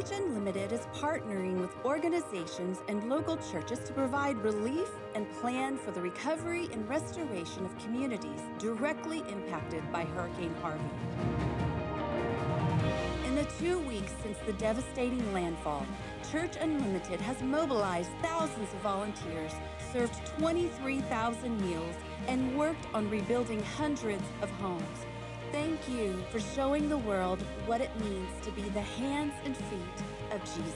Church 0.00 0.18
Unlimited 0.18 0.72
is 0.72 0.80
partnering 0.94 1.60
with 1.60 1.76
organizations 1.84 2.78
and 2.88 3.06
local 3.10 3.36
churches 3.36 3.80
to 3.80 3.92
provide 3.92 4.38
relief 4.38 4.88
and 5.14 5.30
plan 5.42 5.76
for 5.76 5.90
the 5.90 6.00
recovery 6.00 6.70
and 6.72 6.88
restoration 6.88 7.66
of 7.66 7.78
communities 7.80 8.40
directly 8.58 9.18
impacted 9.28 9.82
by 9.92 10.04
Hurricane 10.04 10.54
Harvey. 10.62 10.82
In 13.26 13.34
the 13.34 13.44
two 13.58 13.78
weeks 13.80 14.14
since 14.22 14.38
the 14.46 14.54
devastating 14.54 15.34
landfall, 15.34 15.86
Church 16.32 16.56
Unlimited 16.58 17.20
has 17.20 17.42
mobilized 17.42 18.10
thousands 18.22 18.72
of 18.72 18.80
volunteers, 18.80 19.52
served 19.92 20.14
23,000 20.38 21.60
meals, 21.60 21.94
and 22.26 22.56
worked 22.56 22.86
on 22.94 23.10
rebuilding 23.10 23.62
hundreds 23.62 24.24
of 24.40 24.48
homes. 24.52 25.04
Thank 25.52 25.88
you 25.88 26.22
for 26.30 26.38
showing 26.38 26.88
the 26.88 26.98
world 26.98 27.42
what 27.66 27.80
it 27.80 27.90
means 28.00 28.28
to 28.42 28.52
be 28.52 28.62
the 28.62 28.80
hands 28.80 29.34
and 29.44 29.56
feet 29.56 30.04
of 30.30 30.40
Jesus. 30.44 30.74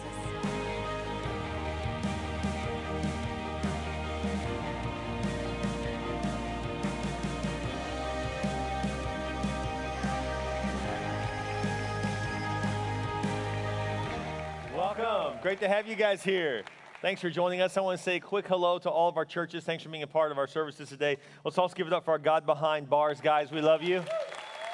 Welcome. 14.74 15.38
Great 15.40 15.60
to 15.60 15.68
have 15.68 15.86
you 15.86 15.94
guys 15.94 16.22
here. 16.22 16.64
Thanks 17.00 17.20
for 17.20 17.30
joining 17.30 17.60
us. 17.60 17.76
I 17.76 17.80
want 17.80 17.98
to 17.98 18.02
say 18.02 18.16
a 18.16 18.20
quick 18.20 18.48
hello 18.48 18.78
to 18.78 18.90
all 18.90 19.08
of 19.08 19.16
our 19.16 19.24
churches. 19.24 19.62
Thanks 19.62 19.84
for 19.84 19.90
being 19.90 20.02
a 20.02 20.06
part 20.06 20.32
of 20.32 20.38
our 20.38 20.46
services 20.46 20.88
today. 20.88 21.18
Let's 21.44 21.58
also 21.58 21.74
give 21.74 21.86
it 21.86 21.92
up 21.92 22.04
for 22.04 22.12
our 22.12 22.18
God 22.18 22.46
behind 22.46 22.88
bars 22.88 23.20
guys. 23.20 23.52
We 23.52 23.60
love 23.60 23.82
you. 23.82 24.02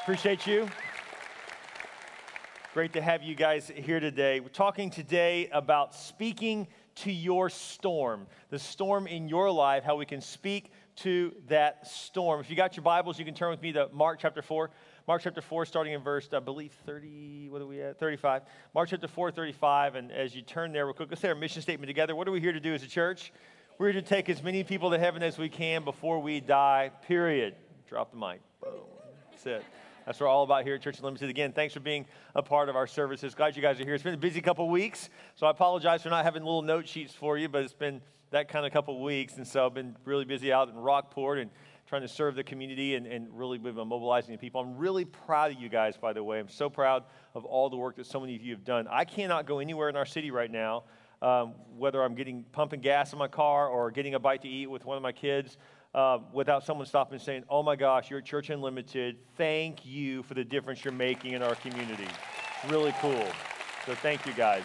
Appreciate 0.03 0.47
you. 0.47 0.67
Great 2.73 2.95
to 2.95 3.03
have 3.03 3.23
you 3.23 3.34
guys 3.34 3.70
here 3.75 4.01
today. 4.01 4.41
We're 4.41 4.48
talking 4.48 4.89
today 4.89 5.51
about 5.53 5.95
speaking 5.95 6.69
to 6.97 7.12
your 7.12 7.51
storm, 7.51 8.27
the 8.48 8.59
storm 8.59 9.07
in 9.07 9.29
your 9.29 9.51
life, 9.51 9.84
how 9.84 9.97
we 9.97 10.07
can 10.07 10.23
speak 10.23 10.73
to 10.97 11.34
that 11.48 11.87
storm. 11.87 12.41
If 12.41 12.48
you 12.48 12.57
got 12.57 12.79
your 12.79 12.83
Bibles, 12.83 13.19
you 13.19 13.27
can 13.27 13.34
turn 13.34 13.51
with 13.51 13.61
me 13.61 13.73
to 13.73 13.91
Mark 13.92 14.20
chapter 14.20 14.41
4. 14.41 14.70
Mark 15.07 15.20
chapter 15.23 15.42
4, 15.42 15.67
starting 15.67 15.92
in 15.92 16.03
verse, 16.03 16.31
I 16.33 16.41
believe, 16.41 16.73
30, 16.87 17.51
what 17.51 17.61
are 17.61 17.67
we 17.67 17.83
at? 17.83 17.98
35. 17.98 18.42
Mark 18.75 18.89
chapter 18.89 19.07
4, 19.07 19.31
35. 19.31 19.97
And 19.97 20.11
as 20.11 20.35
you 20.35 20.41
turn 20.41 20.73
there, 20.73 20.87
real 20.87 20.95
quick, 20.95 21.11
let's 21.11 21.20
say 21.20 21.29
our 21.29 21.35
mission 21.35 21.61
statement 21.61 21.89
together. 21.89 22.17
What 22.17 22.27
are 22.27 22.33
we 22.33 22.41
here 22.41 22.53
to 22.53 22.61
do 22.61 22.73
as 22.73 22.83
a 22.83 22.89
church? 22.89 23.35
We're 23.77 23.92
here 23.92 24.01
to 24.01 24.09
take 24.09 24.31
as 24.31 24.42
many 24.42 24.64
people 24.64 24.91
to 24.92 24.98
heaven 24.98 25.23
as 25.23 25.37
we 25.37 25.51
can 25.51 25.85
before 25.85 26.20
we 26.20 26.41
die, 26.41 26.91
period. 27.07 27.55
Drop 27.87 28.11
the 28.11 28.17
mic. 28.17 28.41
Boom. 28.62 28.81
That's 29.31 29.47
it. 29.47 29.64
That's 30.11 30.19
what 30.19 30.27
we're 30.27 30.33
all 30.33 30.42
about 30.42 30.64
here 30.64 30.75
at 30.75 30.83
Church 30.83 30.98
Unlimited. 30.98 31.30
Again, 31.30 31.53
thanks 31.53 31.72
for 31.72 31.78
being 31.78 32.05
a 32.34 32.42
part 32.42 32.69
of 32.69 32.75
our 32.75 32.89
services. 32.89 33.33
Glad 33.33 33.55
you 33.55 33.62
guys 33.62 33.80
are 33.80 33.84
here. 33.84 33.94
It's 33.94 34.03
been 34.03 34.14
a 34.14 34.17
busy 34.17 34.41
couple 34.41 34.69
weeks, 34.69 35.08
so 35.36 35.47
I 35.47 35.52
apologize 35.52 36.02
for 36.02 36.08
not 36.08 36.25
having 36.25 36.42
little 36.42 36.62
note 36.62 36.89
sheets 36.89 37.14
for 37.14 37.39
you, 37.39 37.48
but 37.48 37.62
it's 37.62 37.75
been 37.75 38.00
that 38.33 38.48
kind 38.48 38.67
of 38.67 38.72
couple 38.72 39.00
weeks, 39.00 39.36
and 39.36 39.47
so 39.47 39.64
I've 39.64 39.75
been 39.75 39.94
really 40.05 40.25
busy 40.25 40.52
out 40.52 40.69
in 40.69 40.75
Rockport 40.75 41.39
and 41.39 41.48
trying 41.86 42.02
to 42.02 42.08
serve 42.08 42.34
the 42.34 42.42
community 42.42 42.97
and, 42.97 43.06
and 43.06 43.28
really 43.30 43.56
been 43.56 43.77
mobilizing 43.77 44.33
the 44.33 44.39
people. 44.39 44.61
I'm 44.61 44.77
really 44.77 45.05
proud 45.05 45.52
of 45.52 45.61
you 45.61 45.69
guys, 45.69 45.97
by 45.97 46.12
the 46.12 46.24
way. 46.24 46.41
I'm 46.41 46.48
so 46.48 46.69
proud 46.69 47.05
of 47.36 47.45
all 47.45 47.70
the 47.70 47.77
work 47.77 47.95
that 47.95 48.06
so 48.06 48.19
many 48.19 48.34
of 48.34 48.42
you 48.42 48.52
have 48.52 48.64
done. 48.64 48.89
I 48.91 49.05
cannot 49.05 49.47
go 49.47 49.61
anywhere 49.61 49.89
in 49.89 49.95
our 49.95 50.06
city 50.06 50.33
right 50.33 50.50
now, 50.50 50.83
um, 51.22 51.55
whether 51.78 52.02
I'm 52.02 52.17
getting 52.17 52.42
pumping 52.50 52.80
gas 52.80 53.12
in 53.12 53.19
my 53.20 53.28
car 53.28 53.69
or 53.69 53.92
getting 53.92 54.17
a 54.17 54.19
bite 54.19 54.42
to 54.42 54.48
eat 54.48 54.67
with 54.67 54.84
one 54.84 54.97
of 54.97 55.05
my 55.05 55.12
kids 55.12 55.56
uh, 55.94 56.19
without 56.33 56.64
someone 56.64 56.86
stopping 56.86 57.14
and 57.14 57.22
saying, 57.22 57.44
Oh 57.48 57.62
my 57.62 57.77
gosh, 57.77 58.10
you're 58.10 58.20
Church 58.20 58.50
Unlimited. 58.50 59.17
Thank 59.36 59.84
you 59.84 60.23
for 60.24 60.34
the 60.34 60.45
difference 60.45 60.84
you're 60.84 60.92
making 60.92 61.33
in 61.33 61.42
our 61.42 61.55
community. 61.56 62.08
It's 62.62 62.73
really 62.73 62.95
cool. 63.01 63.27
So 63.86 63.95
thank 63.95 64.27
you 64.27 64.33
guys. 64.33 64.64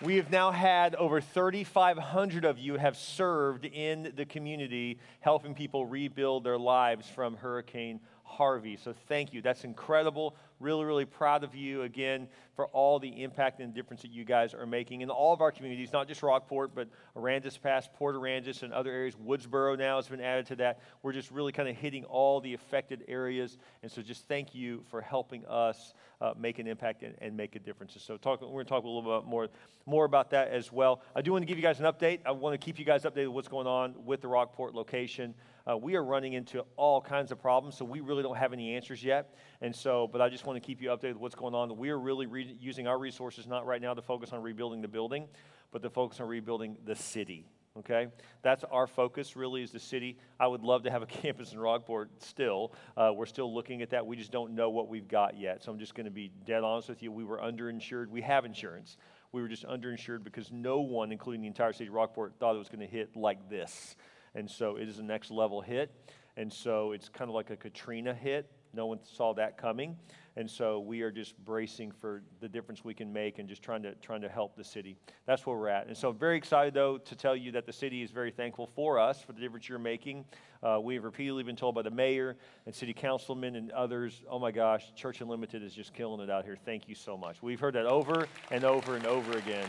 We 0.00 0.14
have 0.16 0.30
now 0.30 0.52
had 0.52 0.94
over 0.94 1.20
3,500 1.20 2.44
of 2.44 2.56
you 2.56 2.76
have 2.76 2.96
served 2.96 3.64
in 3.64 4.12
the 4.14 4.24
community, 4.24 5.00
helping 5.18 5.54
people 5.54 5.86
rebuild 5.86 6.44
their 6.44 6.58
lives 6.58 7.08
from 7.08 7.34
Hurricane 7.34 7.98
Harvey. 8.28 8.76
So 8.76 8.94
thank 9.08 9.32
you. 9.32 9.40
That's 9.40 9.64
incredible. 9.64 10.36
Really, 10.60 10.84
really 10.84 11.04
proud 11.04 11.44
of 11.44 11.54
you 11.54 11.82
again 11.82 12.28
for 12.54 12.66
all 12.68 12.98
the 12.98 13.22
impact 13.22 13.60
and 13.60 13.72
difference 13.72 14.02
that 14.02 14.10
you 14.10 14.24
guys 14.24 14.52
are 14.52 14.66
making 14.66 15.00
in 15.00 15.10
all 15.10 15.32
of 15.32 15.40
our 15.40 15.50
communities, 15.50 15.92
not 15.92 16.08
just 16.08 16.22
Rockport, 16.22 16.74
but 16.74 16.88
Aransas 17.16 17.60
Pass, 17.60 17.88
Port 17.94 18.16
Aransas, 18.16 18.62
and 18.62 18.72
other 18.72 18.90
areas. 18.90 19.14
Woodsboro 19.14 19.78
now 19.78 19.96
has 19.96 20.08
been 20.08 20.20
added 20.20 20.46
to 20.46 20.56
that. 20.56 20.80
We're 21.02 21.12
just 21.12 21.30
really 21.30 21.52
kind 21.52 21.68
of 21.68 21.76
hitting 21.76 22.04
all 22.04 22.40
the 22.40 22.54
affected 22.54 23.04
areas. 23.08 23.56
And 23.82 23.90
so 23.90 24.02
just 24.02 24.26
thank 24.28 24.54
you 24.54 24.84
for 24.90 25.00
helping 25.00 25.46
us 25.46 25.94
uh, 26.20 26.34
make 26.36 26.58
an 26.58 26.66
impact 26.66 27.04
and, 27.04 27.14
and, 27.20 27.36
make 27.36 27.54
a 27.54 27.60
difference. 27.60 27.96
So 28.00 28.16
talk, 28.16 28.42
we're 28.42 28.48
going 28.48 28.64
to 28.64 28.68
talk 28.68 28.82
a 28.82 28.88
little 28.88 29.20
bit 29.20 29.28
more, 29.28 29.48
more 29.86 30.04
about 30.04 30.30
that 30.30 30.48
as 30.48 30.72
well. 30.72 31.02
I 31.14 31.22
do 31.22 31.30
want 31.30 31.42
to 31.42 31.46
give 31.46 31.56
you 31.56 31.62
guys 31.62 31.78
an 31.78 31.86
update. 31.86 32.20
I 32.26 32.32
want 32.32 32.60
to 32.60 32.64
keep 32.64 32.78
you 32.78 32.84
guys 32.84 33.04
updated 33.04 33.28
what's 33.28 33.46
going 33.46 33.68
on 33.68 33.94
with 34.04 34.20
the 34.20 34.28
Rockport 34.28 34.74
location. 34.74 35.34
Uh, 35.68 35.76
we 35.76 35.96
are 35.96 36.04
running 36.04 36.32
into 36.32 36.64
all 36.76 37.00
kinds 37.00 37.30
of 37.30 37.38
problems, 37.38 37.76
so 37.76 37.84
we 37.84 38.00
really 38.00 38.22
don't 38.22 38.38
have 38.38 38.54
any 38.54 38.74
answers 38.74 39.04
yet. 39.04 39.34
And 39.60 39.74
so, 39.74 40.08
but 40.10 40.22
I 40.22 40.30
just 40.30 40.46
want 40.46 40.56
to 40.56 40.66
keep 40.66 40.80
you 40.80 40.88
updated 40.88 41.14
with 41.14 41.18
what's 41.18 41.34
going 41.34 41.54
on. 41.54 41.76
We 41.76 41.90
are 41.90 41.98
really 41.98 42.26
re- 42.26 42.56
using 42.58 42.86
our 42.86 42.98
resources 42.98 43.46
not 43.46 43.66
right 43.66 43.82
now 43.82 43.92
to 43.92 44.00
focus 44.00 44.32
on 44.32 44.42
rebuilding 44.42 44.80
the 44.80 44.88
building, 44.88 45.26
but 45.70 45.82
to 45.82 45.90
focus 45.90 46.20
on 46.20 46.28
rebuilding 46.28 46.78
the 46.86 46.94
city. 46.94 47.46
Okay, 47.78 48.08
that's 48.42 48.64
our 48.64 48.86
focus. 48.86 49.36
Really, 49.36 49.62
is 49.62 49.70
the 49.70 49.78
city. 49.78 50.16
I 50.40 50.48
would 50.48 50.62
love 50.62 50.82
to 50.84 50.90
have 50.90 51.02
a 51.02 51.06
campus 51.22 51.52
in 51.52 51.60
Rockport. 51.60 52.10
Still, 52.22 52.72
uh, 52.96 53.12
we're 53.14 53.26
still 53.26 53.54
looking 53.54 53.82
at 53.82 53.90
that. 53.90 54.06
We 54.06 54.16
just 54.16 54.32
don't 54.32 54.54
know 54.54 54.70
what 54.70 54.88
we've 54.88 55.06
got 55.06 55.38
yet. 55.38 55.62
So 55.62 55.70
I'm 55.70 55.78
just 55.78 55.94
going 55.94 56.06
to 56.06 56.10
be 56.10 56.32
dead 56.46 56.64
honest 56.64 56.88
with 56.88 57.02
you. 57.02 57.12
We 57.12 57.24
were 57.24 57.38
underinsured. 57.38 58.08
We 58.08 58.22
have 58.22 58.46
insurance. 58.46 58.96
We 59.32 59.42
were 59.42 59.48
just 59.48 59.66
underinsured 59.66 60.24
because 60.24 60.50
no 60.50 60.80
one, 60.80 61.12
including 61.12 61.42
the 61.42 61.46
entire 61.46 61.74
city 61.74 61.88
of 61.88 61.94
Rockport, 61.94 62.34
thought 62.40 62.54
it 62.54 62.58
was 62.58 62.68
going 62.68 62.80
to 62.80 62.86
hit 62.86 63.14
like 63.14 63.50
this. 63.50 63.94
And 64.38 64.48
so 64.48 64.76
it 64.76 64.88
is 64.88 65.00
a 65.00 65.02
next 65.02 65.32
level 65.32 65.60
hit. 65.60 65.92
And 66.36 66.52
so 66.52 66.92
it's 66.92 67.08
kind 67.08 67.28
of 67.28 67.34
like 67.34 67.50
a 67.50 67.56
Katrina 67.56 68.14
hit. 68.14 68.48
No 68.72 68.86
one 68.86 69.00
saw 69.02 69.34
that 69.34 69.58
coming. 69.58 69.96
And 70.36 70.48
so 70.48 70.78
we 70.78 71.02
are 71.02 71.10
just 71.10 71.36
bracing 71.44 71.90
for 71.90 72.22
the 72.40 72.48
difference 72.48 72.84
we 72.84 72.94
can 72.94 73.12
make 73.12 73.40
and 73.40 73.48
just 73.48 73.62
trying 73.62 73.82
to, 73.82 73.96
trying 73.96 74.20
to 74.20 74.28
help 74.28 74.54
the 74.54 74.62
city. 74.62 74.96
That's 75.26 75.44
where 75.44 75.56
we're 75.56 75.68
at. 75.68 75.88
And 75.88 75.96
so 75.96 76.10
I'm 76.10 76.18
very 76.18 76.36
excited, 76.36 76.72
though, 76.72 76.98
to 76.98 77.16
tell 77.16 77.34
you 77.34 77.50
that 77.52 77.66
the 77.66 77.72
city 77.72 78.00
is 78.00 78.12
very 78.12 78.30
thankful 78.30 78.68
for 78.76 79.00
us 79.00 79.20
for 79.20 79.32
the 79.32 79.40
difference 79.40 79.68
you're 79.68 79.80
making. 79.80 80.24
Uh, 80.62 80.78
we 80.80 80.94
have 80.94 81.02
repeatedly 81.02 81.42
been 81.42 81.56
told 81.56 81.74
by 81.74 81.82
the 81.82 81.90
mayor 81.90 82.36
and 82.66 82.72
city 82.72 82.92
councilmen 82.92 83.56
and 83.56 83.72
others, 83.72 84.22
oh 84.30 84.38
my 84.38 84.52
gosh, 84.52 84.92
Church 84.94 85.20
Unlimited 85.20 85.64
is 85.64 85.74
just 85.74 85.92
killing 85.92 86.20
it 86.20 86.30
out 86.30 86.44
here. 86.44 86.56
Thank 86.64 86.88
you 86.88 86.94
so 86.94 87.16
much. 87.16 87.42
We've 87.42 87.58
heard 87.58 87.74
that 87.74 87.86
over 87.86 88.28
and 88.52 88.62
over 88.62 88.94
and 88.94 89.06
over 89.06 89.36
again. 89.36 89.68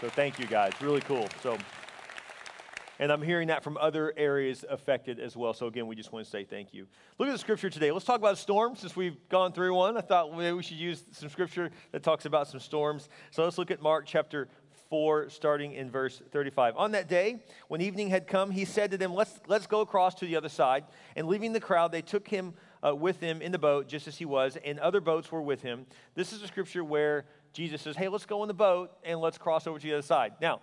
So 0.00 0.08
thank 0.08 0.40
you 0.40 0.46
guys. 0.46 0.72
Really 0.80 1.02
cool. 1.02 1.28
So 1.44 1.56
and 2.98 3.12
I'm 3.12 3.22
hearing 3.22 3.48
that 3.48 3.62
from 3.64 3.76
other 3.76 4.12
areas 4.16 4.64
affected 4.68 5.18
as 5.18 5.36
well. 5.36 5.54
So, 5.54 5.66
again, 5.66 5.86
we 5.86 5.96
just 5.96 6.12
want 6.12 6.24
to 6.24 6.30
say 6.30 6.44
thank 6.44 6.74
you. 6.74 6.86
Look 7.18 7.28
at 7.28 7.32
the 7.32 7.38
scripture 7.38 7.70
today. 7.70 7.90
Let's 7.90 8.04
talk 8.04 8.18
about 8.18 8.38
storms 8.38 8.80
since 8.80 8.96
we've 8.96 9.16
gone 9.28 9.52
through 9.52 9.74
one. 9.74 9.96
I 9.96 10.00
thought 10.00 10.36
maybe 10.36 10.52
we 10.52 10.62
should 10.62 10.76
use 10.76 11.04
some 11.12 11.28
scripture 11.28 11.70
that 11.92 12.02
talks 12.02 12.24
about 12.24 12.48
some 12.48 12.60
storms. 12.60 13.08
So, 13.30 13.44
let's 13.44 13.58
look 13.58 13.70
at 13.70 13.82
Mark 13.82 14.04
chapter 14.06 14.48
4, 14.92 15.30
starting 15.30 15.72
in 15.72 15.90
verse 15.90 16.20
35. 16.32 16.76
On 16.76 16.92
that 16.92 17.08
day, 17.08 17.42
when 17.68 17.80
evening 17.80 18.10
had 18.10 18.26
come, 18.26 18.50
he 18.50 18.66
said 18.66 18.90
to 18.90 18.98
them, 18.98 19.14
Let's, 19.14 19.40
let's 19.46 19.66
go 19.66 19.80
across 19.80 20.14
to 20.16 20.26
the 20.26 20.36
other 20.36 20.50
side. 20.50 20.84
And 21.16 21.26
leaving 21.26 21.54
the 21.54 21.60
crowd, 21.60 21.92
they 21.92 22.02
took 22.02 22.28
him 22.28 22.52
uh, 22.86 22.94
with 22.94 23.18
them 23.18 23.40
in 23.40 23.52
the 23.52 23.58
boat, 23.58 23.88
just 23.88 24.06
as 24.06 24.18
he 24.18 24.26
was, 24.26 24.58
and 24.62 24.78
other 24.78 25.00
boats 25.00 25.32
were 25.32 25.40
with 25.40 25.62
him. 25.62 25.86
This 26.14 26.32
is 26.34 26.42
a 26.42 26.46
scripture 26.46 26.84
where 26.84 27.24
Jesus 27.54 27.80
says, 27.80 27.96
Hey, 27.96 28.08
let's 28.08 28.26
go 28.26 28.42
in 28.44 28.48
the 28.48 28.54
boat 28.54 28.90
and 29.02 29.18
let's 29.18 29.38
cross 29.38 29.66
over 29.66 29.78
to 29.78 29.82
the 29.82 29.94
other 29.94 30.02
side. 30.02 30.34
Now, 30.42 30.60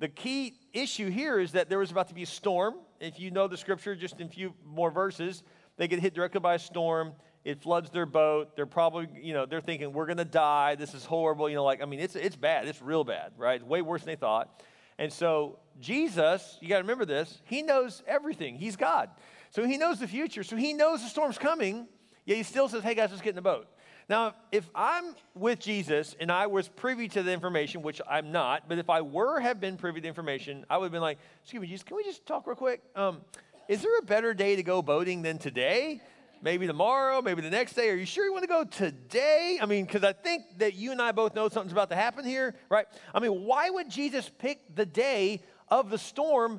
the 0.00 0.08
key 0.08 0.54
issue 0.72 1.10
here 1.10 1.38
is 1.38 1.52
that 1.52 1.68
there 1.68 1.78
was 1.78 1.90
about 1.90 2.08
to 2.08 2.14
be 2.14 2.22
a 2.22 2.26
storm. 2.26 2.74
If 3.00 3.20
you 3.20 3.30
know 3.30 3.46
the 3.46 3.58
scripture, 3.58 3.94
just 3.94 4.18
in 4.18 4.26
a 4.26 4.30
few 4.30 4.54
more 4.64 4.90
verses, 4.90 5.42
they 5.76 5.88
get 5.88 6.00
hit 6.00 6.14
directly 6.14 6.40
by 6.40 6.54
a 6.54 6.58
storm. 6.58 7.12
It 7.44 7.62
floods 7.62 7.90
their 7.90 8.06
boat. 8.06 8.56
They're 8.56 8.64
probably, 8.64 9.08
you 9.22 9.34
know, 9.34 9.44
they're 9.44 9.60
thinking, 9.60 9.92
we're 9.92 10.06
going 10.06 10.18
to 10.18 10.24
die. 10.24 10.74
This 10.74 10.94
is 10.94 11.04
horrible. 11.04 11.50
You 11.50 11.56
know, 11.56 11.64
like, 11.64 11.82
I 11.82 11.84
mean, 11.84 12.00
it's, 12.00 12.16
it's 12.16 12.34
bad. 12.34 12.66
It's 12.66 12.80
real 12.80 13.04
bad, 13.04 13.32
right? 13.36 13.64
way 13.64 13.82
worse 13.82 14.02
than 14.02 14.12
they 14.12 14.16
thought. 14.16 14.62
And 14.98 15.12
so, 15.12 15.58
Jesus, 15.78 16.58
you 16.62 16.68
got 16.68 16.76
to 16.76 16.82
remember 16.82 17.04
this, 17.04 17.40
he 17.44 17.62
knows 17.62 18.02
everything. 18.06 18.56
He's 18.56 18.76
God. 18.76 19.10
So, 19.50 19.66
he 19.66 19.76
knows 19.76 20.00
the 20.00 20.08
future. 20.08 20.42
So, 20.42 20.56
he 20.56 20.72
knows 20.72 21.02
the 21.02 21.08
storm's 21.08 21.38
coming, 21.38 21.88
yet 22.24 22.36
he 22.36 22.42
still 22.42 22.68
says, 22.68 22.82
hey, 22.82 22.94
guys, 22.94 23.10
let's 23.10 23.22
get 23.22 23.30
in 23.30 23.36
the 23.36 23.42
boat. 23.42 23.66
Now, 24.10 24.34
if 24.50 24.68
I'm 24.74 25.14
with 25.36 25.60
Jesus 25.60 26.16
and 26.18 26.32
I 26.32 26.48
was 26.48 26.66
privy 26.66 27.06
to 27.10 27.22
the 27.22 27.32
information, 27.32 27.80
which 27.80 28.00
I'm 28.10 28.32
not, 28.32 28.68
but 28.68 28.78
if 28.78 28.90
I 28.90 29.02
were 29.02 29.38
have 29.38 29.60
been 29.60 29.76
privy 29.76 30.00
to 30.00 30.02
the 30.02 30.08
information, 30.08 30.66
I 30.68 30.78
would 30.78 30.86
have 30.86 30.92
been 30.92 31.00
like, 31.00 31.18
excuse 31.44 31.62
me, 31.62 31.68
Jesus, 31.68 31.84
can 31.84 31.96
we 31.96 32.02
just 32.02 32.26
talk 32.26 32.44
real 32.48 32.56
quick? 32.56 32.82
Um, 32.96 33.20
is 33.68 33.82
there 33.82 33.96
a 34.00 34.02
better 34.02 34.34
day 34.34 34.56
to 34.56 34.64
go 34.64 34.82
boating 34.82 35.22
than 35.22 35.38
today? 35.38 36.00
Maybe 36.42 36.66
tomorrow, 36.66 37.22
maybe 37.22 37.40
the 37.40 37.50
next 37.50 37.74
day. 37.74 37.88
Are 37.88 37.94
you 37.94 38.04
sure 38.04 38.24
you 38.24 38.32
want 38.32 38.42
to 38.42 38.48
go 38.48 38.64
today? 38.64 39.60
I 39.62 39.66
mean, 39.66 39.84
because 39.84 40.02
I 40.02 40.12
think 40.12 40.58
that 40.58 40.74
you 40.74 40.90
and 40.90 41.00
I 41.00 41.12
both 41.12 41.36
know 41.36 41.48
something's 41.48 41.70
about 41.70 41.90
to 41.90 41.96
happen 41.96 42.24
here, 42.24 42.56
right? 42.68 42.86
I 43.14 43.20
mean, 43.20 43.44
why 43.44 43.70
would 43.70 43.88
Jesus 43.88 44.28
pick 44.40 44.74
the 44.74 44.86
day 44.86 45.40
of 45.68 45.88
the 45.88 45.98
storm 45.98 46.58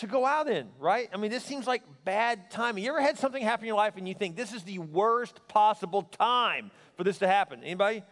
to 0.00 0.06
go 0.06 0.26
out 0.26 0.48
in, 0.48 0.68
right? 0.78 1.08
I 1.12 1.16
mean, 1.16 1.30
this 1.30 1.44
seems 1.44 1.66
like 1.66 1.82
bad 2.04 2.50
timing. 2.50 2.84
You 2.84 2.90
ever 2.90 3.00
had 3.00 3.18
something 3.18 3.42
happen 3.42 3.64
in 3.64 3.68
your 3.68 3.76
life 3.76 3.94
and 3.96 4.08
you 4.08 4.14
think 4.14 4.36
this 4.36 4.52
is 4.52 4.62
the 4.62 4.78
worst 4.78 5.40
possible 5.48 6.02
time 6.02 6.70
for 6.96 7.04
this 7.04 7.18
to 7.18 7.26
happen? 7.26 7.62
Anybody? 7.62 8.02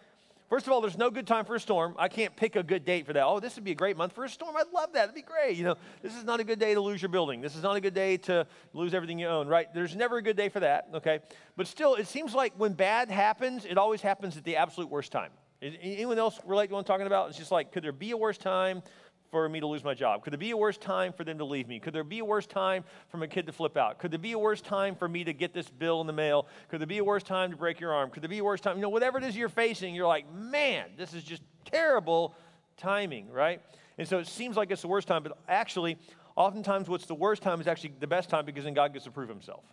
First 0.49 0.67
of 0.67 0.73
all, 0.73 0.81
there's 0.81 0.97
no 0.97 1.11
good 1.11 1.27
time 1.27 1.45
for 1.45 1.55
a 1.55 1.61
storm. 1.61 1.95
I 1.99 2.09
can't 2.09 2.35
pick 2.35 2.57
a 2.57 2.63
good 2.63 2.87
date 2.87 3.05
for 3.05 3.13
that. 3.13 3.25
Oh, 3.27 3.39
this 3.39 3.57
would 3.57 3.65
be 3.65 3.73
a 3.73 3.75
great 3.75 3.99
month 3.99 4.15
for 4.15 4.25
a 4.25 4.29
storm. 4.31 4.57
I'd 4.57 4.73
love 4.73 4.95
that. 4.95 5.05
It'd 5.05 5.15
be 5.15 5.21
great. 5.21 5.59
You 5.59 5.65
know, 5.65 5.77
this 6.03 6.17
is 6.17 6.25
not 6.25 6.41
a 6.41 6.45
good 6.45 6.59
day 6.59 6.73
to 6.73 6.81
lose 6.81 7.03
your 7.03 7.11
building. 7.11 7.43
This 7.43 7.55
is 7.55 7.63
not 7.63 7.77
a 7.77 7.81
good 7.81 7.93
day 7.93 8.17
to 8.19 8.47
lose 8.73 8.95
everything 8.95 9.19
you 9.19 9.27
own, 9.27 9.47
right? 9.47 9.67
There's 9.75 9.95
never 9.95 10.17
a 10.17 10.23
good 10.23 10.37
day 10.37 10.49
for 10.49 10.61
that, 10.61 10.89
okay? 10.95 11.21
But 11.57 11.67
still, 11.67 11.97
it 11.97 12.07
seems 12.07 12.35
like 12.35 12.55
when 12.57 12.73
bad 12.73 13.11
happens, 13.11 13.67
it 13.67 13.77
always 13.77 14.01
happens 14.01 14.39
at 14.39 14.45
the 14.45 14.57
absolute 14.57 14.89
worst 14.91 15.13
time. 15.13 15.31
Anyone 15.61 16.19
else 16.19 16.39
relate 16.47 16.69
to 16.69 16.75
what 16.75 16.79
I'm 16.79 16.85
talking 16.85 17.07
about? 17.07 17.29
It's 17.29 17.39
just 17.39 17.51
like, 17.51 17.73
could 17.73 17.83
there 17.83 17.93
be 17.93 18.13
a 18.13 18.17
worse 18.17 18.39
time 18.39 18.83
for 19.31 19.49
me 19.49 19.61
to 19.61 19.67
lose 19.67 19.85
my 19.85 19.95
job? 19.95 20.23
Could 20.23 20.33
there 20.33 20.39
be 20.39 20.51
a 20.51 20.57
worse 20.57 20.79
time 20.79 21.13
for 21.13 21.25
them 21.25 21.39
to 21.39 21.45
leave 21.45 21.69
me? 21.69 21.79
Could 21.81 21.93
there 21.93 22.05
be 22.05 22.21
a 22.21 22.25
worse 22.25 22.47
time 22.47 22.85
for 23.09 23.19
my 23.19 23.27
kid 23.27 23.47
to 23.47 23.53
flip 23.53 23.77
out? 23.77 23.99
Could 23.99 24.11
there 24.11 24.19
be 24.19 24.33
a 24.33 24.39
worse 24.39 24.61
time 24.61 24.95
for 24.95 25.09
me 25.09 25.25
to 25.25 25.33
get 25.33 25.53
this 25.53 25.69
bill 25.69 26.01
in 26.01 26.07
the 26.07 26.13
mail? 26.13 26.47
Could 26.69 26.81
there 26.81 26.87
be 26.87 26.99
a 26.99 27.05
worse 27.05 27.23
time 27.23 27.51
to 27.51 27.57
break 27.57 27.81
your 27.81 27.93
arm? 27.93 28.11
Could 28.11 28.23
there 28.23 28.31
be 28.31 28.39
a 28.39 28.45
worse 28.45 28.61
time? 28.61 28.77
You 28.77 28.83
know, 28.83 28.89
whatever 28.89 29.19
it 29.19 29.25
is 29.25 29.37
you're 29.37 29.49
facing, 29.49 29.95
you're 29.95 30.07
like, 30.07 30.33
man, 30.33 30.87
this 30.97 31.15
is 31.15 31.23
just 31.23 31.43
terrible 31.65 32.35
timing, 32.77 33.31
right? 33.31 33.61
And 33.99 34.07
so 34.07 34.19
it 34.19 34.27
seems 34.27 34.57
like 34.57 34.71
it's 34.71 34.83
the 34.83 34.89
worst 34.89 35.09
time, 35.09 35.23
but 35.23 35.37
actually, 35.49 35.99
oftentimes 36.37 36.89
what's 36.89 37.07
the 37.07 37.15
worst 37.15 37.43
time 37.43 37.61
is 37.61 37.67
actually 37.67 37.95
the 38.01 38.07
best 38.07 38.31
time 38.31 38.45
because 38.45 38.65
then 38.65 38.75
God 38.75 38.93
gets 38.93 39.05
to 39.05 39.11
prove 39.11 39.29
himself. 39.29 39.65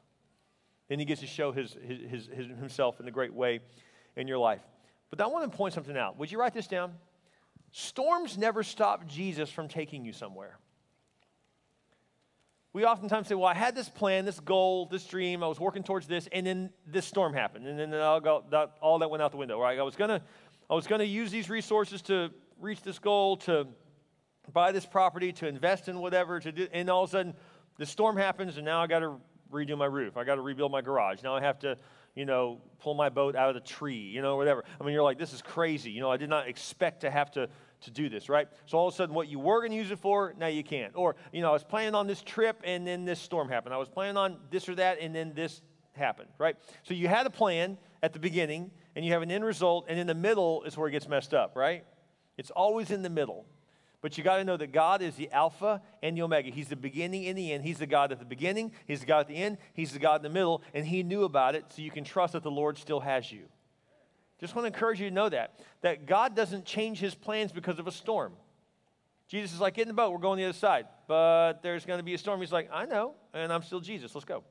Then 0.90 1.00
he 1.00 1.06
gets 1.06 1.22
to 1.22 1.28
show 1.28 1.52
his, 1.52 1.78
his, 1.84 2.00
his, 2.10 2.28
his 2.28 2.48
himself 2.48 3.00
in 3.00 3.08
a 3.08 3.12
great 3.12 3.34
way 3.34 3.60
in 4.16 4.28
your 4.28 4.38
life. 4.38 4.62
But 5.10 5.22
I 5.22 5.28
want 5.28 5.50
to 5.50 5.56
point 5.56 5.74
something 5.74 5.96
out. 5.96 6.18
Would 6.18 6.32
you 6.32 6.40
write 6.40 6.54
this 6.54 6.68
down? 6.68 6.94
Storms 7.78 8.38
never 8.38 8.64
stop 8.64 9.06
Jesus 9.06 9.50
from 9.50 9.68
taking 9.68 10.06
you 10.06 10.14
somewhere. 10.14 10.58
We 12.72 12.86
oftentimes 12.86 13.28
say, 13.28 13.36
Well, 13.36 13.48
I 13.48 13.54
had 13.54 13.76
this 13.76 13.90
plan, 13.90 14.24
this 14.24 14.40
goal, 14.40 14.86
this 14.86 15.04
dream, 15.04 15.44
I 15.44 15.48
was 15.48 15.60
working 15.60 15.84
towards 15.84 16.08
this, 16.08 16.30
and 16.32 16.48
then 16.48 16.70
this 16.88 17.06
storm 17.06 17.34
happened. 17.34 17.68
And 17.68 17.78
then 17.78 17.94
all, 17.94 18.22
that, 18.22 18.78
all 18.80 19.00
that 19.00 19.10
went 19.10 19.22
out 19.22 19.32
the 19.32 19.38
window, 19.38 19.60
right? 19.60 19.78
I 19.78 19.84
was 19.84 19.94
to 19.98 20.22
I 20.70 20.74
was 20.74 20.88
to 20.88 21.06
use 21.06 21.32
these 21.32 21.50
resources 21.50 22.02
to 22.04 22.32
reach 22.62 22.82
this 22.82 22.98
goal, 22.98 23.36
to 23.40 23.68
buy 24.54 24.72
this 24.72 24.86
property, 24.86 25.34
to 25.34 25.46
invest 25.46 25.90
in 25.90 26.00
whatever, 26.00 26.40
to 26.40 26.54
do, 26.54 26.70
and 26.72 26.90
all 26.90 27.04
of 27.04 27.10
a 27.10 27.12
sudden 27.12 27.34
the 27.78 27.86
storm 27.86 28.16
happens, 28.16 28.56
and 28.56 28.66
now 28.66 28.84
I 28.84 28.88
got 28.88 29.00
to 29.00 29.18
redo 29.52 29.78
my 29.78 29.86
roof. 29.86 30.16
I 30.16 30.24
got 30.24 30.36
to 30.36 30.42
rebuild 30.42 30.72
my 30.72 30.82
garage. 30.82 31.24
Now 31.24 31.36
I 31.36 31.42
have 31.42 31.60
to 31.60 31.78
you 32.16 32.26
know, 32.26 32.62
pull 32.80 32.94
my 32.94 33.10
boat 33.10 33.36
out 33.36 33.50
of 33.50 33.56
the 33.56 33.62
tree, 33.62 33.98
you 34.00 34.22
know, 34.22 34.38
whatever. 34.38 34.64
I 34.80 34.84
mean, 34.84 34.94
you're 34.94 35.04
like, 35.04 35.20
this 35.20 35.34
is 35.34 35.42
crazy. 35.42 35.92
You 35.92 36.00
know, 36.00 36.10
I 36.10 36.18
did 36.18 36.30
not 36.30 36.48
expect 36.48 37.02
to 37.02 37.12
have 37.12 37.30
to, 37.32 37.50
to 37.86 37.92
do 37.92 38.10
this, 38.10 38.30
right? 38.30 38.48
So 38.66 38.78
all 38.78 38.88
of 38.88 38.94
a 38.94 38.98
sudden, 38.98 39.16
what 39.16 39.28
you 39.28 39.40
were 39.40 39.60
going 39.62 39.72
to 39.72 39.78
use 39.78 39.92
it 39.92 40.00
for, 40.00 40.34
now 40.38 40.48
you 40.48 40.64
can't. 40.64 40.94
Or, 40.96 41.16
you 41.32 41.42
know, 41.42 41.50
I 41.50 41.54
was 41.54 41.64
planning 41.64 41.96
on 41.96 42.08
this 42.08 42.22
trip 42.22 42.62
and 42.64 42.86
then 42.86 43.06
this 43.06 43.20
storm 43.20 43.50
happened. 43.50 43.74
I 43.74 43.78
was 43.78 43.90
planning 43.90 44.18
on 44.18 44.38
this 44.52 44.70
or 44.70 44.76
that 44.76 45.00
and 45.00 45.16
then 45.16 45.34
this 45.34 45.62
happened, 45.94 46.30
right? 46.38 46.56
So 46.84 46.94
you 46.94 47.08
had 47.08 47.26
a 47.26 47.30
plan 47.30 47.78
at 48.04 48.14
the 48.14 48.20
beginning 48.20 48.72
and 48.96 49.06
you 49.06 49.12
have 49.14 49.22
an 49.22 49.32
end 49.32 49.44
result, 49.44 49.88
and 49.90 50.00
in 50.00 50.08
the 50.08 50.16
middle 50.16 50.64
is 50.64 50.78
where 50.78 50.88
it 50.88 50.92
gets 50.92 51.08
messed 51.08 51.34
up, 51.34 51.56
right? 51.56 51.84
It's 52.38 52.52
always 52.52 52.92
in 52.92 53.02
the 53.02 53.10
middle. 53.10 53.46
But 54.02 54.18
you 54.18 54.24
got 54.24 54.38
to 54.38 54.44
know 54.44 54.56
that 54.56 54.72
God 54.72 55.02
is 55.02 55.16
the 55.16 55.32
Alpha 55.32 55.82
and 56.04 56.16
the 56.16 56.22
Omega. 56.22 56.52
He's 56.52 56.68
the 56.68 56.76
beginning 56.76 57.26
and 57.26 57.38
the 57.38 57.52
end. 57.52 57.64
He's 57.64 57.80
the 57.80 57.88
God 57.88 58.12
at 58.12 58.20
the 58.20 58.26
beginning, 58.26 58.72
He's 58.88 59.00
the 59.00 59.06
God 59.06 59.22
at 59.22 59.28
the 59.28 59.36
end, 59.36 59.58
He's 59.74 59.92
the 59.92 60.00
God 60.00 60.18
in 60.18 60.24
the 60.24 60.30
middle, 60.30 60.62
and 60.74 60.86
He 60.86 61.04
knew 61.04 61.24
about 61.24 61.56
it, 61.56 61.66
so 61.70 61.82
you 61.82 61.92
can 61.92 62.04
trust 62.04 62.34
that 62.34 62.44
the 62.44 62.52
Lord 62.52 62.78
still 62.78 63.00
has 63.00 63.32
you. 63.32 63.48
Just 64.40 64.56
want 64.56 64.64
to 64.64 64.68
encourage 64.74 65.00
you 65.00 65.10
to 65.10 65.14
know 65.14 65.30
that. 65.30 65.60
That 65.82 66.06
God 66.06 66.36
doesn't 66.36 66.66
change 66.66 67.00
His 67.00 67.16
plans 67.16 67.52
because 67.52 67.80
of 67.80 67.88
a 67.88 67.92
storm. 67.92 68.34
Jesus 69.28 69.54
is 69.54 69.60
like, 69.60 69.76
get 69.76 69.84
in 69.84 69.88
the 69.88 69.94
boat, 69.94 70.12
we're 70.12 70.20
going 70.20 70.38
the 70.38 70.46
other 70.46 70.54
side. 70.54 70.88
But 71.08 71.64
there's 71.64 71.86
going 71.86 72.00
to 72.00 72.04
be 72.04 72.14
a 72.14 72.18
storm. 72.18 72.40
He's 72.40 72.52
like, 72.52 72.70
I 72.72 72.86
know, 72.86 73.16
and 73.34 73.52
I'm 73.52 73.64
still 73.64 73.80
Jesus. 73.80 74.14
Let's 74.14 74.26
go. 74.26 74.44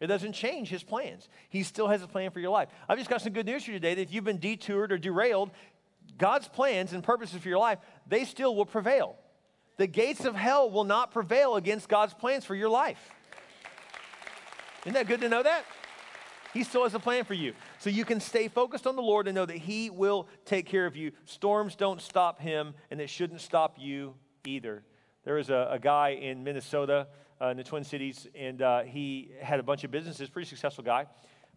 It 0.00 0.08
doesn't 0.08 0.32
change 0.32 0.68
his 0.68 0.82
plans. 0.82 1.28
He 1.48 1.62
still 1.62 1.88
has 1.88 2.02
a 2.02 2.06
plan 2.06 2.30
for 2.30 2.40
your 2.40 2.50
life. 2.50 2.68
I've 2.88 2.98
just 2.98 3.08
got 3.08 3.22
some 3.22 3.32
good 3.32 3.46
news 3.46 3.64
for 3.64 3.70
you 3.70 3.78
today 3.78 3.94
that 3.94 4.02
if 4.02 4.12
you've 4.12 4.24
been 4.24 4.38
detoured 4.38 4.92
or 4.92 4.98
derailed, 4.98 5.50
God's 6.18 6.46
plans 6.46 6.92
and 6.92 7.02
purposes 7.02 7.40
for 7.40 7.48
your 7.48 7.58
life, 7.58 7.78
they 8.06 8.24
still 8.24 8.54
will 8.54 8.66
prevail. 8.66 9.16
The 9.76 9.86
gates 9.86 10.24
of 10.24 10.34
hell 10.34 10.70
will 10.70 10.84
not 10.84 11.12
prevail 11.12 11.56
against 11.56 11.88
God's 11.88 12.14
plans 12.14 12.44
for 12.44 12.54
your 12.54 12.68
life. 12.68 13.10
Isn't 14.82 14.94
that 14.94 15.06
good 15.06 15.22
to 15.22 15.28
know 15.28 15.42
that? 15.42 15.64
He 16.54 16.62
still 16.62 16.84
has 16.84 16.94
a 16.94 17.00
plan 17.00 17.24
for 17.24 17.34
you. 17.34 17.52
So 17.80 17.90
you 17.90 18.04
can 18.04 18.20
stay 18.20 18.48
focused 18.48 18.86
on 18.86 18.94
the 18.94 19.02
Lord 19.02 19.26
and 19.26 19.34
know 19.34 19.44
that 19.44 19.58
He 19.58 19.90
will 19.90 20.28
take 20.44 20.66
care 20.66 20.86
of 20.86 20.96
you. 20.96 21.10
Storms 21.24 21.74
don't 21.74 22.00
stop 22.00 22.40
Him, 22.40 22.74
and 22.90 23.00
it 23.00 23.10
shouldn't 23.10 23.40
stop 23.40 23.76
you 23.78 24.14
either. 24.46 24.84
There 25.24 25.34
was 25.34 25.50
a, 25.50 25.68
a 25.72 25.78
guy 25.78 26.10
in 26.10 26.44
Minnesota, 26.44 27.08
uh, 27.40 27.48
in 27.48 27.56
the 27.56 27.64
Twin 27.64 27.82
Cities, 27.82 28.28
and 28.34 28.62
uh, 28.62 28.82
he 28.82 29.32
had 29.42 29.58
a 29.58 29.62
bunch 29.62 29.82
of 29.82 29.90
businesses, 29.90 30.30
pretty 30.30 30.48
successful 30.48 30.84
guy. 30.84 31.06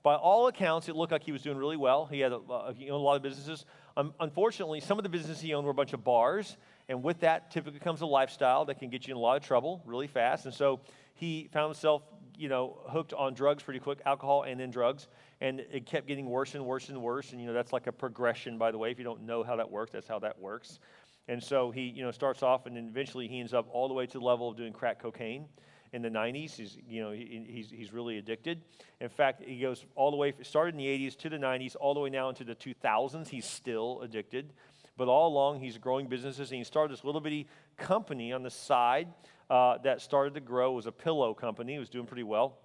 By 0.03 0.15
all 0.15 0.47
accounts, 0.47 0.89
it 0.89 0.95
looked 0.95 1.11
like 1.11 1.23
he 1.23 1.31
was 1.31 1.41
doing 1.41 1.57
really 1.57 1.77
well. 1.77 2.05
He 2.05 2.19
had 2.19 2.31
a, 2.31 2.38
uh, 2.38 2.73
a 2.89 2.94
lot 2.94 3.17
of 3.17 3.21
businesses. 3.21 3.65
Um, 3.95 4.13
unfortunately, 4.19 4.79
some 4.79 4.97
of 4.97 5.03
the 5.03 5.09
businesses 5.09 5.41
he 5.41 5.53
owned 5.53 5.65
were 5.65 5.71
a 5.71 5.75
bunch 5.75 5.94
of 5.94 6.03
bars, 6.03 6.57
and 6.88 7.03
with 7.03 7.19
that 7.19 7.51
typically 7.51 7.79
comes 7.79 8.01
a 8.01 8.05
lifestyle 8.05 8.65
that 8.65 8.79
can 8.79 8.89
get 8.89 9.07
you 9.07 9.13
in 9.13 9.17
a 9.17 9.21
lot 9.21 9.38
of 9.38 9.44
trouble 9.44 9.83
really 9.85 10.07
fast. 10.07 10.45
And 10.45 10.53
so 10.53 10.79
he 11.15 11.49
found 11.51 11.73
himself, 11.73 12.03
you 12.37 12.49
know, 12.49 12.77
hooked 12.89 13.13
on 13.13 13.33
drugs 13.33 13.63
pretty 13.63 13.79
quick, 13.79 13.99
alcohol 14.05 14.43
and 14.43 14.59
then 14.59 14.69
drugs, 14.69 15.07
and 15.41 15.59
it 15.59 15.85
kept 15.85 16.07
getting 16.07 16.29
worse 16.29 16.55
and 16.55 16.65
worse 16.65 16.89
and 16.89 17.01
worse. 17.01 17.31
And 17.31 17.41
you 17.41 17.47
know, 17.47 17.53
that's 17.53 17.73
like 17.73 17.87
a 17.87 17.91
progression, 17.91 18.57
by 18.57 18.71
the 18.71 18.77
way. 18.77 18.91
If 18.91 18.99
you 18.99 19.03
don't 19.03 19.23
know 19.23 19.43
how 19.43 19.55
that 19.55 19.69
works, 19.69 19.91
that's 19.91 20.07
how 20.07 20.19
that 20.19 20.39
works. 20.39 20.79
And 21.27 21.43
so 21.43 21.71
he, 21.71 21.81
you 21.81 22.03
know, 22.03 22.11
starts 22.11 22.41
off, 22.41 22.65
and 22.65 22.75
then 22.75 22.87
eventually 22.87 23.27
he 23.27 23.39
ends 23.39 23.53
up 23.53 23.67
all 23.71 23.87
the 23.87 23.93
way 23.93 24.05
to 24.05 24.19
the 24.19 24.23
level 24.23 24.49
of 24.49 24.55
doing 24.55 24.71
crack 24.71 25.01
cocaine 25.01 25.45
in 25.91 26.01
the 26.01 26.09
90s. 26.09 26.55
He's, 26.55 26.77
you 26.87 27.01
know, 27.01 27.11
he, 27.11 27.45
he's, 27.49 27.69
he's 27.69 27.93
really 27.93 28.17
addicted. 28.17 28.61
In 29.01 29.09
fact, 29.09 29.43
he 29.43 29.59
goes 29.59 29.85
all 29.95 30.11
the 30.11 30.17
way, 30.17 30.33
started 30.43 30.75
in 30.75 30.77
the 30.77 30.85
80s 30.85 31.17
to 31.19 31.29
the 31.29 31.37
90s, 31.37 31.75
all 31.79 31.93
the 31.93 31.99
way 31.99 32.09
now 32.09 32.29
into 32.29 32.43
the 32.43 32.55
2000s. 32.55 33.27
He's 33.27 33.45
still 33.45 34.01
addicted. 34.01 34.53
But 34.95 35.09
all 35.09 35.27
along, 35.27 35.59
he's 35.59 35.77
growing 35.77 36.07
businesses, 36.07 36.49
and 36.49 36.57
he 36.57 36.63
started 36.63 36.97
this 36.97 37.03
little 37.03 37.21
bitty 37.21 37.47
company 37.77 38.33
on 38.33 38.41
the 38.41 38.49
side 38.49 39.07
uh, 39.49 39.77
that 39.79 40.01
started 40.01 40.33
to 40.35 40.39
grow. 40.39 40.73
It 40.73 40.75
was 40.75 40.85
a 40.88 40.91
pillow 40.91 41.33
company. 41.33 41.73
He 41.73 41.79
was 41.79 41.89
doing 41.89 42.05
pretty 42.05 42.23
well. 42.23 42.59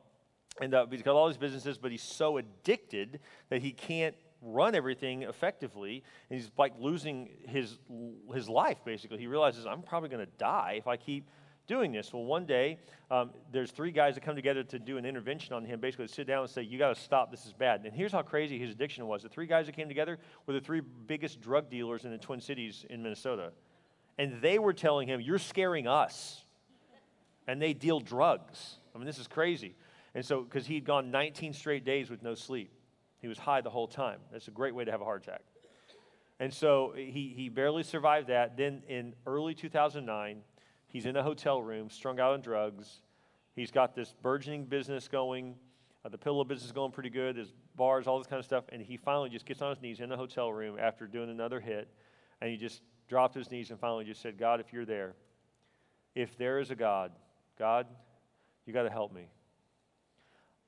And 0.60 0.74
uh, 0.74 0.86
he's 0.90 1.02
got 1.02 1.14
all 1.14 1.28
these 1.28 1.38
businesses, 1.38 1.78
but 1.78 1.90
he's 1.90 2.02
so 2.02 2.36
addicted 2.36 3.20
that 3.48 3.62
he 3.62 3.72
can't 3.72 4.14
run 4.44 4.74
everything 4.74 5.22
effectively 5.22 6.02
and 6.28 6.40
he's 6.40 6.50
like 6.58 6.72
losing 6.76 7.28
his 7.46 7.78
his 8.34 8.48
life 8.48 8.78
basically 8.84 9.16
he 9.16 9.28
realizes 9.28 9.66
i'm 9.66 9.82
probably 9.82 10.08
going 10.08 10.18
to 10.18 10.32
die 10.36 10.74
if 10.76 10.88
i 10.88 10.96
keep 10.96 11.28
doing 11.66 11.92
this. 11.92 12.12
Well, 12.12 12.24
one 12.24 12.44
day, 12.44 12.78
um, 13.10 13.30
there's 13.50 13.70
three 13.70 13.92
guys 13.92 14.14
that 14.14 14.22
come 14.22 14.36
together 14.36 14.62
to 14.64 14.78
do 14.78 14.98
an 14.98 15.04
intervention 15.04 15.54
on 15.54 15.64
him, 15.64 15.80
basically 15.80 16.08
sit 16.08 16.26
down 16.26 16.42
and 16.42 16.50
say, 16.50 16.62
You 16.62 16.78
got 16.78 16.94
to 16.94 17.00
stop, 17.00 17.30
this 17.30 17.46
is 17.46 17.52
bad. 17.52 17.84
And 17.84 17.94
here's 17.94 18.12
how 18.12 18.22
crazy 18.22 18.58
his 18.58 18.70
addiction 18.70 19.06
was 19.06 19.22
the 19.22 19.28
three 19.28 19.46
guys 19.46 19.66
that 19.66 19.76
came 19.76 19.88
together 19.88 20.18
were 20.46 20.54
the 20.54 20.60
three 20.60 20.80
biggest 20.80 21.40
drug 21.40 21.70
dealers 21.70 22.04
in 22.04 22.10
the 22.10 22.18
Twin 22.18 22.40
Cities 22.40 22.84
in 22.90 23.02
Minnesota. 23.02 23.52
And 24.18 24.40
they 24.42 24.58
were 24.58 24.72
telling 24.72 25.08
him, 25.08 25.20
You're 25.20 25.38
scaring 25.38 25.86
us. 25.86 26.41
And 27.46 27.60
they 27.60 27.72
deal 27.72 28.00
drugs. 28.00 28.78
I 28.94 28.98
mean, 28.98 29.06
this 29.06 29.18
is 29.18 29.26
crazy. 29.26 29.74
And 30.14 30.24
so, 30.24 30.42
because 30.42 30.66
he'd 30.66 30.84
gone 30.84 31.10
19 31.10 31.52
straight 31.52 31.84
days 31.84 32.10
with 32.10 32.22
no 32.22 32.34
sleep, 32.34 32.70
he 33.20 33.28
was 33.28 33.38
high 33.38 33.60
the 33.60 33.70
whole 33.70 33.88
time. 33.88 34.20
That's 34.30 34.48
a 34.48 34.52
great 34.52 34.74
way 34.74 34.84
to 34.84 34.90
have 34.90 35.00
a 35.00 35.04
heart 35.04 35.22
attack. 35.22 35.42
And 36.38 36.52
so 36.52 36.92
he, 36.96 37.32
he 37.36 37.48
barely 37.48 37.82
survived 37.82 38.28
that. 38.28 38.56
Then 38.56 38.82
in 38.88 39.14
early 39.26 39.54
2009, 39.54 40.42
He's 40.92 41.06
in 41.06 41.16
a 41.16 41.22
hotel 41.22 41.62
room, 41.62 41.88
strung 41.88 42.20
out 42.20 42.34
on 42.34 42.42
drugs. 42.42 43.00
He's 43.56 43.70
got 43.70 43.94
this 43.94 44.14
burgeoning 44.20 44.66
business 44.66 45.08
going. 45.08 45.54
Uh, 46.04 46.10
the 46.10 46.18
pillow 46.18 46.44
business 46.44 46.66
is 46.66 46.72
going 46.72 46.92
pretty 46.92 47.08
good. 47.08 47.36
There's 47.36 47.54
bars, 47.76 48.06
all 48.06 48.18
this 48.18 48.26
kind 48.26 48.38
of 48.38 48.44
stuff. 48.44 48.64
And 48.70 48.82
he 48.82 48.98
finally 48.98 49.30
just 49.30 49.46
gets 49.46 49.62
on 49.62 49.70
his 49.70 49.80
knees 49.80 50.00
in 50.00 50.10
the 50.10 50.18
hotel 50.18 50.52
room 50.52 50.76
after 50.78 51.06
doing 51.06 51.30
another 51.30 51.60
hit. 51.60 51.88
And 52.42 52.50
he 52.50 52.58
just 52.58 52.82
dropped 53.08 53.34
his 53.34 53.50
knees 53.50 53.70
and 53.70 53.80
finally 53.80 54.04
just 54.04 54.20
said, 54.20 54.36
God, 54.36 54.60
if 54.60 54.70
you're 54.70 54.84
there, 54.84 55.14
if 56.14 56.36
there 56.36 56.58
is 56.58 56.70
a 56.70 56.74
God, 56.74 57.12
God, 57.62 57.86
you 58.66 58.72
got 58.72 58.82
to 58.82 58.90
help 58.90 59.14
me. 59.14 59.28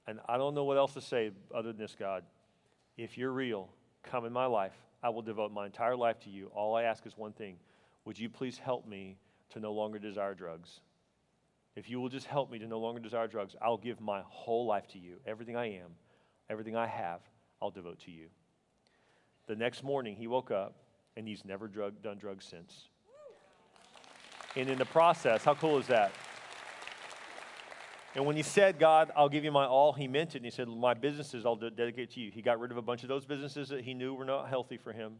And 0.07 0.21
I 0.29 0.37
don't 0.37 0.55
know 0.55 0.63
what 0.63 0.77
else 0.77 0.95
to 0.95 1.01
say 1.01 1.33
other 1.53 1.73
than 1.73 1.77
this, 1.77 1.97
God. 1.99 2.23
If 2.97 3.19
you're 3.19 3.33
real, 3.33 3.69
come 4.05 4.25
in 4.27 4.33
my 4.33 4.47
life. 4.47 4.77
I 5.03 5.09
will 5.09 5.23
devote 5.23 5.51
my 5.51 5.67
entire 5.67 5.97
life 5.97 6.21
to 6.21 6.31
you. 6.31 6.53
All 6.55 6.77
I 6.77 6.85
ask 6.85 7.05
is 7.05 7.19
one 7.19 7.33
thing 7.33 7.57
Would 8.05 8.17
you 8.17 8.29
please 8.29 8.59
help 8.59 8.87
me 8.87 9.17
to 9.55 9.59
no 9.59 9.73
longer 9.73 9.99
desire 9.99 10.35
drugs. 10.35 10.83
If 11.75 11.91
you 11.91 12.01
will 12.01 12.11
just 12.11 12.29
help 12.29 12.49
me 12.49 12.61
to 12.61 12.67
no 12.69 12.79
longer 12.79 13.01
desire 13.01 13.27
drugs, 13.27 13.57
I'll 13.61 13.77
give 13.77 14.01
my 14.01 14.23
whole 14.29 14.65
life 14.65 14.87
to 14.93 14.99
you. 15.01 15.17
Everything 15.27 15.57
I 15.57 15.73
am, 15.73 15.97
everything 16.49 16.77
I 16.77 16.87
have, 16.87 17.23
I'll 17.61 17.73
devote 17.73 17.99
to 18.05 18.13
you. 18.13 18.27
The 19.49 19.57
next 19.57 19.83
morning, 19.83 20.15
he 20.15 20.29
woke 20.29 20.53
up 20.53 20.77
and 21.17 21.27
he's 21.27 21.45
never 21.45 21.67
drug, 21.67 22.01
done 22.03 22.19
drugs 22.19 22.45
since. 22.45 22.87
And 24.55 24.71
in 24.71 24.79
the 24.79 24.85
process, 24.85 25.43
how 25.43 25.55
cool 25.55 25.79
is 25.79 25.89
that? 25.89 26.13
And 28.15 28.25
when 28.27 28.37
he 28.37 28.43
said, 28.43 28.79
God, 28.79 29.11
I'll 29.17 29.29
give 29.29 29.45
you 29.45 29.51
my 29.51 29.67
all, 29.67 29.93
he 29.93 30.07
meant 30.07 30.35
it. 30.35 30.39
And 30.39 30.45
he 30.45 30.51
said, 30.51 30.69
My 30.69 30.95
businesses 30.95 31.45
I'll 31.45 31.57
dedicate 31.57 32.11
to 32.13 32.21
you. 32.21 32.31
He 32.31 32.43
got 32.43 32.61
rid 32.61 32.71
of 32.71 32.77
a 32.77 32.83
bunch 32.83 33.03
of 33.03 33.09
those 33.09 33.25
businesses 33.25 33.69
that 33.71 33.83
he 33.83 33.93
knew 33.93 34.15
were 34.15 34.25
not 34.25 34.49
healthy 34.49 34.77
for 34.77 34.93
him. 34.93 35.15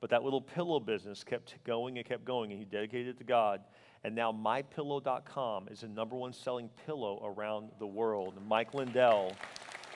But 0.00 0.10
that 0.10 0.22
little 0.22 0.40
pillow 0.40 0.80
business 0.80 1.24
kept 1.24 1.62
going 1.64 1.98
and 1.98 2.06
kept 2.06 2.24
going, 2.24 2.52
and 2.52 2.58
he 2.58 2.64
dedicated 2.64 3.08
it 3.08 3.18
to 3.18 3.24
God. 3.24 3.60
And 4.04 4.14
now 4.14 4.32
mypillow.com 4.32 5.68
is 5.68 5.80
the 5.80 5.88
number 5.88 6.16
one 6.16 6.32
selling 6.32 6.70
pillow 6.86 7.20
around 7.36 7.70
the 7.78 7.86
world. 7.86 8.34
Mike 8.46 8.72
Lindell 8.74 9.32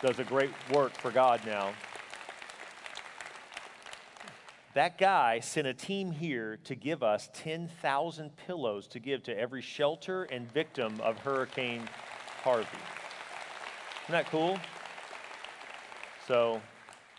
does 0.03 0.19
a 0.19 0.25
great 0.25 0.50
work 0.73 0.93
for 0.93 1.11
God 1.11 1.41
now. 1.47 1.73
That 4.75 4.99
guy 4.99 5.38
sent 5.38 5.69
a 5.69 5.73
team 5.73 6.11
here 6.11 6.59
to 6.64 6.75
give 6.75 7.05
us 7.05 7.31
10,000 7.33 8.37
pillows 8.37 8.88
to 8.88 8.99
give 8.99 9.23
to 9.23 9.38
every 9.38 9.62
shelter 9.62 10.25
and 10.25 10.53
victim 10.53 11.00
of 11.00 11.17
Hurricane 11.19 11.88
Harvey. 12.45 12.67
Isn't 14.05 14.13
that 14.13 14.27
cool? 14.27 14.59
So 16.29 16.61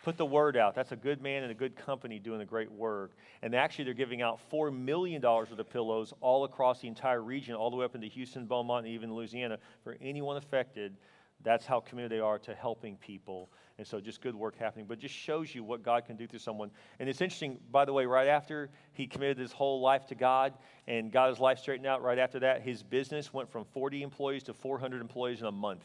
put 0.03 0.17
the 0.17 0.25
word 0.25 0.55
out. 0.55 0.75
That's 0.75 0.91
a 0.91 0.95
good 0.95 1.19
man 1.19 1.41
and 1.41 1.51
a 1.51 1.55
good 1.55 1.75
company 1.75 2.19
doing 2.19 2.41
a 2.41 2.45
great 2.45 2.71
work. 2.71 3.09
And 3.41 3.55
actually, 3.55 3.85
they're 3.85 3.95
giving 3.95 4.21
out 4.21 4.39
$4 4.51 4.71
million 4.71 5.23
worth 5.23 5.49
of 5.51 5.69
pillows 5.71 6.13
all 6.21 6.43
across 6.43 6.81
the 6.81 6.87
entire 6.87 7.23
region, 7.23 7.55
all 7.55 7.71
the 7.71 7.75
way 7.75 7.85
up 7.85 7.95
into 7.95 8.05
Houston, 8.05 8.45
Beaumont, 8.45 8.85
and 8.85 8.93
even 8.93 9.15
Louisiana 9.15 9.57
for 9.83 9.97
anyone 9.99 10.37
affected. 10.37 10.95
That's 11.43 11.65
how 11.65 11.79
committed 11.79 12.11
they 12.11 12.19
are 12.19 12.37
to 12.37 12.53
helping 12.53 12.95
people. 12.97 13.49
And 13.77 13.85
so 13.85 13.99
just 13.99 14.21
good 14.21 14.35
work 14.35 14.57
happening. 14.57 14.85
But 14.87 14.99
just 14.99 15.13
shows 15.13 15.53
you 15.53 15.63
what 15.63 15.83
God 15.83 16.05
can 16.05 16.15
do 16.15 16.27
through 16.27 16.39
someone. 16.39 16.71
And 16.99 17.09
it's 17.09 17.19
interesting, 17.19 17.59
by 17.71 17.83
the 17.83 17.91
way, 17.91 18.05
right 18.05 18.27
after 18.27 18.69
he 18.93 19.05
committed 19.05 19.37
his 19.37 19.51
whole 19.51 19.81
life 19.81 20.07
to 20.07 20.15
God 20.15 20.53
and 20.87 21.11
got 21.11 21.29
his 21.29 21.39
life 21.39 21.59
straightened 21.59 21.85
out, 21.85 22.01
right 22.01 22.17
after 22.17 22.39
that, 22.39 22.61
his 22.61 22.83
business 22.83 23.33
went 23.33 23.49
from 23.49 23.65
40 23.65 24.01
employees 24.01 24.43
to 24.43 24.53
400 24.53 25.01
employees 25.01 25.41
in 25.41 25.47
a 25.47 25.51
month. 25.51 25.83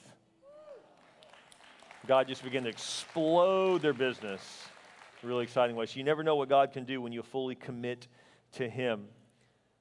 God 2.07 2.29
just 2.29 2.45
began 2.45 2.63
to 2.63 2.69
explode 2.69 3.83
their 3.83 3.93
business. 3.93 4.41
Really 5.23 5.45
exciting 5.45 5.77
way. 5.77 5.85
So 5.87 5.99
you 5.99 6.05
never 6.05 6.23
know 6.23 6.37
what 6.37 6.49
God 6.49 6.73
can 6.73 6.85
do 6.85 7.03
when 7.03 7.13
you 7.13 7.23
fully 7.23 7.55
commit 7.55 8.07
to 8.53 8.69
Him. 8.69 9.07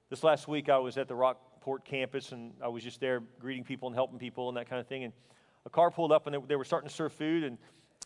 This 0.09 0.23
last 0.23 0.47
week, 0.47 0.67
I 0.67 0.79
was 0.79 0.97
at 0.97 1.07
the 1.07 1.15
Rockport 1.15 1.85
campus 1.85 2.31
and 2.31 2.53
I 2.61 2.67
was 2.67 2.83
just 2.83 2.99
there 2.99 3.21
greeting 3.39 3.63
people 3.63 3.87
and 3.87 3.95
helping 3.95 4.19
people 4.19 4.49
and 4.49 4.57
that 4.57 4.69
kind 4.69 4.81
of 4.81 4.87
thing. 4.87 5.05
And 5.05 5.13
a 5.65 5.69
car 5.69 5.91
pulled 5.91 6.11
up 6.11 6.27
and 6.27 6.35
they, 6.35 6.39
they 6.49 6.55
were 6.57 6.65
starting 6.65 6.89
to 6.89 6.93
serve 6.93 7.13
food. 7.13 7.43
And 7.43 7.57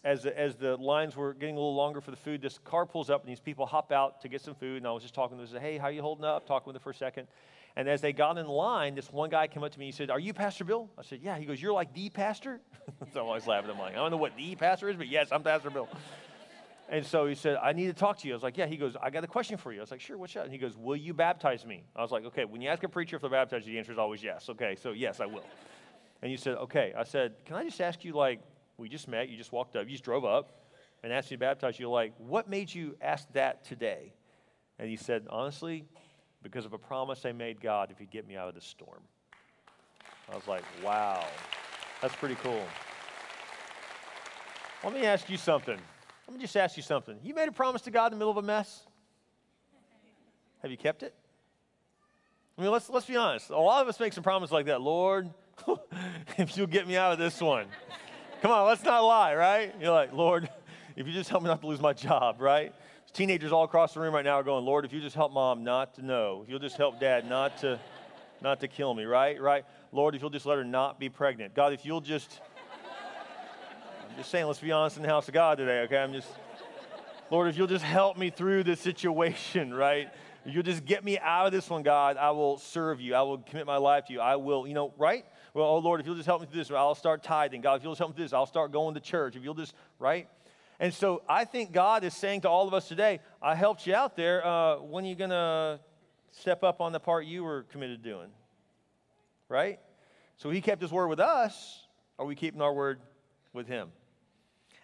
as 0.03 0.23
the, 0.23 0.37
as 0.37 0.55
the 0.55 0.75
lines 0.77 1.15
were 1.15 1.33
getting 1.33 1.55
a 1.55 1.59
little 1.59 1.75
longer 1.75 2.01
for 2.01 2.11
the 2.11 2.17
food, 2.17 2.41
this 2.41 2.59
car 2.59 2.85
pulls 2.85 3.09
up 3.09 3.21
and 3.21 3.31
these 3.31 3.39
people 3.39 3.65
hop 3.65 3.91
out 3.91 4.21
to 4.21 4.27
get 4.27 4.41
some 4.41 4.55
food. 4.55 4.77
And 4.77 4.87
I 4.87 4.91
was 4.91 5.01
just 5.01 5.13
talking 5.13 5.37
to 5.37 5.43
them, 5.43 5.53
say, 5.53 5.59
hey, 5.59 5.77
how 5.77 5.87
you 5.87 6.01
holding 6.01 6.25
up? 6.25 6.45
Talking 6.45 6.67
with 6.67 6.75
them 6.75 6.83
for 6.83 6.89
a 6.89 6.95
second. 6.95 7.27
And 7.75 7.87
as 7.89 8.01
they 8.01 8.13
got 8.13 8.37
in 8.37 8.47
line, 8.47 8.95
this 8.95 9.11
one 9.11 9.29
guy 9.29 9.47
came 9.47 9.63
up 9.63 9.71
to 9.71 9.79
me. 9.79 9.85
He 9.85 9.91
said, 9.91 10.11
Are 10.11 10.19
you 10.19 10.33
Pastor 10.33 10.63
Bill? 10.63 10.89
I 10.97 11.01
said, 11.01 11.21
Yeah. 11.23 11.37
He 11.39 11.45
goes, 11.45 11.59
You're 11.59 11.73
like 11.73 11.93
the 11.93 12.09
pastor? 12.09 12.61
so 13.13 13.21
I'm 13.21 13.25
always 13.25 13.47
laughing. 13.47 13.71
I'm 13.71 13.79
like, 13.79 13.93
I 13.93 13.95
don't 13.95 14.11
know 14.11 14.17
what 14.17 14.35
the 14.37 14.55
pastor 14.55 14.89
is, 14.89 14.95
but 14.95 15.07
yes, 15.07 15.29
I'm 15.31 15.41
Pastor 15.41 15.71
Bill. 15.71 15.89
And 16.89 17.03
so 17.03 17.25
he 17.25 17.33
said, 17.33 17.57
I 17.63 17.73
need 17.73 17.87
to 17.87 17.93
talk 17.93 18.19
to 18.19 18.27
you. 18.27 18.33
I 18.33 18.35
was 18.35 18.43
like, 18.43 18.57
Yeah. 18.57 18.67
He 18.67 18.77
goes, 18.77 18.95
I 19.01 19.09
got 19.09 19.23
a 19.23 19.27
question 19.27 19.57
for 19.57 19.71
you. 19.71 19.79
I 19.79 19.81
was 19.81 19.89
like, 19.91 20.01
Sure, 20.01 20.17
what's 20.19 20.33
that? 20.35 20.43
And 20.43 20.51
he 20.51 20.59
goes, 20.59 20.77
Will 20.77 20.95
you 20.95 21.15
baptize 21.15 21.65
me? 21.65 21.83
I 21.95 22.03
was 22.03 22.11
like, 22.11 22.25
Okay, 22.25 22.45
when 22.45 22.61
you 22.61 22.69
ask 22.69 22.83
a 22.83 22.89
preacher 22.89 23.15
if 23.15 23.23
they'll 23.23 23.31
baptize 23.31 23.65
you, 23.65 23.73
the 23.73 23.79
answer 23.79 23.91
is 23.91 23.97
always 23.97 24.21
yes. 24.21 24.49
Okay, 24.49 24.75
so 24.79 24.91
yes, 24.91 25.19
I 25.19 25.25
will. 25.25 25.45
And 26.21 26.31
you 26.31 26.37
said, 26.37 26.57
Okay. 26.57 26.93
I 26.95 27.03
said, 27.03 27.33
Can 27.45 27.55
I 27.55 27.63
just 27.63 27.81
ask 27.81 28.05
you, 28.05 28.13
like, 28.13 28.39
we 28.83 28.89
just 28.89 29.07
met, 29.07 29.29
you 29.29 29.37
just 29.37 29.53
walked 29.53 29.77
up, 29.77 29.85
you 29.85 29.91
just 29.91 30.03
drove 30.03 30.25
up 30.25 30.67
and 31.03 31.13
asked 31.13 31.31
me 31.31 31.37
to 31.37 31.39
baptize 31.39 31.79
you. 31.79 31.89
Like, 31.89 32.13
what 32.17 32.49
made 32.49 32.73
you 32.73 32.97
ask 33.01 33.25
that 33.31 33.63
today? 33.63 34.13
And 34.77 34.89
he 34.89 34.97
said, 34.97 35.25
Honestly, 35.29 35.85
because 36.43 36.65
of 36.65 36.73
a 36.73 36.77
promise 36.77 37.25
I 37.25 37.31
made 37.31 37.61
God 37.61 37.89
if 37.89 37.97
He'd 37.97 38.11
get 38.11 38.27
me 38.27 38.35
out 38.35 38.49
of 38.49 38.55
this 38.55 38.65
storm. 38.65 38.99
I 40.31 40.35
was 40.35 40.47
like, 40.47 40.63
wow, 40.83 41.25
that's 42.01 42.15
pretty 42.15 42.35
cool. 42.35 42.63
Let 44.83 44.93
me 44.93 45.05
ask 45.05 45.29
you 45.29 45.37
something. 45.37 45.77
Let 46.27 46.35
me 46.35 46.41
just 46.41 46.55
ask 46.57 46.75
you 46.75 46.83
something. 46.83 47.17
You 47.23 47.33
made 47.33 47.47
a 47.47 47.51
promise 47.51 47.81
to 47.83 47.91
God 47.91 48.07
in 48.07 48.11
the 48.11 48.17
middle 48.17 48.31
of 48.31 48.37
a 48.37 48.41
mess? 48.45 48.83
Have 50.61 50.71
you 50.71 50.77
kept 50.77 51.03
it? 51.03 51.13
I 52.57 52.61
mean, 52.61 52.71
let's, 52.71 52.89
let's 52.89 53.05
be 53.05 53.15
honest. 53.15 53.49
A 53.49 53.57
lot 53.57 53.81
of 53.81 53.87
us 53.87 53.99
make 53.99 54.13
some 54.13 54.23
promises 54.23 54.51
like 54.51 54.67
that. 54.67 54.81
Lord, 54.81 55.29
if 56.37 56.57
you'll 56.57 56.67
get 56.67 56.87
me 56.87 56.97
out 56.97 57.13
of 57.13 57.19
this 57.19 57.41
one. 57.41 57.65
Come 58.43 58.51
on, 58.51 58.67
let's 58.67 58.83
not 58.83 59.05
lie, 59.05 59.35
right? 59.35 59.73
You're 59.79 59.93
like, 59.93 60.11
Lord, 60.11 60.49
if 60.97 61.07
you 61.07 61.13
just 61.13 61.29
help 61.29 61.43
me 61.43 61.47
not 61.47 61.61
to 61.61 61.67
lose 61.67 61.79
my 61.79 61.93
job, 61.93 62.41
right? 62.41 62.75
Teenagers 63.13 63.53
all 63.53 63.63
across 63.63 63.93
the 63.93 64.01
room 64.01 64.13
right 64.13 64.25
now 64.25 64.33
are 64.33 64.43
going, 64.43 64.65
Lord, 64.65 64.83
if 64.83 64.91
you 64.91 64.99
just 64.99 65.15
help 65.15 65.31
mom 65.31 65.63
not 65.63 65.93
to 65.93 66.01
know, 66.01 66.41
if 66.43 66.49
you'll 66.49 66.59
just 66.59 66.75
help 66.75 66.99
dad 66.99 67.25
not 67.25 67.57
to, 67.59 67.79
not 68.41 68.59
to 68.59 68.67
kill 68.67 68.93
me, 68.93 69.05
right? 69.05 69.41
Right? 69.41 69.63
Lord, 69.93 70.13
if 70.13 70.19
you'll 70.19 70.29
just 70.29 70.45
let 70.45 70.57
her 70.57 70.65
not 70.65 70.99
be 70.99 71.07
pregnant. 71.07 71.55
God, 71.55 71.71
if 71.71 71.85
you'll 71.85 72.01
just, 72.01 72.41
I'm 74.09 74.17
just 74.17 74.29
saying, 74.29 74.45
let's 74.45 74.59
be 74.59 74.73
honest 74.73 74.97
in 74.97 75.03
the 75.03 75.09
house 75.09 75.29
of 75.29 75.33
God 75.33 75.57
today, 75.57 75.79
okay? 75.83 75.99
I'm 75.99 76.11
just, 76.11 76.27
Lord, 77.31 77.47
if 77.47 77.57
you'll 77.57 77.65
just 77.65 77.85
help 77.85 78.17
me 78.17 78.29
through 78.29 78.63
this 78.63 78.81
situation, 78.81 79.73
right? 79.73 80.11
If 80.45 80.53
you'll 80.53 80.63
just 80.63 80.83
get 80.83 81.05
me 81.05 81.17
out 81.17 81.45
of 81.45 81.53
this 81.53 81.69
one, 81.69 81.81
God, 81.81 82.17
I 82.17 82.31
will 82.31 82.57
serve 82.57 82.99
you. 82.99 83.15
I 83.15 83.21
will 83.21 83.37
commit 83.37 83.65
my 83.65 83.77
life 83.77 84.07
to 84.07 84.13
you. 84.13 84.19
I 84.19 84.35
will, 84.35 84.67
you 84.67 84.73
know, 84.73 84.93
right? 84.97 85.23
Well, 85.53 85.67
oh 85.67 85.77
Lord, 85.77 85.99
if 85.99 86.07
you'll 86.07 86.15
just 86.15 86.25
help 86.25 86.41
me 86.41 86.47
through 86.47 86.61
this, 86.61 86.71
I'll 86.71 86.95
start 86.95 87.21
tithing. 87.21 87.61
God, 87.61 87.75
if 87.75 87.83
you'll 87.83 87.91
just 87.91 87.99
help 87.99 88.11
me 88.11 88.15
through 88.15 88.25
this, 88.25 88.33
I'll 88.33 88.47
start 88.47 88.71
going 88.71 88.95
to 88.95 88.99
church. 88.99 89.35
If 89.35 89.43
you'll 89.43 89.53
just, 89.53 89.75
right? 89.99 90.27
And 90.79 90.91
so 90.91 91.21
I 91.29 91.45
think 91.45 91.71
God 91.71 92.03
is 92.03 92.15
saying 92.15 92.41
to 92.41 92.49
all 92.49 92.67
of 92.67 92.73
us 92.73 92.87
today, 92.87 93.19
I 93.39 93.53
helped 93.53 93.85
you 93.85 93.93
out 93.93 94.15
there. 94.15 94.45
Uh, 94.45 94.77
when 94.77 95.05
are 95.05 95.07
you 95.07 95.15
going 95.15 95.29
to 95.29 95.79
step 96.31 96.63
up 96.63 96.81
on 96.81 96.91
the 96.91 96.99
part 96.99 97.25
you 97.25 97.43
were 97.43 97.63
committed 97.71 98.01
to 98.03 98.09
doing? 98.09 98.29
Right? 99.47 99.79
So 100.37 100.49
he 100.49 100.59
kept 100.59 100.81
his 100.81 100.91
word 100.91 101.07
with 101.07 101.19
us. 101.19 101.85
Are 102.17 102.25
we 102.25 102.33
keeping 102.35 102.61
our 102.61 102.73
word 102.73 102.99
with 103.53 103.67
him? 103.67 103.89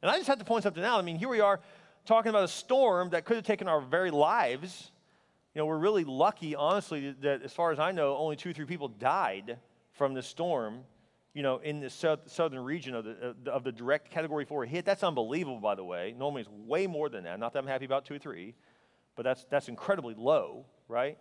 And 0.04 0.12
I 0.12 0.18
just 0.18 0.28
have 0.28 0.38
to 0.38 0.46
point 0.46 0.64
something 0.64 0.84
out. 0.84 1.00
I 1.00 1.02
mean, 1.02 1.18
here 1.18 1.30
we 1.30 1.40
are 1.40 1.60
talking 2.06 2.30
about 2.30 2.44
a 2.44 2.48
storm 2.48 3.10
that 3.10 3.26
could 3.26 3.38
have 3.38 3.46
taken 3.46 3.68
our 3.68 3.82
very 3.82 4.12
lives. 4.12 4.92
You 5.56 5.60
know, 5.60 5.66
we're 5.66 5.80
really 5.80 6.04
lucky, 6.04 6.56
honestly, 6.56 7.16
that 7.22 7.42
as 7.42 7.54
far 7.54 7.72
as 7.72 7.80
I 7.80 7.92
know, 7.92 8.16
only 8.16 8.36
two 8.36 8.52
or 8.52 8.54
three 8.54 8.66
people 8.66 8.88
died 8.88 9.58
from 10.00 10.16
the 10.16 10.24
storm 10.24 10.86
you 11.36 11.44
know, 11.44 11.60
in 11.60 11.80
the 11.80 11.90
southern 11.90 12.60
region 12.60 12.96
of 12.96 13.06
the, 13.06 13.36
of 13.52 13.64
the 13.64 13.72
direct 13.72 14.10
category 14.10 14.46
four 14.46 14.66
hit. 14.66 14.84
That's 14.84 15.04
unbelievable, 15.04 15.60
by 15.60 15.76
the 15.76 15.84
way. 15.84 16.16
Normally 16.18 16.42
it's 16.42 16.50
way 16.52 16.88
more 16.88 17.08
than 17.08 17.26
that. 17.26 17.40
Not 17.40 17.54
that 17.54 17.60
I'm 17.60 17.68
happy 17.68 17.86
about 17.86 18.06
two 18.06 18.16
or 18.16 18.20
three, 18.20 18.56
but 19.16 19.24
that's, 19.24 19.46
that's 19.50 19.68
incredibly 19.68 20.16
low, 20.18 20.66
right? 20.88 21.20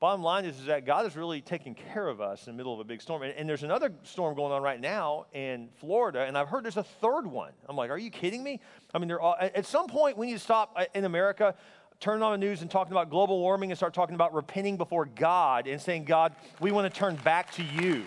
Bottom 0.00 0.22
line 0.22 0.44
is, 0.44 0.58
is 0.58 0.66
that 0.66 0.84
God 0.84 1.06
is 1.06 1.16
really 1.16 1.40
taking 1.40 1.74
care 1.74 2.06
of 2.06 2.20
us 2.20 2.46
in 2.46 2.52
the 2.52 2.56
middle 2.56 2.72
of 2.72 2.80
a 2.80 2.84
big 2.84 3.00
storm. 3.00 3.22
And, 3.22 3.32
and 3.34 3.48
there's 3.48 3.62
another 3.62 3.92
storm 4.02 4.34
going 4.34 4.52
on 4.52 4.62
right 4.62 4.80
now 4.80 5.26
in 5.32 5.70
Florida, 5.80 6.24
and 6.24 6.36
I've 6.36 6.48
heard 6.48 6.64
there's 6.64 6.76
a 6.76 6.82
third 6.82 7.26
one. 7.26 7.52
I'm 7.68 7.76
like, 7.76 7.90
are 7.90 7.98
you 7.98 8.10
kidding 8.10 8.42
me? 8.42 8.60
I 8.92 8.98
mean, 8.98 9.10
all, 9.12 9.36
at 9.38 9.66
some 9.66 9.86
point, 9.86 10.16
we 10.16 10.26
need 10.26 10.34
to 10.34 10.38
stop 10.38 10.72
uh, 10.76 10.84
in 10.94 11.04
America 11.04 11.54
turning 12.00 12.22
on 12.22 12.32
the 12.32 12.38
news 12.38 12.62
and 12.62 12.70
talking 12.70 12.92
about 12.92 13.10
global 13.10 13.38
warming 13.38 13.70
and 13.70 13.78
start 13.78 13.92
talking 13.92 14.14
about 14.14 14.34
repenting 14.34 14.76
before 14.76 15.04
God 15.04 15.66
and 15.66 15.80
saying, 15.80 16.04
God, 16.04 16.34
we 16.60 16.70
want 16.70 16.92
to 16.92 16.98
turn 16.98 17.16
back 17.16 17.50
to 17.52 17.62
you. 17.62 18.04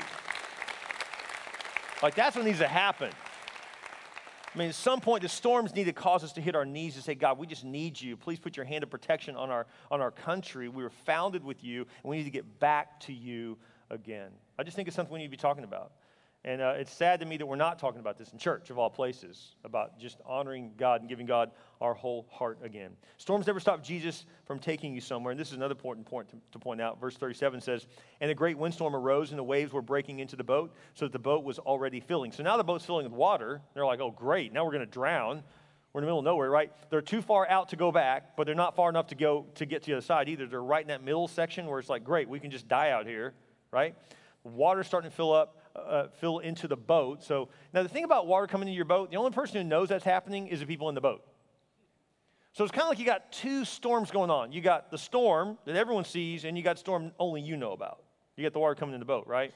Like, 2.02 2.16
that's 2.16 2.36
what 2.36 2.46
needs 2.46 2.60
to 2.60 2.68
happen. 2.68 3.12
I 4.54 4.58
mean, 4.58 4.70
at 4.70 4.76
some 4.76 5.00
point, 5.00 5.24
the 5.24 5.30
storms 5.30 5.74
need 5.76 5.86
to 5.86 5.94
cause 5.94 6.24
us 6.24 6.34
to 6.34 6.42
hit 6.42 6.56
our 6.56 6.66
knees 6.66 6.96
and 6.96 7.04
say, 7.04 7.16
God, 7.16 7.38
we 7.38 7.48
just 7.48 7.64
need 7.64 8.00
you. 8.00 8.18
Please 8.18 8.40
put 8.40 8.58
your 8.58 8.66
hand 8.66 8.84
of 8.84 8.90
protection 8.90 9.36
on 9.36 9.50
our, 9.50 9.66
on 9.90 10.02
our 10.02 10.12
country. 10.12 10.68
We 10.68 10.84
were 10.84 10.92
founded 11.06 11.44
with 11.44 11.64
you, 11.64 11.82
and 12.04 12.10
we 12.10 12.18
need 12.18 12.26
to 12.26 12.32
get 12.32 12.60
back 12.60 13.00
to 13.02 13.14
you 13.14 13.58
again. 13.90 14.30
I 14.58 14.64
just 14.64 14.76
think 14.76 14.88
it's 14.88 14.96
something 14.96 15.14
we 15.14 15.20
need 15.20 15.28
to 15.28 15.32
be 15.32 15.38
talking 15.38 15.64
about. 15.64 15.92
And 16.44 16.60
uh, 16.60 16.74
it's 16.76 16.92
sad 16.92 17.20
to 17.20 17.26
me 17.28 17.38
that 17.38 17.46
we're 17.46 17.56
not 17.56 17.78
talking 17.78 18.00
about 18.00 18.18
this 18.18 18.32
in 18.32 18.40
church, 18.40 18.72
of 18.72 18.80
all 18.80 18.90
places, 18.90 19.56
about 19.64 20.00
just 20.00 20.18
honoring 20.26 20.72
God 20.76 21.02
and 21.02 21.10
giving 21.10 21.28
God 21.28 21.52
our 21.80 21.94
whole 21.94 22.26
heart 22.32 22.58
again. 22.64 22.94
Storms 23.18 23.46
never 23.46 23.60
stop 23.60 23.84
Jesus 23.84 24.26
from 24.46 24.58
taking 24.58 24.96
you 24.96 25.02
somewhere. 25.02 25.32
And 25.32 25.40
this 25.40 25.50
is 25.50 25.54
another 25.54 25.74
important 25.74 26.08
point 26.08 26.30
to, 26.30 26.38
to 26.54 26.60
point 26.60 26.82
out. 26.82 27.00
Verse 27.00 27.16
37 27.16 27.62
says, 27.62 27.86
And 28.22 28.32
a 28.32 28.34
great 28.34 28.58
windstorm 28.58 28.96
arose, 28.96 29.30
and 29.30 29.38
the 29.38 29.44
waves 29.44 29.72
were 29.72 29.84
breaking 29.84 30.18
into 30.18 30.36
the 30.36 30.44
boat, 30.44 30.74
so 30.96 31.06
that 31.06 31.12
the 31.12 31.20
boat 31.20 31.44
was 31.44 31.60
already 31.60 32.00
filling. 32.00 32.32
So 32.32 32.42
now 32.42 32.58
the 32.58 32.64
boat's 32.64 32.86
filling 32.86 33.04
with 33.04 33.14
water. 33.14 33.62
They're 33.76 33.86
like, 33.86 34.00
oh, 34.00 34.10
great, 34.10 34.52
now 34.52 34.66
we're 34.66 34.72
going 34.72 34.86
to 34.86 34.92
drown. 34.92 35.44
We're 35.94 36.00
in 36.00 36.06
the 36.06 36.08
middle 36.08 36.20
of 36.20 36.26
nowhere, 36.26 36.50
right? 36.50 36.72
They're 36.90 37.02
too 37.02 37.22
far 37.22 37.48
out 37.50 37.70
to 37.70 37.76
go 37.76 37.92
back, 37.92 38.36
but 38.36 38.46
they're 38.46 38.56
not 38.56 38.76
far 38.76 38.90
enough 38.90 39.08
to 39.08 39.16
go 39.16 39.46
to 39.56 39.66
get 39.68 39.84
to 39.84 39.92
the 39.92 39.98
other 39.98 40.06
side 40.06 40.28
either. 40.28 40.48
They're 40.48 40.64
right 40.64 40.82
in 40.82 40.88
that 40.88 41.04
middle 41.04 41.28
section 41.28 41.68
where 41.68 41.78
it's 41.78 41.90
like, 41.90 42.04
great, 42.04 42.28
we 42.28 42.40
can 42.40 42.50
just 42.50 42.68
die 42.68 42.90
out 42.90 43.06
here, 43.06 43.36
right? 43.72 43.94
Water's 44.44 44.88
starting 44.88 45.12
to 45.12 45.16
fill 45.16 45.34
up 45.34 45.61
uh, 45.76 46.08
fill 46.20 46.40
into 46.40 46.68
the 46.68 46.76
boat. 46.76 47.24
So 47.24 47.50
now 47.74 47.84
the 47.84 47.90
thing 47.90 48.04
about 48.04 48.28
water 48.28 48.48
coming 48.48 48.68
into 48.68 48.76
your 48.76 48.86
boat, 48.86 49.12
the 49.12 49.18
only 49.18 49.32
person 49.32 49.58
who 49.58 49.64
knows 49.64 49.90
that's 49.90 50.04
happening 50.04 50.48
is 50.48 50.60
the 50.60 50.66
people 50.66 50.90
in 50.90 50.96
the 50.96 51.02
boat. 51.02 51.24
So 52.54 52.64
it's 52.64 52.72
kind 52.72 52.84
of 52.84 52.90
like 52.90 53.00
you 53.00 53.06
got 53.06 53.32
two 53.32 53.64
storms 53.64 54.12
going 54.12 54.30
on. 54.30 54.52
You 54.52 54.62
got 54.62 54.92
the 54.92 54.98
storm 54.98 55.58
that 55.66 55.76
everyone 55.76 56.04
sees, 56.04 56.44
and 56.44 56.58
you 56.58 56.64
got 56.64 56.78
storm 56.78 57.12
only 57.18 57.42
you 57.42 57.56
know 57.56 57.72
about. 57.72 58.04
You 58.36 58.44
got 58.44 58.54
the 58.54 58.60
water 58.60 58.76
coming 58.76 58.94
in 58.94 59.00
the 59.00 59.06
boat, 59.06 59.26
right? 59.26 59.54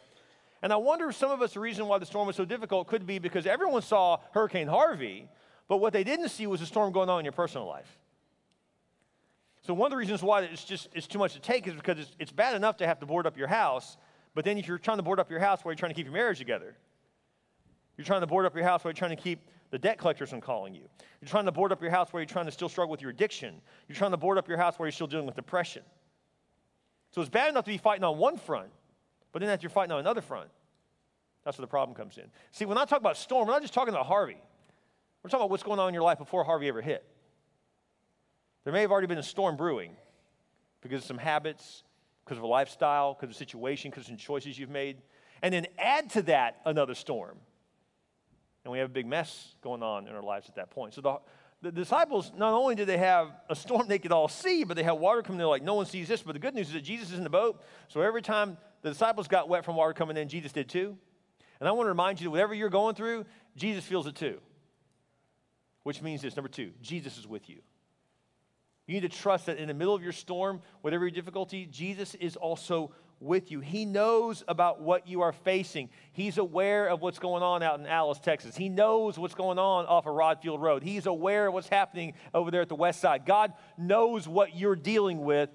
And 0.62 0.72
I 0.72 0.78
wonder 0.78 1.10
if 1.10 1.16
some 1.16 1.30
of 1.30 1.42
us, 1.42 1.54
the 1.54 1.60
reason 1.60 1.88
why 1.88 1.98
the 1.98 2.06
storm 2.06 2.28
was 2.28 2.38
so 2.38 2.46
difficult 2.46 2.88
could 2.88 3.06
be 3.06 3.20
because 3.20 3.46
everyone 3.46 3.82
saw 3.82 4.20
Hurricane 4.32 4.68
Harvey, 4.68 5.28
but 5.68 5.78
what 5.78 5.92
they 5.92 6.04
didn't 6.04 6.30
see 6.30 6.48
was 6.48 6.62
a 6.62 6.66
storm 6.66 6.94
going 6.94 7.10
on 7.10 7.20
in 7.20 7.26
your 7.26 7.34
personal 7.34 7.68
life. 7.68 8.00
So 9.62 9.74
one 9.74 9.88
of 9.88 9.92
the 9.92 9.98
reasons 9.98 10.22
why 10.22 10.44
it's 10.44 10.64
just 10.64 10.90
it's 10.94 11.08
too 11.08 11.18
much 11.18 11.34
to 11.34 11.40
take 11.40 11.68
is 11.68 11.74
because 11.74 12.00
it's, 12.00 12.16
it's 12.20 12.32
bad 12.32 12.56
enough 12.56 12.78
to 12.78 12.88
have 12.88 13.00
to 13.00 13.06
board 13.06 13.26
up 13.26 13.36
your 13.36 13.48
house, 13.48 13.98
but 14.36 14.46
then 14.46 14.58
if 14.58 14.68
you're 14.68 14.78
trying 14.78 14.98
to 14.98 15.04
board 15.04 15.20
up 15.20 15.32
your 15.32 15.40
house 15.40 15.66
where 15.66 15.72
you're 15.72 15.78
trying 15.78 15.92
to 15.92 15.96
keep 15.96 16.06
your 16.06 16.14
marriage 16.14 16.38
together, 16.38 16.76
you're 17.98 18.06
trying 18.06 18.22
to 18.22 18.28
board 18.28 18.46
up 18.46 18.54
your 18.54 18.66
house 18.66 18.84
where 18.84 18.92
you're 18.92 18.98
trying 18.98 19.16
to 19.16 19.22
keep 19.22 19.40
the 19.72 19.80
debt 19.80 19.98
collectors 19.98 20.30
from 20.30 20.42
calling 20.42 20.76
you. 20.76 20.84
You're 21.22 21.30
trying 21.30 21.46
to 21.46 21.52
board 21.52 21.72
up 21.72 21.82
your 21.82 21.90
house 21.90 22.14
where 22.14 22.22
you're 22.22 22.28
trying 22.28 22.46
to 22.46 22.52
still 22.52 22.70
struggle 22.70 22.92
with 22.92 23.02
your 23.02 23.12
addiction. 23.12 23.62
You're 23.88 23.96
trying 23.96 24.12
to 24.12 24.18
board 24.18 24.38
up 24.38 24.48
your 24.48 24.58
house 24.58 24.78
where 24.78 24.88
you're 24.88 24.92
still 24.92 25.08
dealing 25.08 25.26
with 25.26 25.36
depression. 25.36 25.84
So 27.12 27.22
it's 27.22 27.30
bad 27.30 27.50
enough 27.50 27.66
to 27.66 27.72
be 27.72 27.78
fighting 27.78 28.04
on 28.04 28.18
one 28.18 28.38
front, 28.38 28.70
but 29.32 29.40
then 29.40 29.48
that 29.48 29.64
you're 29.64 29.70
fighting 29.70 29.94
on 29.94 30.00
another 30.00 30.22
front. 30.22 30.50
That's 31.46 31.58
where 31.58 31.64
the 31.64 31.70
problem 31.70 31.96
comes 31.96 32.18
in. 32.18 32.26
See, 32.52 32.66
when 32.66 32.78
I 32.78 32.86
talk 32.86 33.00
about 33.00 33.16
storm, 33.18 33.48
we're 33.48 33.54
not 33.54 33.62
just 33.62 33.74
talking 33.74 33.94
about 33.94 34.06
Harvey. 34.06 34.38
We're 35.24 35.30
talking 35.30 35.44
about 35.44 35.50
what's 35.50 35.64
going 35.64 35.80
on 35.80 35.88
in 35.88 35.94
your 35.94 36.04
life 36.04 36.18
before 36.18 36.44
Harvey 36.44 36.68
ever 36.68 36.82
hit. 36.82 37.06
There 38.64 38.74
may 38.74 38.82
have 38.82 38.92
already 38.92 39.08
been 39.08 39.18
a 39.18 39.24
storm 39.24 39.56
brewing 39.56 39.96
because 40.82 41.02
of 41.02 41.06
some 41.06 41.18
habits, 41.18 41.84
because 42.26 42.38
of 42.38 42.44
a 42.44 42.48
lifestyle, 42.48 43.14
because 43.14 43.30
of 43.30 43.36
a 43.36 43.38
situation, 43.38 43.92
because 43.92 44.04
of 44.04 44.08
some 44.08 44.18
choices 44.18 44.58
you've 44.58 44.70
made. 44.70 44.98
And 45.42 45.54
then 45.54 45.68
add 45.78 46.10
to 46.12 46.24
that 46.24 46.62
another 46.66 46.96
storm. 46.96 47.38
And 48.64 48.72
we 48.72 48.80
have 48.80 48.90
a 48.90 48.94
big 48.94 49.06
mess 49.06 49.56
going 49.62 49.84
on 49.84 50.08
in 50.08 50.16
our 50.16 50.24
lives 50.24 50.50
at 50.50 50.56
that 50.56 50.72
point. 50.72 50.96
So 50.96 51.02
the, 51.02 51.18
the 51.62 51.72
disciples, 51.72 52.32
not 52.36 52.54
only 52.54 52.74
did 52.74 52.88
they 52.88 52.98
have 52.98 53.30
a 53.48 53.56
storm 53.56 53.88
they 53.88 54.00
could 54.00 54.12
all 54.12 54.28
see, 54.28 54.64
but 54.64 54.76
they 54.76 54.82
had 54.82 54.94
water 54.94 55.22
coming 55.22 55.36
in, 55.36 55.40
they're 55.40 55.48
like, 55.48 55.62
no 55.62 55.76
one 55.76 55.86
sees 55.86 56.08
this. 56.08 56.24
But 56.24 56.34
the 56.34 56.40
good 56.40 56.56
news 56.56 56.68
is 56.68 56.74
that 56.74 56.84
Jesus 56.84 57.12
is 57.12 57.18
in 57.20 57.24
the 57.24 57.30
boat. 57.30 57.62
So 57.90 58.02
every 58.02 58.24
time 58.24 58.58
the 58.82 58.90
disciples 58.90 59.28
got 59.28 59.48
wet 59.48 59.64
from 59.64 59.76
water 59.76 59.94
coming 59.94 60.18
in, 60.18 60.28
Jesus 60.28 60.52
did 60.52 60.68
too. 60.68 60.98
And 61.60 61.70
I 61.70 61.72
want 61.74 61.86
to 61.86 61.90
remind 61.90 62.20
you 62.20 62.26
that 62.26 62.32
whatever 62.32 62.56
you're 62.56 62.70
going 62.70 62.96
through, 62.96 63.26
Jesus 63.56 63.86
feels 63.86 64.08
it 64.08 64.16
too. 64.16 64.40
Which 65.84 66.02
means 66.02 66.24
this 66.24 66.36
number 66.36 66.50
two, 66.50 66.72
Jesus 66.82 67.20
is 67.20 67.28
with 67.28 67.48
you. 67.50 67.60
You 68.88 68.94
need 68.94 69.02
to 69.02 69.10
trust 69.10 69.48
that 69.48 69.58
in 69.58 69.68
the 69.68 69.74
middle 69.74 69.96
of 69.96 70.04
your 70.04 70.12
storm, 70.12 70.62
whatever 70.82 71.06
your 71.06 71.12
difficulty, 71.12 71.66
Jesus 71.66 72.16
is 72.16 72.36
also 72.36 72.92
with 73.20 73.50
you. 73.50 73.60
He 73.60 73.86
knows 73.86 74.44
about 74.48 74.82
what 74.82 75.08
you 75.08 75.22
are 75.22 75.32
facing. 75.32 75.90
He's 76.12 76.38
aware 76.38 76.88
of 76.88 77.02
what's 77.02 77.18
going 77.18 77.42
on 77.42 77.64
out 77.64 77.80
in 77.80 77.88
Alice, 77.88 78.20
Texas. 78.20 78.56
He 78.56 78.70
knows 78.70 79.18
what's 79.18 79.34
going 79.34 79.58
on 79.58 79.86
off 79.86 80.06
of 80.06 80.14
Rodd 80.14 80.42
Field 80.42 80.62
Road. 80.62 80.84
He's 80.84 81.06
aware 81.06 81.48
of 81.48 81.54
what's 81.54 81.70
happening 81.70 82.14
over 82.34 82.52
there 82.52 82.62
at 82.62 82.70
the 82.70 82.76
west 82.76 83.00
side. 83.00 83.26
God 83.26 83.54
knows 83.78 84.28
what 84.28 84.56
you're 84.56 84.76
dealing 84.76 85.24
with 85.24 85.50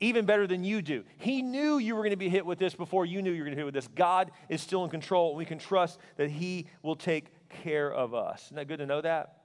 even 0.00 0.26
better 0.26 0.46
than 0.46 0.64
you 0.64 0.82
do. 0.82 1.04
He 1.16 1.40
knew 1.40 1.78
you 1.78 1.94
were 1.94 2.02
going 2.02 2.10
to 2.10 2.16
be 2.16 2.28
hit 2.28 2.44
with 2.44 2.58
this 2.58 2.74
before 2.74 3.06
you 3.06 3.22
knew 3.22 3.30
you 3.30 3.38
were 3.38 3.44
going 3.44 3.52
to 3.52 3.56
be 3.56 3.60
hit 3.60 3.66
with 3.66 3.74
this. 3.74 3.88
God 3.88 4.30
is 4.48 4.60
still 4.60 4.84
in 4.84 4.90
control, 4.90 5.30
and 5.30 5.38
we 5.38 5.44
can 5.44 5.58
trust 5.58 5.98
that 6.16 6.28
He 6.28 6.66
will 6.82 6.96
take 6.96 7.26
care 7.48 7.90
of 7.90 8.12
us. 8.12 8.46
Isn't 8.46 8.56
that 8.56 8.68
good 8.68 8.78
to 8.78 8.86
know 8.86 9.00
that? 9.00 9.38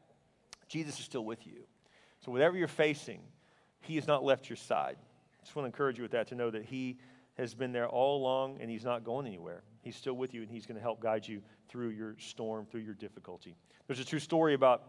Jesus 0.67 0.99
is 0.99 1.05
still 1.05 1.23
with 1.23 1.45
you. 1.45 1.68
So, 2.19 2.31
whatever 2.31 2.57
you're 2.57 2.67
facing, 2.67 3.21
He 3.81 3.95
has 3.95 4.07
not 4.07 4.23
left 4.23 4.49
your 4.49 4.57
side. 4.57 4.97
I 4.99 5.43
just 5.43 5.55
want 5.55 5.65
to 5.65 5.67
encourage 5.67 5.97
you 5.97 6.03
with 6.03 6.11
that 6.11 6.27
to 6.27 6.35
know 6.35 6.49
that 6.51 6.65
He 6.65 6.97
has 7.37 7.53
been 7.53 7.71
there 7.71 7.87
all 7.87 8.21
along 8.21 8.57
and 8.59 8.69
He's 8.69 8.83
not 8.83 9.03
going 9.03 9.25
anywhere. 9.25 9.63
He's 9.81 9.95
still 9.95 10.15
with 10.15 10.33
you 10.33 10.41
and 10.41 10.49
He's 10.49 10.65
going 10.65 10.75
to 10.75 10.81
help 10.81 10.99
guide 10.99 11.27
you 11.27 11.41
through 11.69 11.89
your 11.89 12.15
storm, 12.19 12.65
through 12.65 12.81
your 12.81 12.93
difficulty. 12.93 13.55
There's 13.87 13.99
a 13.99 14.05
true 14.05 14.19
story 14.19 14.53
about 14.53 14.83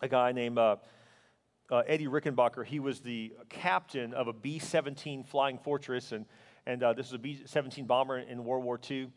a 0.00 0.08
guy 0.08 0.32
named 0.32 0.58
uh, 0.58 0.76
uh, 1.70 1.82
Eddie 1.86 2.06
Rickenbacker. 2.06 2.64
He 2.64 2.80
was 2.80 3.00
the 3.00 3.32
captain 3.48 4.14
of 4.14 4.28
a 4.28 4.32
B 4.32 4.58
17 4.58 5.24
Flying 5.24 5.58
Fortress, 5.58 6.12
and, 6.12 6.26
and 6.66 6.82
uh, 6.82 6.92
this 6.92 7.06
was 7.06 7.14
a 7.14 7.18
B 7.18 7.40
17 7.44 7.86
bomber 7.86 8.18
in 8.18 8.44
World 8.44 8.64
War 8.64 8.80
II. 8.90 9.10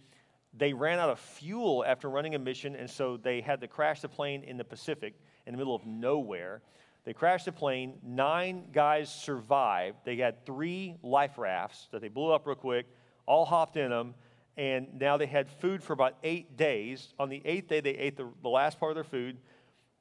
They 0.57 0.73
ran 0.73 0.99
out 0.99 1.09
of 1.09 1.19
fuel 1.19 1.85
after 1.85 2.09
running 2.09 2.35
a 2.35 2.39
mission, 2.39 2.75
and 2.75 2.89
so 2.89 3.17
they 3.17 3.41
had 3.41 3.61
to 3.61 3.67
crash 3.67 4.01
the 4.01 4.09
plane 4.09 4.43
in 4.43 4.57
the 4.57 4.63
Pacific 4.63 5.13
in 5.45 5.53
the 5.53 5.57
middle 5.57 5.75
of 5.75 5.85
nowhere. 5.85 6.61
They 7.05 7.13
crashed 7.13 7.45
the 7.45 7.51
plane. 7.51 7.99
Nine 8.03 8.65
guys 8.71 9.13
survived. 9.13 9.97
They 10.03 10.17
had 10.17 10.45
three 10.45 10.95
life 11.01 11.37
rafts 11.37 11.87
that 11.91 12.01
they 12.01 12.09
blew 12.09 12.31
up 12.31 12.45
real 12.45 12.55
quick, 12.55 12.85
all 13.25 13.45
hopped 13.45 13.77
in 13.77 13.89
them, 13.89 14.15
and 14.57 14.99
now 14.99 15.17
they 15.17 15.25
had 15.25 15.49
food 15.49 15.81
for 15.81 15.93
about 15.93 16.17
eight 16.23 16.57
days. 16.57 17.13
On 17.17 17.29
the 17.29 17.41
eighth 17.45 17.69
day, 17.69 17.79
they 17.79 17.91
ate 17.91 18.17
the, 18.17 18.27
the 18.41 18.49
last 18.49 18.79
part 18.79 18.91
of 18.91 18.95
their 18.95 19.03
food. 19.05 19.37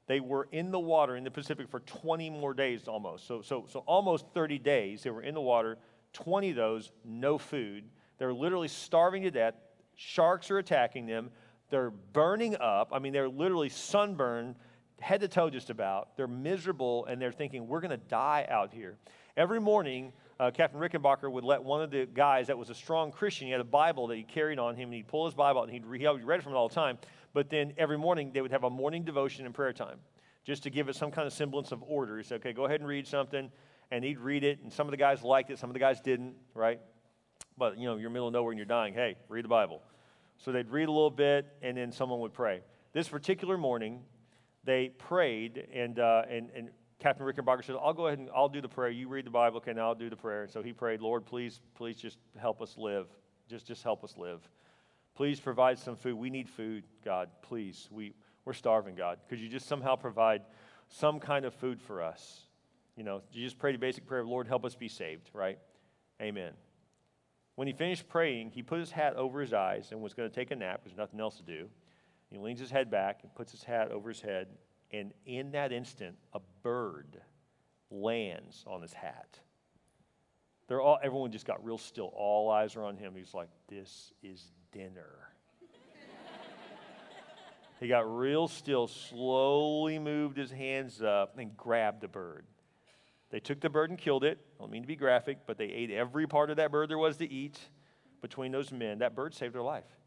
They 0.07 0.19
were 0.19 0.47
in 0.51 0.71
the 0.71 0.79
water 0.79 1.15
in 1.15 1.23
the 1.23 1.31
Pacific 1.31 1.69
for 1.69 1.79
20 1.81 2.29
more 2.31 2.53
days 2.53 2.87
almost. 2.87 3.25
So, 3.27 3.41
so, 3.41 3.65
so 3.69 3.79
almost 3.85 4.25
30 4.33 4.57
days 4.59 5.03
they 5.03 5.11
were 5.11 5.21
in 5.21 5.35
the 5.35 5.41
water, 5.41 5.77
20 6.13 6.49
of 6.49 6.55
those, 6.55 6.91
no 7.05 7.37
food. 7.37 7.85
They're 8.17 8.33
literally 8.33 8.67
starving 8.67 9.23
to 9.23 9.31
death. 9.31 9.53
Sharks 9.95 10.51
are 10.51 10.57
attacking 10.57 11.05
them. 11.05 11.29
They're 11.69 11.91
burning 11.91 12.57
up. 12.57 12.89
I 12.91 12.99
mean, 12.99 13.13
they're 13.13 13.29
literally 13.29 13.69
sunburned 13.69 14.55
head 15.01 15.21
to 15.21 15.27
toe 15.27 15.49
just 15.49 15.69
about. 15.69 16.15
They're 16.17 16.27
miserable 16.27 17.05
and 17.05 17.21
they're 17.21 17.31
thinking, 17.31 17.67
we're 17.67 17.81
going 17.81 17.91
to 17.91 17.97
die 17.97 18.45
out 18.49 18.73
here. 18.73 18.97
Every 19.37 19.59
morning, 19.59 20.11
uh, 20.39 20.51
Captain 20.51 20.79
Rickenbacker 20.79 21.31
would 21.31 21.43
let 21.43 21.63
one 21.63 21.81
of 21.81 21.91
the 21.91 22.05
guys 22.05 22.47
that 22.47 22.57
was 22.57 22.69
a 22.69 22.75
strong 22.75 23.11
Christian, 23.11 23.47
he 23.47 23.51
had 23.51 23.61
a 23.61 23.65
Bible 23.65 24.07
that 24.07 24.17
he 24.17 24.23
carried 24.23 24.59
on 24.59 24.75
him, 24.75 24.89
and 24.89 24.95
he'd 24.95 25.07
pull 25.07 25.25
his 25.25 25.33
Bible 25.33 25.61
out 25.61 25.69
and 25.69 25.73
he'd, 25.73 25.83
he 25.99 26.07
read 26.07 26.43
from 26.43 26.53
it 26.53 26.55
all 26.55 26.67
the 26.67 26.75
time. 26.75 26.97
But 27.33 27.49
then 27.49 27.73
every 27.77 27.97
morning, 27.97 28.31
they 28.33 28.41
would 28.41 28.51
have 28.51 28.63
a 28.63 28.69
morning 28.69 29.03
devotion 29.03 29.45
and 29.45 29.53
prayer 29.53 29.73
time 29.73 29.99
just 30.43 30.63
to 30.63 30.69
give 30.69 30.89
it 30.89 30.95
some 30.95 31.11
kind 31.11 31.27
of 31.27 31.33
semblance 31.33 31.71
of 31.71 31.83
order. 31.83 32.17
He 32.17 32.23
said, 32.23 32.41
okay, 32.41 32.53
go 32.53 32.65
ahead 32.65 32.79
and 32.79 32.89
read 32.89 33.07
something. 33.07 33.51
And 33.91 34.03
he'd 34.03 34.19
read 34.19 34.43
it, 34.43 34.61
and 34.61 34.71
some 34.71 34.87
of 34.87 34.91
the 34.91 34.97
guys 34.97 35.23
liked 35.23 35.49
it, 35.49 35.57
some 35.57 35.69
of 35.69 35.73
the 35.73 35.79
guys 35.79 35.99
didn't, 35.99 36.35
right? 36.53 36.79
But, 37.57 37.77
you 37.77 37.85
know, 37.85 37.97
you're 37.97 38.09
middle 38.09 38.27
of 38.27 38.33
nowhere 38.33 38.51
and 38.51 38.57
you're 38.57 38.65
dying. 38.65 38.93
Hey, 38.93 39.15
read 39.29 39.45
the 39.45 39.49
Bible. 39.49 39.81
So 40.37 40.51
they'd 40.51 40.69
read 40.69 40.87
a 40.87 40.91
little 40.91 41.09
bit, 41.09 41.47
and 41.61 41.75
then 41.75 41.91
someone 41.91 42.19
would 42.19 42.33
pray. 42.33 42.61
This 42.93 43.09
particular 43.09 43.57
morning, 43.57 44.01
they 44.63 44.89
prayed, 44.89 45.67
and, 45.73 45.99
uh, 45.99 46.23
and, 46.29 46.49
and 46.55 46.69
Captain 46.99 47.25
Rickenbacker 47.25 47.63
said, 47.63 47.75
I'll 47.81 47.93
go 47.93 48.07
ahead 48.07 48.19
and 48.19 48.29
I'll 48.35 48.49
do 48.49 48.61
the 48.61 48.67
prayer. 48.67 48.89
You 48.89 49.07
read 49.07 49.25
the 49.25 49.31
Bible, 49.31 49.57
okay, 49.57 49.73
now 49.73 49.87
I'll 49.87 49.95
do 49.95 50.09
the 50.09 50.17
prayer. 50.17 50.43
And 50.43 50.51
so 50.51 50.61
he 50.61 50.73
prayed, 50.73 51.01
Lord, 51.01 51.25
please, 51.25 51.61
please 51.75 51.95
just 51.95 52.17
help 52.37 52.61
us 52.61 52.77
live. 52.77 53.07
Just, 53.49 53.65
just 53.65 53.83
help 53.83 54.03
us 54.03 54.15
live. 54.17 54.41
Please 55.15 55.39
provide 55.39 55.79
some 55.79 55.95
food. 55.95 56.15
We 56.15 56.29
need 56.29 56.49
food, 56.49 56.83
God, 57.03 57.29
please. 57.41 57.87
We, 57.91 58.13
we're 58.45 58.53
starving, 58.53 58.95
God. 58.95 59.19
Could 59.29 59.39
you 59.39 59.49
just 59.49 59.65
somehow 59.65 59.95
provide 59.95 60.41
some 60.89 61.19
kind 61.19 61.45
of 61.45 61.53
food 61.53 61.81
for 61.81 62.03
us? 62.03 62.41
You 62.95 63.03
know, 63.03 63.21
you 63.31 63.43
just 63.43 63.57
pray 63.57 63.71
the 63.71 63.77
basic 63.77 64.05
prayer, 64.05 64.25
Lord, 64.25 64.47
help 64.47 64.65
us 64.65 64.75
be 64.75 64.89
saved, 64.89 65.29
right? 65.33 65.57
Amen. 66.21 66.51
When 67.55 67.67
he 67.67 67.73
finished 67.73 68.07
praying, 68.09 68.51
he 68.51 68.61
put 68.61 68.79
his 68.79 68.91
hat 68.91 69.15
over 69.15 69.41
his 69.41 69.53
eyes 69.53 69.89
and 69.91 70.01
was 70.01 70.13
going 70.13 70.29
to 70.29 70.35
take 70.35 70.51
a 70.51 70.55
nap. 70.55 70.81
There's 70.83 70.97
nothing 70.97 71.19
else 71.19 71.37
to 71.37 71.43
do. 71.43 71.69
He 72.29 72.37
leans 72.37 72.59
his 72.59 72.69
head 72.69 72.91
back 72.91 73.21
and 73.23 73.33
puts 73.33 73.51
his 73.51 73.63
hat 73.63 73.91
over 73.91 74.09
his 74.09 74.21
head, 74.21 74.47
and 74.91 75.13
in 75.25 75.51
that 75.51 75.71
instant, 75.71 76.15
a 76.33 76.39
bird 76.61 77.21
lands 77.89 78.63
on 78.67 78.81
his 78.81 78.93
hat. 78.93 79.39
They're 80.67 80.81
all, 80.81 80.99
everyone 81.01 81.31
just 81.31 81.47
got 81.47 81.63
real 81.65 81.79
still. 81.79 82.11
All 82.15 82.51
eyes 82.51 82.75
are 82.75 82.83
on 82.83 82.95
him. 82.95 83.13
He's 83.15 83.33
like, 83.33 83.49
This 83.67 84.13
is 84.21 84.51
dinner. 84.71 85.31
he 87.79 87.87
got 87.87 88.01
real 88.01 88.47
still, 88.47 88.87
slowly 88.87 89.97
moved 89.97 90.37
his 90.37 90.51
hands 90.51 91.01
up, 91.01 91.39
and 91.39 91.57
grabbed 91.57 92.01
the 92.01 92.07
bird. 92.07 92.45
They 93.31 93.39
took 93.39 93.59
the 93.59 93.69
bird 93.69 93.89
and 93.89 93.97
killed 93.97 94.23
it. 94.23 94.39
I 94.57 94.63
don't 94.63 94.71
mean 94.71 94.83
to 94.83 94.87
be 94.87 94.95
graphic, 94.95 95.39
but 95.47 95.57
they 95.57 95.65
ate 95.65 95.89
every 95.89 96.27
part 96.27 96.51
of 96.51 96.57
that 96.57 96.71
bird 96.71 96.89
there 96.89 96.97
was 96.97 97.17
to 97.17 97.31
eat 97.31 97.59
between 98.21 98.51
those 98.51 98.71
men. 98.71 98.99
That 98.99 99.15
bird 99.15 99.33
saved 99.33 99.55
their 99.55 99.61
life. 99.63 99.98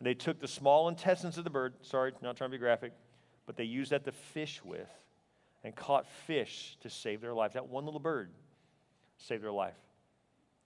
They 0.00 0.14
took 0.14 0.40
the 0.40 0.48
small 0.48 0.88
intestines 0.88 1.38
of 1.38 1.44
the 1.44 1.50
bird, 1.50 1.74
sorry, 1.82 2.12
not 2.22 2.36
trying 2.36 2.50
to 2.50 2.54
be 2.56 2.58
graphic, 2.58 2.92
but 3.46 3.56
they 3.56 3.64
used 3.64 3.92
that 3.92 4.04
to 4.04 4.12
fish 4.12 4.62
with 4.64 4.88
and 5.62 5.74
caught 5.74 6.06
fish 6.26 6.76
to 6.80 6.90
save 6.90 7.20
their 7.20 7.34
life. 7.34 7.54
That 7.54 7.68
one 7.68 7.84
little 7.84 8.00
bird 8.00 8.30
saved 9.18 9.42
their 9.42 9.52
life. 9.52 9.76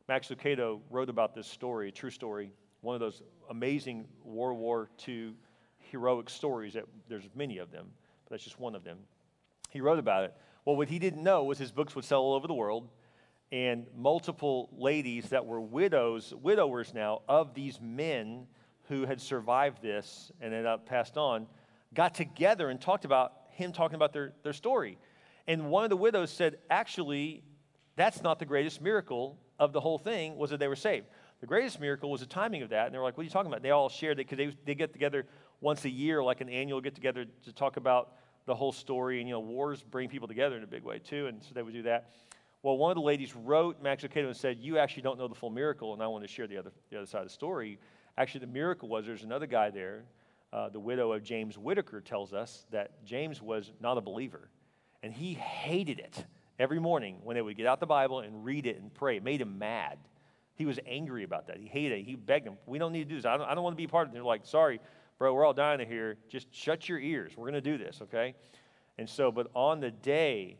Max 0.08 0.28
Lucado 0.28 0.80
wrote 0.90 1.08
about 1.08 1.34
this 1.34 1.46
story, 1.46 1.88
a 1.88 1.92
true 1.92 2.10
story, 2.10 2.50
one 2.80 2.94
of 2.94 3.00
those 3.00 3.22
amazing 3.50 4.06
World 4.24 4.58
War 4.58 4.88
II 5.06 5.34
heroic 5.78 6.30
stories 6.30 6.74
that 6.74 6.84
there's 7.08 7.28
many 7.34 7.58
of 7.58 7.70
them, 7.70 7.86
but 8.24 8.30
that's 8.30 8.44
just 8.44 8.58
one 8.58 8.74
of 8.74 8.84
them. 8.84 8.98
He 9.70 9.80
wrote 9.80 9.98
about 9.98 10.24
it. 10.24 10.34
Well, 10.64 10.76
what 10.76 10.88
he 10.88 10.98
didn't 10.98 11.22
know 11.22 11.44
was 11.44 11.58
his 11.58 11.72
books 11.72 11.94
would 11.94 12.04
sell 12.04 12.20
all 12.20 12.34
over 12.34 12.46
the 12.46 12.54
world, 12.54 12.88
and 13.52 13.86
multiple 13.96 14.68
ladies 14.76 15.30
that 15.30 15.44
were 15.46 15.60
widows, 15.60 16.34
widowers 16.42 16.92
now, 16.92 17.22
of 17.28 17.54
these 17.54 17.80
men 17.80 18.46
who 18.88 19.04
had 19.04 19.20
survived 19.20 19.82
this 19.82 20.32
and 20.40 20.52
ended 20.52 20.66
up 20.66 20.86
passed 20.86 21.16
on 21.16 21.46
got 21.94 22.14
together 22.14 22.68
and 22.70 22.80
talked 22.80 23.04
about 23.04 23.32
him 23.50 23.72
talking 23.72 23.96
about 23.96 24.12
their, 24.12 24.32
their 24.42 24.52
story. 24.52 24.98
And 25.46 25.70
one 25.70 25.84
of 25.84 25.90
the 25.90 25.96
widows 25.96 26.30
said, 26.30 26.58
actually, 26.70 27.42
that's 27.96 28.22
not 28.22 28.38
the 28.38 28.44
greatest 28.44 28.80
miracle 28.80 29.38
of 29.58 29.72
the 29.72 29.80
whole 29.80 29.98
thing 29.98 30.36
was 30.36 30.50
that 30.50 30.60
they 30.60 30.68
were 30.68 30.76
saved. 30.76 31.06
The 31.40 31.46
greatest 31.46 31.80
miracle 31.80 32.10
was 32.10 32.20
the 32.20 32.26
timing 32.26 32.62
of 32.62 32.70
that. 32.70 32.86
And 32.86 32.94
they 32.94 32.98
were 32.98 33.04
like, 33.04 33.16
what 33.16 33.22
are 33.22 33.24
you 33.24 33.30
talking 33.30 33.50
about? 33.50 33.62
They 33.62 33.70
all 33.70 33.88
shared 33.88 34.20
it 34.20 34.28
because 34.28 34.38
they, 34.38 34.56
they 34.64 34.74
get 34.74 34.92
together 34.92 35.26
once 35.60 35.84
a 35.84 35.90
year, 35.90 36.22
like 36.22 36.40
an 36.40 36.48
annual 36.48 36.80
get 36.80 36.94
together 36.94 37.26
to 37.44 37.52
talk 37.52 37.76
about 37.76 38.12
the 38.46 38.54
whole 38.54 38.72
story. 38.72 39.20
And, 39.20 39.28
you 39.28 39.34
know, 39.34 39.40
wars 39.40 39.82
bring 39.82 40.08
people 40.08 40.28
together 40.28 40.56
in 40.56 40.62
a 40.62 40.66
big 40.66 40.84
way, 40.84 40.98
too. 40.98 41.26
And 41.26 41.42
so 41.42 41.50
they 41.54 41.62
would 41.62 41.74
do 41.74 41.82
that. 41.82 42.10
Well, 42.62 42.76
one 42.76 42.90
of 42.90 42.96
the 42.96 43.02
ladies 43.02 43.34
wrote 43.36 43.80
Max 43.80 44.02
Lucado 44.02 44.26
and 44.26 44.36
said, 44.36 44.58
You 44.58 44.78
actually 44.78 45.02
don't 45.02 45.18
know 45.18 45.28
the 45.28 45.34
full 45.34 45.50
miracle, 45.50 45.94
and 45.94 46.02
I 46.02 46.08
want 46.08 46.24
to 46.24 46.28
share 46.28 46.48
the 46.48 46.58
other, 46.58 46.72
the 46.90 46.98
other 46.98 47.06
side 47.06 47.22
of 47.22 47.28
the 47.28 47.32
story. 47.32 47.78
Actually, 48.18 48.40
the 48.40 48.48
miracle 48.48 48.88
was 48.88 49.06
there's 49.06 49.22
another 49.22 49.46
guy 49.46 49.70
there. 49.70 50.02
Uh, 50.52 50.68
the 50.68 50.80
widow 50.80 51.12
of 51.12 51.22
James 51.22 51.56
Whittaker 51.56 52.00
tells 52.00 52.32
us 52.32 52.66
that 52.72 53.04
James 53.04 53.40
was 53.40 53.70
not 53.80 53.96
a 53.96 54.00
believer, 54.00 54.50
and 55.04 55.12
he 55.12 55.34
hated 55.34 56.00
it 56.00 56.26
every 56.58 56.80
morning 56.80 57.20
when 57.22 57.36
they 57.36 57.42
would 57.42 57.56
get 57.56 57.66
out 57.66 57.78
the 57.78 57.86
Bible 57.86 58.20
and 58.20 58.44
read 58.44 58.66
it 58.66 58.76
and 58.80 58.92
pray. 58.92 59.18
It 59.18 59.22
made 59.22 59.40
him 59.40 59.56
mad. 59.58 59.98
He 60.56 60.66
was 60.66 60.80
angry 60.84 61.22
about 61.22 61.46
that. 61.46 61.58
He 61.58 61.68
hated 61.68 62.00
it. 62.00 62.06
He 62.06 62.16
begged 62.16 62.46
them, 62.46 62.58
We 62.66 62.80
don't 62.80 62.90
need 62.90 63.04
to 63.04 63.08
do 63.08 63.14
this. 63.14 63.24
I 63.24 63.36
don't, 63.36 63.46
I 63.46 63.54
don't 63.54 63.62
want 63.62 63.74
to 63.74 63.80
be 63.80 63.86
part 63.86 64.08
of 64.08 64.12
it. 64.12 64.14
They're 64.14 64.24
like, 64.24 64.44
Sorry, 64.44 64.80
bro, 65.20 65.32
we're 65.32 65.44
all 65.44 65.54
dying 65.54 65.86
here. 65.86 66.16
Just 66.28 66.52
shut 66.52 66.88
your 66.88 66.98
ears. 66.98 67.36
We're 67.36 67.48
going 67.48 67.62
to 67.62 67.70
do 67.70 67.78
this, 67.78 68.00
okay? 68.02 68.34
And 68.98 69.08
so, 69.08 69.30
but 69.30 69.46
on 69.54 69.78
the 69.78 69.92
day 69.92 70.58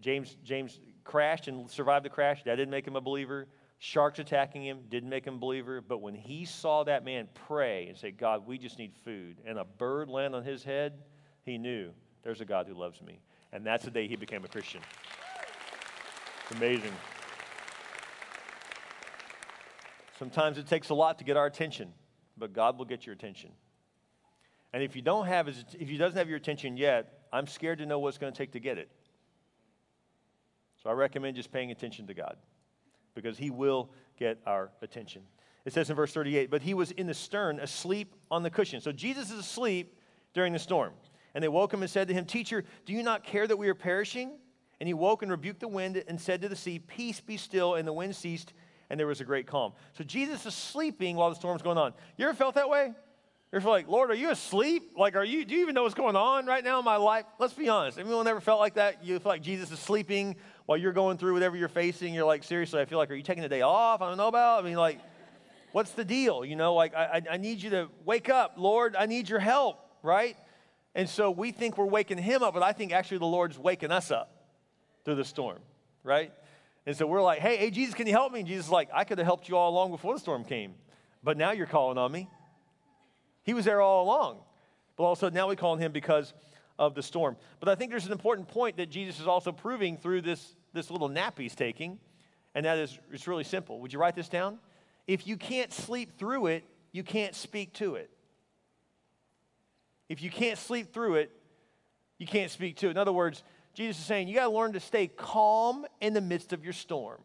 James, 0.00 0.36
James 0.44 0.78
crashed 1.02 1.48
and 1.48 1.68
survived 1.68 2.04
the 2.04 2.10
crash, 2.10 2.44
that 2.44 2.54
didn't 2.54 2.70
make 2.70 2.86
him 2.86 2.94
a 2.94 3.00
believer. 3.00 3.48
Sharks 3.84 4.20
attacking 4.20 4.64
him 4.64 4.82
didn't 4.88 5.08
make 5.08 5.26
him 5.26 5.34
a 5.34 5.38
believer, 5.38 5.80
but 5.80 5.98
when 5.98 6.14
he 6.14 6.44
saw 6.44 6.84
that 6.84 7.04
man 7.04 7.26
pray 7.48 7.88
and 7.88 7.98
say, 7.98 8.12
God, 8.12 8.46
we 8.46 8.56
just 8.56 8.78
need 8.78 8.92
food, 9.04 9.38
and 9.44 9.58
a 9.58 9.64
bird 9.64 10.08
land 10.08 10.36
on 10.36 10.44
his 10.44 10.62
head, 10.62 11.00
he 11.42 11.58
knew 11.58 11.90
there's 12.22 12.40
a 12.40 12.44
God 12.44 12.68
who 12.68 12.74
loves 12.74 13.02
me. 13.02 13.18
And 13.52 13.66
that's 13.66 13.84
the 13.84 13.90
day 13.90 14.06
he 14.06 14.14
became 14.14 14.44
a 14.44 14.46
Christian. 14.46 14.80
It's 16.42 16.56
amazing. 16.56 16.92
Sometimes 20.16 20.58
it 20.58 20.68
takes 20.68 20.90
a 20.90 20.94
lot 20.94 21.18
to 21.18 21.24
get 21.24 21.36
our 21.36 21.46
attention, 21.46 21.92
but 22.36 22.52
God 22.52 22.78
will 22.78 22.84
get 22.84 23.04
your 23.04 23.16
attention. 23.16 23.50
And 24.72 24.84
if 24.84 24.94
you 24.94 25.02
don't 25.02 25.26
have 25.26 25.48
his, 25.48 25.64
if 25.76 25.88
he 25.88 25.96
doesn't 25.96 26.16
have 26.16 26.28
your 26.28 26.38
attention 26.38 26.76
yet, 26.76 27.24
I'm 27.32 27.48
scared 27.48 27.78
to 27.78 27.86
know 27.86 27.98
what 27.98 28.10
it's 28.10 28.18
going 28.18 28.32
to 28.32 28.38
take 28.38 28.52
to 28.52 28.60
get 28.60 28.78
it. 28.78 28.92
So 30.84 30.88
I 30.88 30.92
recommend 30.92 31.34
just 31.34 31.50
paying 31.50 31.72
attention 31.72 32.06
to 32.06 32.14
God 32.14 32.36
because 33.14 33.38
he 33.38 33.50
will 33.50 33.90
get 34.18 34.38
our 34.46 34.70
attention. 34.82 35.22
It 35.64 35.72
says 35.72 35.90
in 35.90 35.96
verse 35.96 36.12
38, 36.12 36.50
but 36.50 36.62
he 36.62 36.74
was 36.74 36.90
in 36.92 37.06
the 37.06 37.14
stern, 37.14 37.60
asleep 37.60 38.14
on 38.30 38.42
the 38.42 38.50
cushion. 38.50 38.80
So 38.80 38.92
Jesus 38.92 39.30
is 39.30 39.38
asleep 39.38 39.96
during 40.34 40.52
the 40.52 40.58
storm. 40.58 40.92
And 41.34 41.42
they 41.42 41.48
woke 41.48 41.72
him 41.72 41.82
and 41.82 41.90
said 41.90 42.08
to 42.08 42.14
him, 42.14 42.24
Teacher, 42.24 42.64
do 42.84 42.92
you 42.92 43.02
not 43.02 43.24
care 43.24 43.46
that 43.46 43.56
we 43.56 43.68
are 43.68 43.74
perishing? 43.74 44.32
And 44.80 44.86
he 44.86 44.94
woke 44.94 45.22
and 45.22 45.30
rebuked 45.30 45.60
the 45.60 45.68
wind 45.68 46.02
and 46.08 46.20
said 46.20 46.42
to 46.42 46.48
the 46.48 46.56
sea, 46.56 46.78
Peace 46.78 47.20
be 47.20 47.36
still. 47.36 47.76
And 47.76 47.86
the 47.86 47.92
wind 47.92 48.14
ceased, 48.16 48.52
and 48.90 48.98
there 48.98 49.06
was 49.06 49.20
a 49.20 49.24
great 49.24 49.46
calm. 49.46 49.72
So 49.92 50.04
Jesus 50.04 50.44
is 50.44 50.54
sleeping 50.54 51.16
while 51.16 51.30
the 51.30 51.36
storm's 51.36 51.62
going 51.62 51.78
on. 51.78 51.94
You 52.16 52.26
ever 52.26 52.34
felt 52.34 52.56
that 52.56 52.68
way? 52.68 52.92
You're 53.52 53.60
like, 53.60 53.86
Lord, 53.86 54.10
are 54.10 54.14
you 54.14 54.30
asleep? 54.30 54.92
Like, 54.96 55.14
are 55.14 55.24
you, 55.24 55.44
do 55.44 55.54
you 55.54 55.60
even 55.60 55.74
know 55.74 55.82
what's 55.82 55.94
going 55.94 56.16
on 56.16 56.46
right 56.46 56.64
now 56.64 56.78
in 56.78 56.86
my 56.86 56.96
life? 56.96 57.26
Let's 57.38 57.52
be 57.52 57.68
honest. 57.68 57.98
Anyone 57.98 58.26
ever 58.26 58.40
felt 58.40 58.60
like 58.60 58.74
that? 58.74 59.04
You 59.04 59.18
feel 59.18 59.28
like 59.30 59.42
Jesus 59.42 59.70
is 59.70 59.78
sleeping 59.78 60.36
while 60.66 60.78
you're 60.78 60.92
going 60.92 61.18
through 61.18 61.34
whatever 61.34 61.56
you're 61.56 61.68
facing. 61.68 62.14
You're 62.14 62.24
like, 62.24 62.44
seriously, 62.44 62.80
I 62.80 62.84
feel 62.84 62.98
like, 62.98 63.10
are 63.10 63.14
you 63.14 63.22
taking 63.22 63.44
a 63.44 63.48
day 63.48 63.62
off? 63.62 64.00
I 64.02 64.08
don't 64.08 64.16
know 64.16 64.28
about. 64.28 64.62
I 64.62 64.66
mean, 64.66 64.76
like, 64.76 65.00
what's 65.72 65.92
the 65.92 66.04
deal? 66.04 66.44
You 66.44 66.56
know, 66.56 66.74
like, 66.74 66.94
I, 66.94 67.22
I 67.30 67.36
need 67.36 67.62
you 67.62 67.70
to 67.70 67.88
wake 68.04 68.28
up. 68.28 68.54
Lord, 68.56 68.96
I 68.96 69.06
need 69.06 69.28
your 69.28 69.38
help, 69.38 69.78
right? 70.02 70.36
And 70.94 71.08
so 71.08 71.30
we 71.30 71.52
think 71.52 71.78
we're 71.78 71.86
waking 71.86 72.18
him 72.18 72.42
up, 72.42 72.54
but 72.54 72.62
I 72.62 72.72
think 72.72 72.92
actually 72.92 73.18
the 73.18 73.26
Lord's 73.26 73.58
waking 73.58 73.90
us 73.90 74.10
up 74.10 74.30
through 75.04 75.16
the 75.16 75.24
storm, 75.24 75.58
right? 76.04 76.32
And 76.84 76.96
so 76.96 77.06
we're 77.06 77.22
like, 77.22 77.40
hey, 77.40 77.56
hey, 77.56 77.70
Jesus, 77.70 77.94
can 77.94 78.06
you 78.06 78.12
help 78.12 78.32
me? 78.32 78.40
And 78.40 78.48
Jesus 78.48 78.66
is 78.66 78.72
like, 78.72 78.88
I 78.92 79.04
could 79.04 79.18
have 79.18 79.26
helped 79.26 79.48
you 79.48 79.56
all 79.56 79.70
along 79.70 79.90
before 79.90 80.14
the 80.14 80.20
storm 80.20 80.44
came, 80.44 80.74
but 81.22 81.36
now 81.36 81.52
you're 81.52 81.66
calling 81.66 81.96
on 81.96 82.10
me. 82.12 82.28
He 83.44 83.54
was 83.54 83.64
there 83.64 83.80
all 83.80 84.04
along. 84.04 84.38
But 84.96 85.04
also 85.04 85.30
now 85.30 85.48
we 85.48 85.56
call 85.56 85.72
on 85.72 85.78
him 85.78 85.92
because 85.92 86.34
of 86.78 86.94
the 86.94 87.02
storm. 87.02 87.36
But 87.60 87.68
I 87.68 87.74
think 87.74 87.90
there's 87.90 88.06
an 88.06 88.12
important 88.12 88.48
point 88.48 88.76
that 88.76 88.90
Jesus 88.90 89.20
is 89.20 89.26
also 89.26 89.52
proving 89.52 89.96
through 89.96 90.22
this, 90.22 90.54
this 90.72 90.90
little 90.90 91.08
nap 91.08 91.38
he's 91.38 91.54
taking, 91.54 91.98
and 92.54 92.66
that 92.66 92.78
is 92.78 92.98
it's 93.10 93.26
really 93.26 93.44
simple. 93.44 93.80
Would 93.80 93.92
you 93.92 93.98
write 93.98 94.16
this 94.16 94.28
down? 94.28 94.58
If 95.06 95.26
you 95.26 95.36
can't 95.36 95.72
sleep 95.72 96.18
through 96.18 96.46
it, 96.46 96.64
you 96.92 97.02
can't 97.02 97.34
speak 97.34 97.72
to 97.74 97.96
it. 97.96 98.10
If 100.08 100.22
you 100.22 100.30
can't 100.30 100.58
sleep 100.58 100.92
through 100.92 101.14
it, 101.16 101.30
you 102.18 102.26
can't 102.26 102.50
speak 102.50 102.76
to 102.76 102.88
it. 102.88 102.90
In 102.90 102.98
other 102.98 103.12
words, 103.12 103.42
Jesus 103.74 103.98
is 103.98 104.04
saying 104.04 104.28
you 104.28 104.34
got 104.34 104.48
to 104.48 104.54
learn 104.54 104.74
to 104.74 104.80
stay 104.80 105.06
calm 105.06 105.86
in 106.00 106.12
the 106.12 106.20
midst 106.20 106.52
of 106.52 106.64
your 106.64 106.74
storm. 106.74 107.20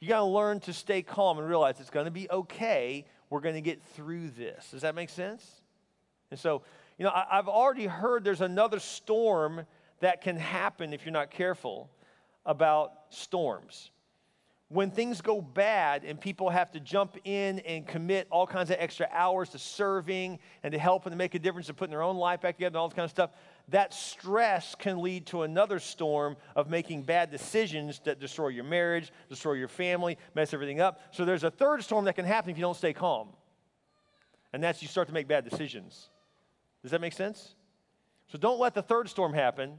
You 0.00 0.08
got 0.08 0.20
to 0.20 0.24
learn 0.24 0.60
to 0.60 0.72
stay 0.72 1.02
calm 1.02 1.38
and 1.38 1.48
realize 1.48 1.80
it's 1.80 1.90
going 1.90 2.06
to 2.06 2.10
be 2.10 2.30
okay. 2.30 3.04
We're 3.30 3.40
going 3.40 3.54
to 3.54 3.60
get 3.60 3.82
through 3.94 4.30
this. 4.30 4.70
Does 4.70 4.82
that 4.82 4.94
make 4.94 5.10
sense? 5.10 5.44
And 6.30 6.38
so, 6.40 6.62
you 6.98 7.04
know, 7.04 7.10
I, 7.10 7.36
have 7.36 7.48
already 7.48 7.86
heard 7.86 8.24
there's 8.24 8.40
another 8.40 8.78
storm 8.78 9.66
that 10.00 10.20
can 10.22 10.36
happen 10.36 10.92
if 10.92 11.04
you're 11.04 11.12
not 11.12 11.30
careful 11.30 11.90
about 12.44 12.92
storms 13.10 13.90
when 14.68 14.90
things 14.90 15.20
go 15.20 15.40
bad 15.40 16.04
and 16.04 16.20
people 16.20 16.50
have 16.50 16.72
to 16.72 16.80
jump 16.80 17.16
in 17.24 17.60
and 17.60 17.86
commit 17.86 18.26
all 18.30 18.46
kinds 18.46 18.70
of 18.70 18.76
extra 18.80 19.08
hours 19.12 19.50
to 19.50 19.58
serving 19.58 20.40
and 20.64 20.72
to 20.72 20.78
helping 20.78 21.12
to 21.12 21.16
make 21.16 21.34
a 21.36 21.38
difference 21.38 21.68
and 21.68 21.78
putting 21.78 21.92
their 21.92 22.02
own 22.02 22.16
life 22.16 22.40
back 22.40 22.56
together 22.56 22.70
and 22.70 22.76
all 22.76 22.88
this 22.88 22.94
kind 22.94 23.04
of 23.04 23.10
stuff, 23.10 23.30
that 23.68 23.94
stress 23.94 24.74
can 24.74 25.00
lead 25.00 25.24
to 25.26 25.42
another 25.42 25.78
storm 25.78 26.36
of 26.56 26.68
making 26.68 27.02
bad 27.02 27.30
decisions 27.30 28.00
that 28.04 28.18
destroy 28.18 28.48
your 28.48 28.64
marriage, 28.64 29.12
destroy 29.28 29.52
your 29.52 29.68
family, 29.68 30.18
mess 30.34 30.52
everything 30.52 30.80
up. 30.80 31.00
So 31.12 31.24
there's 31.24 31.44
a 31.44 31.50
third 31.50 31.84
storm 31.84 32.06
that 32.06 32.16
can 32.16 32.24
happen 32.24 32.50
if 32.50 32.56
you 32.56 32.62
don't 32.62 32.76
stay 32.76 32.92
calm. 32.92 33.28
And 34.52 34.62
that's 34.62 34.82
you 34.82 34.88
start 34.88 35.06
to 35.06 35.14
make 35.14 35.28
bad 35.28 35.48
decisions. 35.48 36.08
Does 36.86 36.92
that 36.92 37.00
make 37.00 37.12
sense? 37.12 37.56
So 38.28 38.38
don't 38.38 38.60
let 38.60 38.74
the 38.74 38.82
third 38.82 39.08
storm 39.08 39.34
happen 39.34 39.78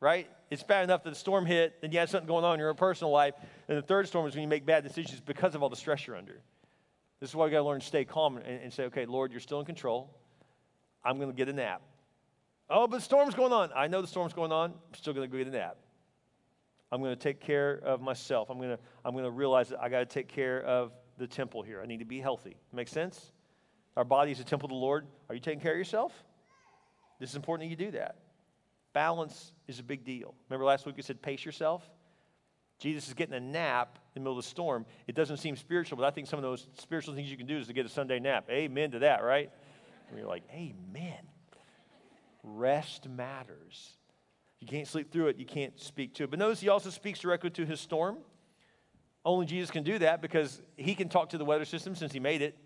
right? 0.00 0.28
It's 0.50 0.62
bad 0.62 0.84
enough 0.84 1.02
that 1.04 1.10
the 1.10 1.16
storm 1.16 1.46
hit, 1.46 1.80
then 1.80 1.92
you 1.92 1.98
have 1.98 2.10
something 2.10 2.26
going 2.26 2.44
on 2.44 2.54
in 2.54 2.60
your 2.60 2.72
personal 2.74 3.10
life. 3.10 3.34
And 3.68 3.76
the 3.76 3.82
third 3.82 4.06
storm 4.06 4.26
is 4.26 4.34
when 4.34 4.42
you 4.42 4.48
make 4.48 4.66
bad 4.66 4.84
decisions 4.84 5.20
because 5.20 5.54
of 5.54 5.62
all 5.62 5.68
the 5.68 5.76
stress 5.76 6.06
you're 6.06 6.16
under. 6.16 6.40
This 7.20 7.30
is 7.30 7.36
why 7.36 7.46
we 7.46 7.50
got 7.50 7.58
to 7.58 7.64
learn 7.64 7.80
to 7.80 7.86
stay 7.86 8.04
calm 8.04 8.36
and, 8.36 8.46
and, 8.62 8.72
say, 8.72 8.84
okay, 8.84 9.06
Lord, 9.06 9.32
you're 9.32 9.40
still 9.40 9.58
in 9.60 9.66
control. 9.66 10.14
I'm 11.04 11.16
going 11.16 11.30
to 11.30 11.36
get 11.36 11.48
a 11.48 11.52
nap. 11.52 11.82
Oh, 12.68 12.86
but 12.86 12.96
the 12.96 13.02
storm's 13.02 13.34
going 13.34 13.52
on. 13.52 13.70
I 13.74 13.86
know 13.86 14.02
the 14.02 14.08
storm's 14.08 14.32
going 14.32 14.52
on. 14.52 14.70
I'm 14.70 14.94
still 14.94 15.14
going 15.14 15.28
to 15.28 15.32
go 15.32 15.38
get 15.42 15.48
a 15.52 15.56
nap. 15.56 15.76
I'm 16.92 17.00
going 17.00 17.14
to 17.14 17.20
take 17.20 17.40
care 17.40 17.80
of 17.82 18.00
myself. 18.00 18.50
I'm 18.50 18.58
going 18.58 18.70
to, 18.70 18.78
I'm 19.04 19.12
going 19.12 19.24
to 19.24 19.30
realize 19.30 19.70
that 19.70 19.80
I 19.80 19.88
got 19.88 20.00
to 20.00 20.06
take 20.06 20.28
care 20.28 20.62
of 20.62 20.92
the 21.16 21.26
temple 21.26 21.62
here. 21.62 21.80
I 21.80 21.86
need 21.86 22.00
to 22.00 22.04
be 22.04 22.20
healthy. 22.20 22.56
Make 22.72 22.88
sense? 22.88 23.32
Our 23.96 24.04
body 24.04 24.30
is 24.30 24.40
a 24.40 24.44
temple 24.44 24.66
of 24.66 24.70
the 24.70 24.76
Lord. 24.76 25.06
Are 25.28 25.34
you 25.34 25.40
taking 25.40 25.60
care 25.60 25.72
of 25.72 25.78
yourself? 25.78 26.12
This 27.18 27.30
is 27.30 27.36
important 27.36 27.68
that 27.68 27.70
you 27.70 27.90
do 27.90 27.96
that. 27.96 28.16
Balance 28.92 29.52
is 29.68 29.78
a 29.78 29.82
big 29.82 30.04
deal. 30.04 30.34
Remember 30.48 30.64
last 30.64 30.86
week 30.86 30.96
we 30.96 31.02
said 31.02 31.20
pace 31.20 31.44
yourself? 31.44 31.88
Jesus 32.78 33.08
is 33.08 33.14
getting 33.14 33.34
a 33.34 33.40
nap 33.40 33.98
in 34.14 34.20
the 34.22 34.24
middle 34.24 34.38
of 34.38 34.44
the 34.44 34.48
storm. 34.48 34.84
It 35.06 35.14
doesn't 35.14 35.38
seem 35.38 35.56
spiritual, 35.56 35.96
but 35.96 36.04
I 36.04 36.10
think 36.10 36.26
some 36.26 36.38
of 36.38 36.42
those 36.42 36.66
spiritual 36.78 37.14
things 37.14 37.30
you 37.30 37.36
can 37.36 37.46
do 37.46 37.56
is 37.58 37.66
to 37.68 37.72
get 37.72 37.86
a 37.86 37.88
Sunday 37.88 38.18
nap. 38.18 38.46
Amen 38.50 38.90
to 38.90 38.98
that, 39.00 39.22
right? 39.22 39.50
And 40.08 40.18
you're 40.18 40.28
like, 40.28 40.44
amen. 40.52 41.18
Rest 42.42 43.08
matters. 43.08 43.96
You 44.60 44.66
can't 44.66 44.86
sleep 44.86 45.10
through 45.10 45.28
it, 45.28 45.36
you 45.36 45.46
can't 45.46 45.78
speak 45.80 46.14
to 46.14 46.24
it. 46.24 46.30
But 46.30 46.38
notice 46.38 46.60
he 46.60 46.68
also 46.68 46.90
speaks 46.90 47.18
directly 47.20 47.50
to 47.50 47.64
his 47.64 47.80
storm. 47.80 48.18
Only 49.24 49.46
Jesus 49.46 49.70
can 49.70 49.82
do 49.82 49.98
that 49.98 50.22
because 50.22 50.62
he 50.76 50.94
can 50.94 51.08
talk 51.08 51.30
to 51.30 51.38
the 51.38 51.44
weather 51.44 51.64
system 51.64 51.94
since 51.94 52.12
he 52.12 52.20
made 52.20 52.42
it, 52.42 52.56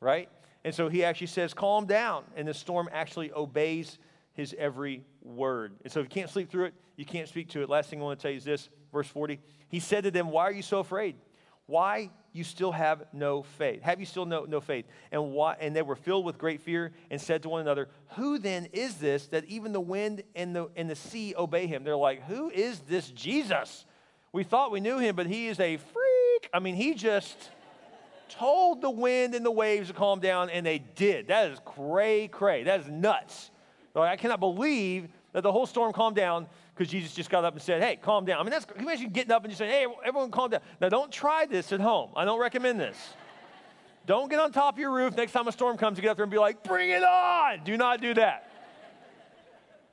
right? 0.00 0.28
And 0.68 0.74
so 0.74 0.90
he 0.90 1.02
actually 1.02 1.28
says, 1.28 1.54
calm 1.54 1.86
down. 1.86 2.24
And 2.36 2.46
the 2.46 2.52
storm 2.52 2.90
actually 2.92 3.32
obeys 3.32 3.98
his 4.34 4.54
every 4.58 5.02
word. 5.22 5.72
And 5.82 5.90
so 5.90 6.00
if 6.00 6.04
you 6.04 6.10
can't 6.10 6.28
sleep 6.28 6.50
through 6.50 6.66
it, 6.66 6.74
you 6.94 7.06
can't 7.06 7.26
speak 7.26 7.48
to 7.52 7.62
it. 7.62 7.70
Last 7.70 7.88
thing 7.88 8.02
I 8.02 8.04
want 8.04 8.18
to 8.18 8.22
tell 8.22 8.30
you 8.30 8.36
is 8.36 8.44
this, 8.44 8.68
verse 8.92 9.06
40. 9.06 9.40
He 9.70 9.80
said 9.80 10.04
to 10.04 10.10
them, 10.10 10.28
Why 10.30 10.42
are 10.42 10.52
you 10.52 10.60
so 10.60 10.80
afraid? 10.80 11.16
Why 11.64 12.10
you 12.34 12.44
still 12.44 12.70
have 12.70 13.06
no 13.14 13.44
faith? 13.44 13.80
Have 13.80 13.98
you 13.98 14.04
still 14.04 14.26
no, 14.26 14.44
no 14.44 14.60
faith? 14.60 14.84
And 15.10 15.32
why 15.32 15.56
and 15.58 15.74
they 15.74 15.80
were 15.80 15.96
filled 15.96 16.26
with 16.26 16.36
great 16.36 16.60
fear 16.60 16.92
and 17.10 17.18
said 17.18 17.44
to 17.44 17.48
one 17.48 17.62
another, 17.62 17.88
Who 18.16 18.38
then 18.38 18.66
is 18.74 18.96
this 18.96 19.28
that 19.28 19.46
even 19.46 19.72
the 19.72 19.80
wind 19.80 20.22
and 20.34 20.54
the 20.54 20.68
and 20.76 20.90
the 20.90 20.96
sea 20.96 21.34
obey 21.34 21.66
him? 21.66 21.82
They're 21.82 21.96
like, 21.96 22.24
Who 22.24 22.50
is 22.50 22.80
this 22.80 23.10
Jesus? 23.10 23.86
We 24.32 24.44
thought 24.44 24.70
we 24.70 24.80
knew 24.80 24.98
him, 24.98 25.16
but 25.16 25.28
he 25.28 25.48
is 25.48 25.58
a 25.60 25.78
freak. 25.78 26.50
I 26.52 26.58
mean, 26.58 26.74
he 26.74 26.92
just 26.92 27.38
told 28.28 28.80
the 28.80 28.90
wind 28.90 29.34
and 29.34 29.44
the 29.44 29.50
waves 29.50 29.88
to 29.88 29.94
calm 29.94 30.20
down, 30.20 30.50
and 30.50 30.64
they 30.64 30.78
did. 30.78 31.28
That 31.28 31.50
is 31.50 31.58
cray 31.64 32.28
cray. 32.28 32.64
That 32.64 32.80
is 32.80 32.88
nuts. 32.88 33.50
I 33.96 34.16
cannot 34.16 34.38
believe 34.40 35.08
that 35.32 35.42
the 35.42 35.52
whole 35.52 35.66
storm 35.66 35.92
calmed 35.92 36.16
down 36.16 36.46
because 36.74 36.90
Jesus 36.90 37.12
just 37.12 37.30
got 37.30 37.44
up 37.44 37.54
and 37.54 37.62
said, 37.62 37.82
hey, 37.82 37.98
calm 38.00 38.24
down. 38.24 38.40
I 38.40 38.42
mean, 38.42 38.50
that's, 38.50 38.64
can 38.64 38.76
you 38.76 38.82
imagine 38.82 39.10
getting 39.10 39.32
up 39.32 39.42
and 39.42 39.50
just 39.50 39.58
saying, 39.58 39.70
hey, 39.70 39.86
everyone 40.04 40.30
calm 40.30 40.50
down. 40.50 40.60
Now, 40.80 40.88
don't 40.88 41.10
try 41.10 41.46
this 41.46 41.72
at 41.72 41.80
home. 41.80 42.10
I 42.14 42.24
don't 42.24 42.40
recommend 42.40 42.78
this. 42.78 42.96
don't 44.06 44.30
get 44.30 44.38
on 44.38 44.52
top 44.52 44.74
of 44.74 44.78
your 44.78 44.92
roof 44.92 45.16
next 45.16 45.32
time 45.32 45.48
a 45.48 45.52
storm 45.52 45.76
comes 45.76 45.96
to 45.96 46.02
get 46.02 46.10
up 46.10 46.16
there 46.16 46.24
and 46.24 46.30
be 46.30 46.38
like, 46.38 46.62
bring 46.62 46.90
it 46.90 47.02
on. 47.02 47.64
Do 47.64 47.76
not 47.76 48.00
do 48.00 48.14
that. 48.14 48.47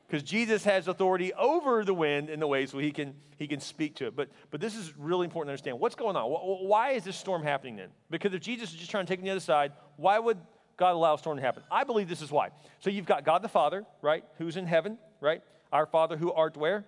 Because 0.07 0.23
Jesus 0.23 0.63
has 0.65 0.87
authority 0.87 1.33
over 1.33 1.83
the 1.83 1.93
wind 1.93 2.29
and 2.29 2.41
the 2.41 2.47
waves, 2.47 2.71
so 2.71 2.77
he 2.77 2.91
can, 2.91 3.15
he 3.37 3.47
can 3.47 3.59
speak 3.59 3.95
to 3.95 4.07
it. 4.07 4.15
But, 4.15 4.29
but 4.51 4.61
this 4.61 4.75
is 4.75 4.95
really 4.97 5.25
important 5.25 5.47
to 5.47 5.51
understand. 5.53 5.79
What's 5.79 5.95
going 5.95 6.15
on? 6.15 6.29
Why 6.29 6.91
is 6.91 7.03
this 7.03 7.17
storm 7.17 7.41
happening 7.41 7.75
then? 7.75 7.89
Because 8.11 8.33
if 8.33 8.41
Jesus 8.41 8.69
is 8.69 8.75
just 8.75 8.91
trying 8.91 9.05
to 9.05 9.11
take 9.11 9.23
the 9.23 9.31
other 9.31 9.39
side, 9.39 9.71
why 9.97 10.19
would 10.19 10.37
God 10.77 10.91
allow 10.91 11.13
a 11.13 11.17
storm 11.17 11.37
to 11.37 11.43
happen. 11.43 11.63
I 11.71 11.83
believe 11.83 12.09
this 12.09 12.21
is 12.21 12.31
why. 12.31 12.49
So 12.79 12.89
you've 12.89 13.05
got 13.05 13.23
God 13.23 13.41
the 13.41 13.49
Father, 13.49 13.85
right, 14.01 14.23
who's 14.37 14.57
in 14.57 14.65
heaven, 14.65 14.97
right? 15.21 15.41
Our 15.71 15.85
Father 15.85 16.17
who 16.17 16.31
art 16.33 16.57
where? 16.57 16.85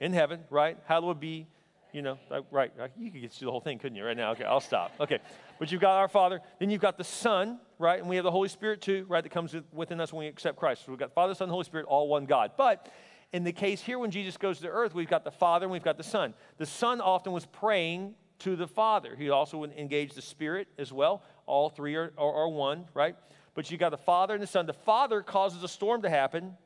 In 0.00 0.12
heaven, 0.12 0.40
right? 0.48 0.78
Hallowed 0.86 1.20
be, 1.20 1.46
you 1.92 2.02
know, 2.02 2.18
right. 2.50 2.72
You 2.98 3.10
could 3.10 3.20
get 3.20 3.32
through 3.32 3.46
the 3.46 3.52
whole 3.52 3.60
thing, 3.60 3.78
couldn't 3.78 3.96
you, 3.96 4.04
right 4.04 4.16
now? 4.16 4.32
Okay, 4.32 4.44
I'll 4.44 4.60
stop. 4.60 4.92
Okay. 5.00 5.18
But 5.58 5.70
you've 5.70 5.80
got 5.80 5.96
our 5.96 6.08
Father. 6.08 6.40
Then 6.58 6.70
you've 6.70 6.80
got 6.80 6.96
the 6.96 7.04
Son, 7.04 7.58
right? 7.78 7.98
And 7.98 8.08
we 8.08 8.16
have 8.16 8.24
the 8.24 8.30
Holy 8.30 8.48
Spirit 8.48 8.80
too, 8.80 9.04
right, 9.08 9.22
that 9.22 9.30
comes 9.30 9.54
within 9.72 10.00
us 10.00 10.12
when 10.12 10.20
we 10.20 10.26
accept 10.26 10.56
Christ. 10.58 10.84
So 10.84 10.92
we've 10.92 10.98
got 10.98 11.12
Father, 11.12 11.34
Son, 11.34 11.48
Holy 11.48 11.64
Spirit, 11.64 11.86
all 11.86 12.08
one 12.08 12.26
God. 12.26 12.52
But 12.56 12.88
in 13.32 13.44
the 13.44 13.52
case 13.52 13.80
here, 13.80 13.98
when 13.98 14.10
Jesus 14.10 14.36
goes 14.36 14.60
to 14.60 14.68
earth, 14.68 14.94
we've 14.94 15.08
got 15.08 15.24
the 15.24 15.30
Father 15.30 15.66
and 15.66 15.72
we've 15.72 15.82
got 15.82 15.96
the 15.96 16.02
Son. 16.02 16.34
The 16.58 16.66
Son 16.66 17.00
often 17.00 17.32
was 17.32 17.46
praying 17.46 18.14
to 18.40 18.56
the 18.56 18.66
Father. 18.66 19.14
He 19.16 19.30
also 19.30 19.64
engaged 19.64 20.14
the 20.14 20.22
Spirit 20.22 20.68
as 20.78 20.92
well. 20.92 21.22
All 21.46 21.68
three 21.68 21.94
are, 21.94 22.12
are, 22.16 22.32
are 22.32 22.48
one, 22.48 22.86
right? 22.94 23.14
But 23.54 23.70
you've 23.70 23.80
got 23.80 23.90
the 23.90 23.98
Father 23.98 24.34
and 24.34 24.42
the 24.42 24.46
Son. 24.46 24.66
The 24.66 24.72
Father 24.72 25.22
causes 25.22 25.62
a 25.62 25.68
storm 25.68 26.02
to 26.02 26.10
happen, 26.10 26.56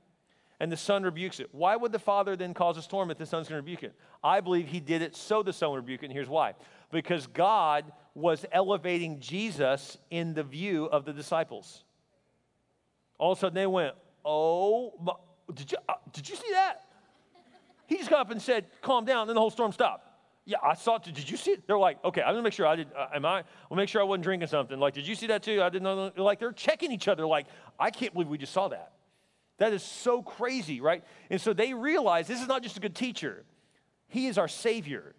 and 0.61 0.71
the 0.71 0.77
Son 0.77 1.03
rebukes 1.03 1.41
it. 1.41 1.49
Why 1.53 1.77
would 1.77 1.93
the 1.93 1.99
Father 1.99 2.37
then 2.37 2.55
cause 2.55 2.77
a 2.77 2.83
storm 2.83 3.11
if 3.11 3.19
the 3.19 3.27
Son's 3.27 3.49
going 3.49 3.59
to 3.59 3.63
rebuke 3.63 3.83
it? 3.83 3.95
I 4.23 4.41
believe 4.41 4.69
he 4.69 4.81
did 4.81 5.03
it 5.03 5.17
so 5.17 5.43
the 5.43 5.53
Son 5.53 5.71
would 5.71 5.79
rebuke 5.79 6.03
it, 6.03 6.07
and 6.07 6.13
here's 6.13 6.29
why. 6.29 6.55
Because 6.91 7.27
God 7.27 7.93
was 8.15 8.47
elevating 8.53 9.21
Jesus 9.21 9.99
in 10.11 10.35
the 10.35 10.45
view 10.45 10.87
of 10.87 11.05
the 11.05 11.13
disciples. 11.13 11.85
All 13.19 13.33
of 13.33 13.39
a 13.39 13.41
sudden 13.41 13.55
they 13.55 13.67
went, 13.67 13.95
Oh, 14.25 14.95
did 15.53 15.71
you, 15.73 15.79
uh, 15.89 15.95
did 16.13 16.29
you 16.29 16.37
see 16.37 16.51
that? 16.53 16.81
He 17.87 17.99
just 17.99 18.09
got 18.09 18.21
up 18.21 18.31
and 18.31 18.41
said, 18.41 18.67
Calm 18.81 19.05
down, 19.05 19.23
and 19.23 19.29
then 19.31 19.35
the 19.35 19.41
whole 19.41 19.51
storm 19.51 19.73
stopped. 19.73 20.09
Yeah, 20.47 20.59
I 20.63 20.75
saw 20.75 20.97
it. 20.97 21.05
Did 21.05 21.31
you 21.31 21.39
see 21.39 21.53
it? 21.53 21.67
They're 21.67 21.79
like, 21.79 22.05
okay, 22.05 22.21
I'm 22.21 22.33
gonna 22.33 22.43
make 22.43 22.53
sure 22.53 22.67
I 22.67 22.77
did. 22.77 22.89
Uh, 22.95 23.07
am 23.15 23.25
I? 23.25 23.45
We'll 23.71 23.79
make 23.79 23.89
sure 23.89 24.03
I 24.03 24.05
wasn't 24.05 24.25
drinking 24.25 24.49
something. 24.49 24.79
Like, 24.79 24.93
did 24.93 25.07
you 25.07 25.15
see 25.15 25.27
that 25.29 25.43
too? 25.43 25.63
I 25.63 25.71
didn't 25.71 25.85
know. 25.85 26.13
Like, 26.17 26.39
they're 26.39 26.53
checking 26.53 26.93
each 26.93 27.09
other. 27.09 27.27
Like, 27.27 27.47
I 27.79 27.91
can't 27.91 28.13
believe 28.13 28.29
we 28.29 28.37
just 28.37 28.53
saw 28.53 28.69
that. 28.69 28.93
That 29.59 29.73
is 29.73 29.83
so 29.83 30.23
crazy, 30.23 30.81
right? 30.81 31.05
And 31.31 31.41
so 31.41 31.53
they 31.53 31.75
realize 31.75 32.27
this 32.27 32.43
is 32.43 32.49
not 32.49 32.63
just 32.63 32.77
a 32.77 32.81
good 32.81 32.95
teacher. 32.95 33.45
He 34.09 34.27
is 34.27 34.39
our 34.39 34.49
Savior. 34.49 35.15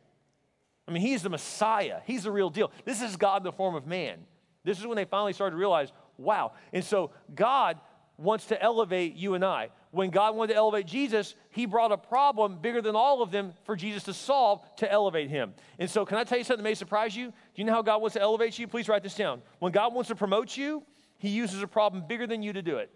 I 0.87 0.91
mean, 0.91 1.01
He 1.01 1.13
is 1.13 1.23
the 1.23 1.29
Messiah. 1.29 1.99
He's 2.05 2.23
the 2.23 2.31
real 2.31 2.49
deal. 2.49 2.71
This 2.83 3.01
is 3.01 3.15
God 3.15 3.37
in 3.37 3.43
the 3.43 3.51
form 3.51 3.75
of 3.75 3.87
man. 3.87 4.19
This 4.63 4.79
is 4.79 4.87
when 4.87 4.95
they 4.95 5.05
finally 5.05 5.33
started 5.33 5.51
to 5.51 5.57
realize, 5.57 5.91
wow. 6.17 6.53
And 6.73 6.83
so 6.83 7.11
God 7.33 7.79
wants 8.17 8.45
to 8.47 8.61
elevate 8.61 9.15
you 9.15 9.33
and 9.33 9.43
I. 9.43 9.69
When 9.91 10.09
God 10.09 10.35
wanted 10.35 10.53
to 10.53 10.57
elevate 10.57 10.87
Jesus, 10.87 11.35
he 11.51 11.65
brought 11.65 11.91
a 11.91 11.97
problem 11.97 12.57
bigger 12.61 12.81
than 12.81 12.95
all 12.95 13.21
of 13.21 13.31
them 13.31 13.53
for 13.63 13.75
Jesus 13.75 14.03
to 14.03 14.13
solve 14.13 14.61
to 14.77 14.91
elevate 14.91 15.29
him. 15.29 15.53
And 15.79 15.89
so, 15.89 16.05
can 16.05 16.17
I 16.17 16.25
tell 16.25 16.37
you 16.37 16.43
something 16.43 16.63
that 16.63 16.69
may 16.69 16.75
surprise 16.75 17.15
you? 17.15 17.27
Do 17.27 17.33
you 17.55 17.63
know 17.63 17.73
how 17.73 17.81
God 17.81 18.01
wants 18.01 18.13
to 18.15 18.21
elevate 18.21 18.59
you? 18.59 18.67
Please 18.67 18.89
write 18.89 19.03
this 19.03 19.15
down. 19.15 19.41
When 19.59 19.71
God 19.71 19.93
wants 19.93 20.09
to 20.09 20.15
promote 20.15 20.57
you, 20.57 20.83
he 21.17 21.29
uses 21.29 21.61
a 21.61 21.67
problem 21.67 22.03
bigger 22.07 22.27
than 22.27 22.43
you 22.43 22.51
to 22.53 22.61
do 22.61 22.77
it. 22.77 22.91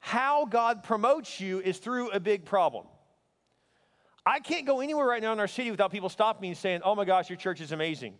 How 0.00 0.46
God 0.46 0.82
promotes 0.82 1.40
you 1.40 1.60
is 1.60 1.78
through 1.78 2.10
a 2.10 2.20
big 2.20 2.44
problem. 2.44 2.86
I 4.26 4.40
can't 4.40 4.66
go 4.66 4.80
anywhere 4.80 5.06
right 5.06 5.22
now 5.22 5.32
in 5.32 5.40
our 5.40 5.48
city 5.48 5.70
without 5.70 5.92
people 5.92 6.08
stopping 6.08 6.42
me 6.42 6.48
and 6.48 6.56
saying, 6.56 6.80
Oh 6.84 6.94
my 6.94 7.04
gosh, 7.04 7.30
your 7.30 7.36
church 7.36 7.60
is 7.60 7.72
amazing. 7.72 8.14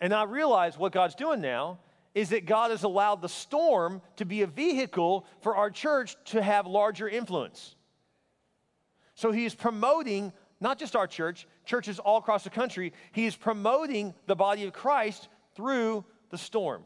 And 0.00 0.14
I 0.14 0.24
realize 0.24 0.78
what 0.78 0.92
God's 0.92 1.14
doing 1.14 1.40
now 1.40 1.78
is 2.14 2.30
that 2.30 2.46
God 2.46 2.70
has 2.70 2.82
allowed 2.82 3.22
the 3.22 3.28
storm 3.28 4.02
to 4.16 4.24
be 4.24 4.42
a 4.42 4.46
vehicle 4.46 5.26
for 5.42 5.56
our 5.56 5.70
church 5.70 6.16
to 6.26 6.42
have 6.42 6.66
larger 6.66 7.08
influence. 7.08 7.76
So 9.14 9.30
he 9.30 9.44
is 9.44 9.54
promoting 9.54 10.32
not 10.60 10.78
just 10.78 10.96
our 10.96 11.06
church, 11.06 11.46
churches 11.64 11.98
all 11.98 12.18
across 12.18 12.44
the 12.44 12.50
country, 12.50 12.92
he 13.12 13.26
is 13.26 13.36
promoting 13.36 14.14
the 14.26 14.36
body 14.36 14.64
of 14.64 14.72
Christ 14.72 15.28
through 15.54 16.04
the 16.30 16.38
storm. 16.38 16.82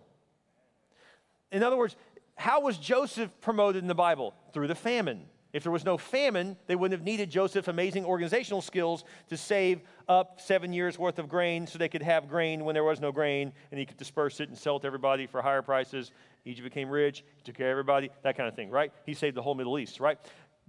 In 1.51 1.63
other 1.63 1.77
words, 1.77 1.97
how 2.37 2.61
was 2.61 2.79
Joseph 2.79 3.31
promoted 3.41 3.83
in 3.83 3.89
the 3.89 3.95
Bible? 3.95 4.35
Through 4.53 4.69
the 4.69 4.75
famine. 4.75 5.27
If 5.55 5.63
there 5.63 5.71
was 5.71 5.85
no 5.85 5.97
famine, 5.97 6.57
they 6.67 6.75
wouldn't 6.75 6.99
have 6.99 7.07
needed 7.07 7.31
Joseph's 7.31 7.69
amazing 7.69 8.05
organizational 8.05 8.61
skills 8.61 9.05
to 9.29 9.37
save 9.37 9.83
up 10.09 10.41
seven 10.41 10.73
years 10.73 10.99
worth 10.99 11.21
of 11.21 11.29
grain 11.29 11.69
so 11.69 11.79
they 11.79 11.89
could 11.89 12.03
have 12.03 12.29
grain 12.29 12.65
when 12.65 12.75
there 12.75 12.83
was 12.83 13.01
no 13.01 13.13
grain 13.13 13.53
and 13.71 13.79
he 13.79 13.87
could 13.87 13.97
disperse 13.97 14.41
it 14.41 14.49
and 14.49 14.59
sell 14.59 14.77
it 14.77 14.81
to 14.81 14.87
everybody 14.89 15.29
for 15.29 15.41
higher 15.41 15.63
prices. 15.63 16.11
Egypt 16.45 16.65
became 16.65 16.91
rich, 16.91 17.23
he 17.37 17.43
took 17.45 17.55
care 17.55 17.69
of 17.69 17.71
everybody, 17.71 18.11
that 18.25 18.37
kind 18.37 18.49
of 18.49 18.57
thing, 18.57 18.69
right? 18.69 18.93
He 19.07 19.15
saved 19.15 19.37
the 19.37 19.43
whole 19.43 19.55
Middle 19.55 19.79
East, 19.79 20.01
right? 20.01 20.19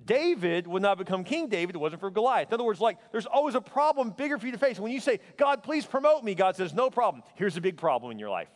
David 0.06 0.68
would 0.68 0.84
not 0.84 1.00
become 1.00 1.24
King 1.24 1.48
David, 1.48 1.76
it 1.76 1.80
wasn't 1.80 2.02
for 2.02 2.12
Goliath. 2.12 2.50
In 2.50 2.54
other 2.54 2.64
words, 2.64 2.80
like 2.80 3.00
there's 3.12 3.26
always 3.26 3.56
a 3.56 3.62
problem 3.62 4.12
bigger 4.12 4.38
for 4.38 4.46
you 4.46 4.52
to 4.52 4.60
face. 4.60 4.80
When 4.80 4.92
you 4.92 5.00
say, 5.00 5.20
God, 5.36 5.64
please 5.64 5.86
promote 5.86 6.24
me, 6.24 6.36
God 6.36 6.56
says, 6.56 6.76
no 6.76 6.92
problem. 6.92 7.24
Here's 7.34 7.58
a 7.58 7.62
big 7.62 7.78
problem 7.78 8.12
in 8.12 8.20
your 8.20 8.30
life. 8.30 8.50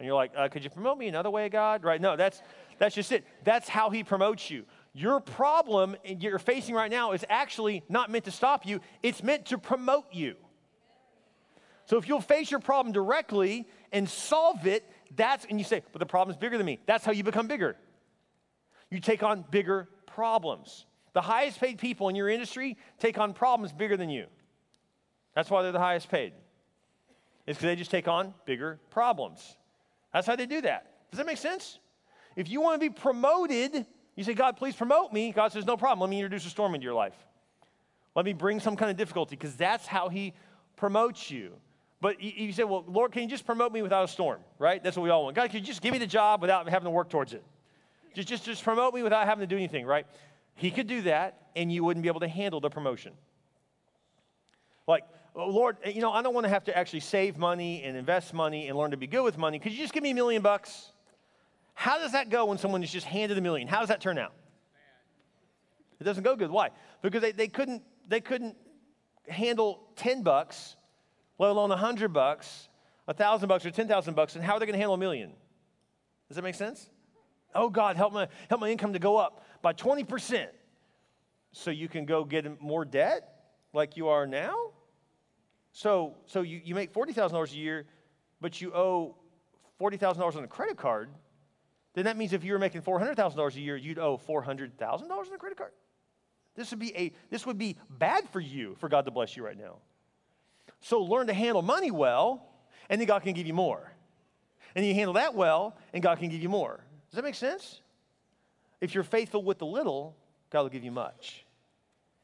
And 0.00 0.06
you're 0.06 0.16
like, 0.16 0.32
uh, 0.34 0.48
could 0.48 0.64
you 0.64 0.70
promote 0.70 0.96
me 0.96 1.08
another 1.08 1.28
way, 1.28 1.50
God? 1.50 1.84
Right? 1.84 2.00
No, 2.00 2.16
that's 2.16 2.40
that's 2.78 2.94
just 2.94 3.12
it. 3.12 3.22
That's 3.44 3.68
how 3.68 3.90
he 3.90 4.02
promotes 4.02 4.50
you. 4.50 4.64
Your 4.94 5.20
problem 5.20 5.94
you're 6.04 6.38
facing 6.38 6.74
right 6.74 6.90
now 6.90 7.12
is 7.12 7.22
actually 7.28 7.84
not 7.86 8.10
meant 8.10 8.24
to 8.24 8.30
stop 8.30 8.64
you, 8.64 8.80
it's 9.02 9.22
meant 9.22 9.44
to 9.46 9.58
promote 9.58 10.06
you. 10.10 10.36
So 11.84 11.98
if 11.98 12.08
you'll 12.08 12.22
face 12.22 12.50
your 12.50 12.60
problem 12.60 12.94
directly 12.94 13.68
and 13.92 14.08
solve 14.08 14.66
it, 14.66 14.90
that's, 15.16 15.44
and 15.44 15.58
you 15.58 15.64
say, 15.64 15.82
but 15.92 15.98
the 15.98 16.06
problem's 16.06 16.38
bigger 16.38 16.56
than 16.56 16.64
me. 16.64 16.78
That's 16.86 17.04
how 17.04 17.12
you 17.12 17.22
become 17.22 17.46
bigger. 17.46 17.76
You 18.90 19.00
take 19.00 19.22
on 19.22 19.44
bigger 19.50 19.86
problems. 20.06 20.86
The 21.12 21.20
highest 21.20 21.60
paid 21.60 21.78
people 21.78 22.08
in 22.08 22.16
your 22.16 22.28
industry 22.28 22.78
take 23.00 23.18
on 23.18 23.34
problems 23.34 23.72
bigger 23.72 23.98
than 23.98 24.08
you. 24.08 24.26
That's 25.34 25.50
why 25.50 25.62
they're 25.62 25.72
the 25.72 25.78
highest 25.78 26.08
paid. 26.08 26.32
It's 27.46 27.58
because 27.58 27.62
they 27.62 27.76
just 27.76 27.90
take 27.90 28.08
on 28.08 28.32
bigger 28.46 28.80
problems. 28.90 29.56
That's 30.12 30.26
how 30.26 30.36
they 30.36 30.46
do 30.46 30.60
that. 30.62 30.86
Does 31.10 31.18
that 31.18 31.26
make 31.26 31.38
sense? 31.38 31.78
If 32.36 32.48
you 32.48 32.60
want 32.60 32.80
to 32.80 32.88
be 32.88 32.92
promoted, 32.94 33.86
you 34.16 34.24
say, 34.24 34.34
God, 34.34 34.56
please 34.56 34.74
promote 34.74 35.12
me. 35.12 35.32
God 35.32 35.52
says, 35.52 35.66
No 35.66 35.76
problem. 35.76 36.00
Let 36.00 36.10
me 36.10 36.18
introduce 36.18 36.46
a 36.46 36.50
storm 36.50 36.74
into 36.74 36.84
your 36.84 36.94
life. 36.94 37.14
Let 38.14 38.24
me 38.24 38.32
bring 38.32 38.60
some 38.60 38.76
kind 38.76 38.90
of 38.90 38.96
difficulty 38.96 39.36
because 39.36 39.54
that's 39.56 39.86
how 39.86 40.08
He 40.08 40.34
promotes 40.76 41.30
you. 41.30 41.52
But 42.00 42.20
you, 42.20 42.52
say, 42.52 42.64
Well, 42.64 42.84
Lord, 42.86 43.12
can 43.12 43.22
you 43.22 43.28
just 43.28 43.46
promote 43.46 43.72
me 43.72 43.82
without 43.82 44.04
a 44.04 44.08
storm? 44.08 44.40
Right? 44.58 44.82
That's 44.82 44.96
what 44.96 45.02
we 45.02 45.10
all 45.10 45.24
want. 45.24 45.36
God, 45.36 45.50
can 45.50 45.60
you 45.60 45.66
just 45.66 45.82
give 45.82 45.92
me 45.92 45.98
the 45.98 46.06
job 46.06 46.40
without 46.40 46.68
having 46.68 46.86
to 46.86 46.90
work 46.90 47.08
towards 47.08 47.32
it? 47.32 47.44
Just, 48.14 48.28
just, 48.28 48.44
just 48.44 48.64
promote 48.64 48.94
me 48.94 49.02
without 49.02 49.26
having 49.26 49.40
to 49.40 49.46
do 49.46 49.56
anything, 49.56 49.86
right? 49.86 50.06
He 50.54 50.70
could 50.70 50.86
do 50.86 51.02
that, 51.02 51.48
and 51.54 51.72
you 51.72 51.84
wouldn't 51.84 52.02
be 52.02 52.08
able 52.08 52.20
to 52.20 52.28
handle 52.28 52.60
the 52.60 52.70
promotion. 52.70 53.12
Like, 54.86 55.04
oh, 55.34 55.48
Lord, 55.48 55.76
eh, 55.82 55.90
you 55.90 56.00
know, 56.00 56.12
I 56.12 56.22
don't 56.22 56.34
want 56.34 56.44
to 56.44 56.48
have 56.48 56.64
to 56.64 56.76
actually 56.76 57.00
save 57.00 57.38
money 57.38 57.82
and 57.82 57.96
invest 57.96 58.34
money 58.34 58.68
and 58.68 58.76
learn 58.76 58.90
to 58.90 58.96
be 58.96 59.06
good 59.06 59.22
with 59.22 59.38
money. 59.38 59.58
Could 59.58 59.72
you 59.72 59.78
just 59.78 59.92
give 59.92 60.02
me 60.02 60.10
a 60.10 60.14
million 60.14 60.42
bucks? 60.42 60.92
How 61.74 61.98
does 61.98 62.12
that 62.12 62.28
go 62.28 62.46
when 62.46 62.58
someone 62.58 62.82
is 62.82 62.90
just 62.90 63.06
handed 63.06 63.38
a 63.38 63.40
million? 63.40 63.68
How 63.68 63.80
does 63.80 63.88
that 63.88 64.00
turn 64.00 64.18
out? 64.18 64.32
It 66.00 66.04
doesn't 66.04 66.24
go 66.24 66.36
good. 66.36 66.50
Why? 66.50 66.70
Because 67.02 67.22
they, 67.22 67.32
they, 67.32 67.48
couldn't, 67.48 67.82
they 68.08 68.20
couldn't 68.20 68.56
handle 69.28 69.88
10 69.96 70.22
bucks, 70.22 70.76
let 71.38 71.50
alone 71.50 71.68
100 71.70 72.12
bucks, 72.12 72.68
1,000 73.04 73.48
bucks, 73.48 73.66
or 73.66 73.70
10,000 73.70 74.14
bucks, 74.14 74.34
and 74.34 74.44
how 74.44 74.54
are 74.54 74.60
they 74.60 74.66
going 74.66 74.74
to 74.74 74.78
handle 74.78 74.94
a 74.94 74.98
million? 74.98 75.32
Does 76.28 76.36
that 76.36 76.42
make 76.42 76.54
sense? 76.54 76.88
Oh, 77.54 77.68
God, 77.68 77.96
help 77.96 78.12
my, 78.12 78.28
help 78.48 78.60
my 78.60 78.70
income 78.70 78.92
to 78.92 78.98
go 78.98 79.16
up 79.16 79.44
by 79.62 79.72
20% 79.72 80.46
so 81.52 81.70
you 81.70 81.88
can 81.88 82.06
go 82.06 82.24
get 82.24 82.60
more 82.60 82.84
debt 82.84 83.42
like 83.72 83.96
you 83.96 84.08
are 84.08 84.26
now? 84.26 84.54
So, 85.72 86.16
so 86.26 86.42
you, 86.42 86.60
you 86.64 86.74
make 86.74 86.92
$40,000 86.92 87.52
a 87.52 87.56
year, 87.56 87.86
but 88.40 88.60
you 88.60 88.72
owe 88.74 89.16
$40,000 89.80 90.36
on 90.36 90.44
a 90.44 90.48
credit 90.48 90.76
card 90.76 91.10
then 91.94 92.04
that 92.04 92.16
means 92.16 92.32
if 92.32 92.44
you 92.44 92.52
were 92.52 92.58
making 92.58 92.82
$400,000 92.82 93.56
a 93.56 93.60
year, 93.60 93.76
you'd 93.76 93.98
owe 93.98 94.16
$400,000 94.16 95.10
on 95.10 95.34
a 95.34 95.38
credit 95.38 95.58
card. 95.58 95.72
This 96.54 96.70
would, 96.70 96.78
be 96.78 96.96
a, 96.96 97.12
this 97.30 97.46
would 97.46 97.58
be 97.58 97.76
bad 97.88 98.28
for 98.30 98.40
you 98.40 98.76
for 98.78 98.88
God 98.88 99.04
to 99.06 99.10
bless 99.10 99.36
you 99.36 99.44
right 99.44 99.58
now. 99.58 99.76
So 100.80 101.00
learn 101.00 101.26
to 101.26 101.34
handle 101.34 101.62
money 101.62 101.90
well, 101.90 102.46
and 102.88 103.00
then 103.00 103.08
God 103.08 103.22
can 103.22 103.32
give 103.32 103.46
you 103.46 103.54
more. 103.54 103.92
And 104.74 104.86
you 104.86 104.94
handle 104.94 105.14
that 105.14 105.34
well, 105.34 105.76
and 105.92 106.02
God 106.02 106.18
can 106.18 106.28
give 106.28 106.42
you 106.42 106.48
more. 106.48 106.80
Does 107.10 107.16
that 107.16 107.24
make 107.24 107.34
sense? 107.34 107.80
If 108.80 108.94
you're 108.94 109.04
faithful 109.04 109.42
with 109.42 109.58
the 109.58 109.66
little, 109.66 110.16
God 110.50 110.62
will 110.62 110.70
give 110.70 110.84
you 110.84 110.92
much. 110.92 111.44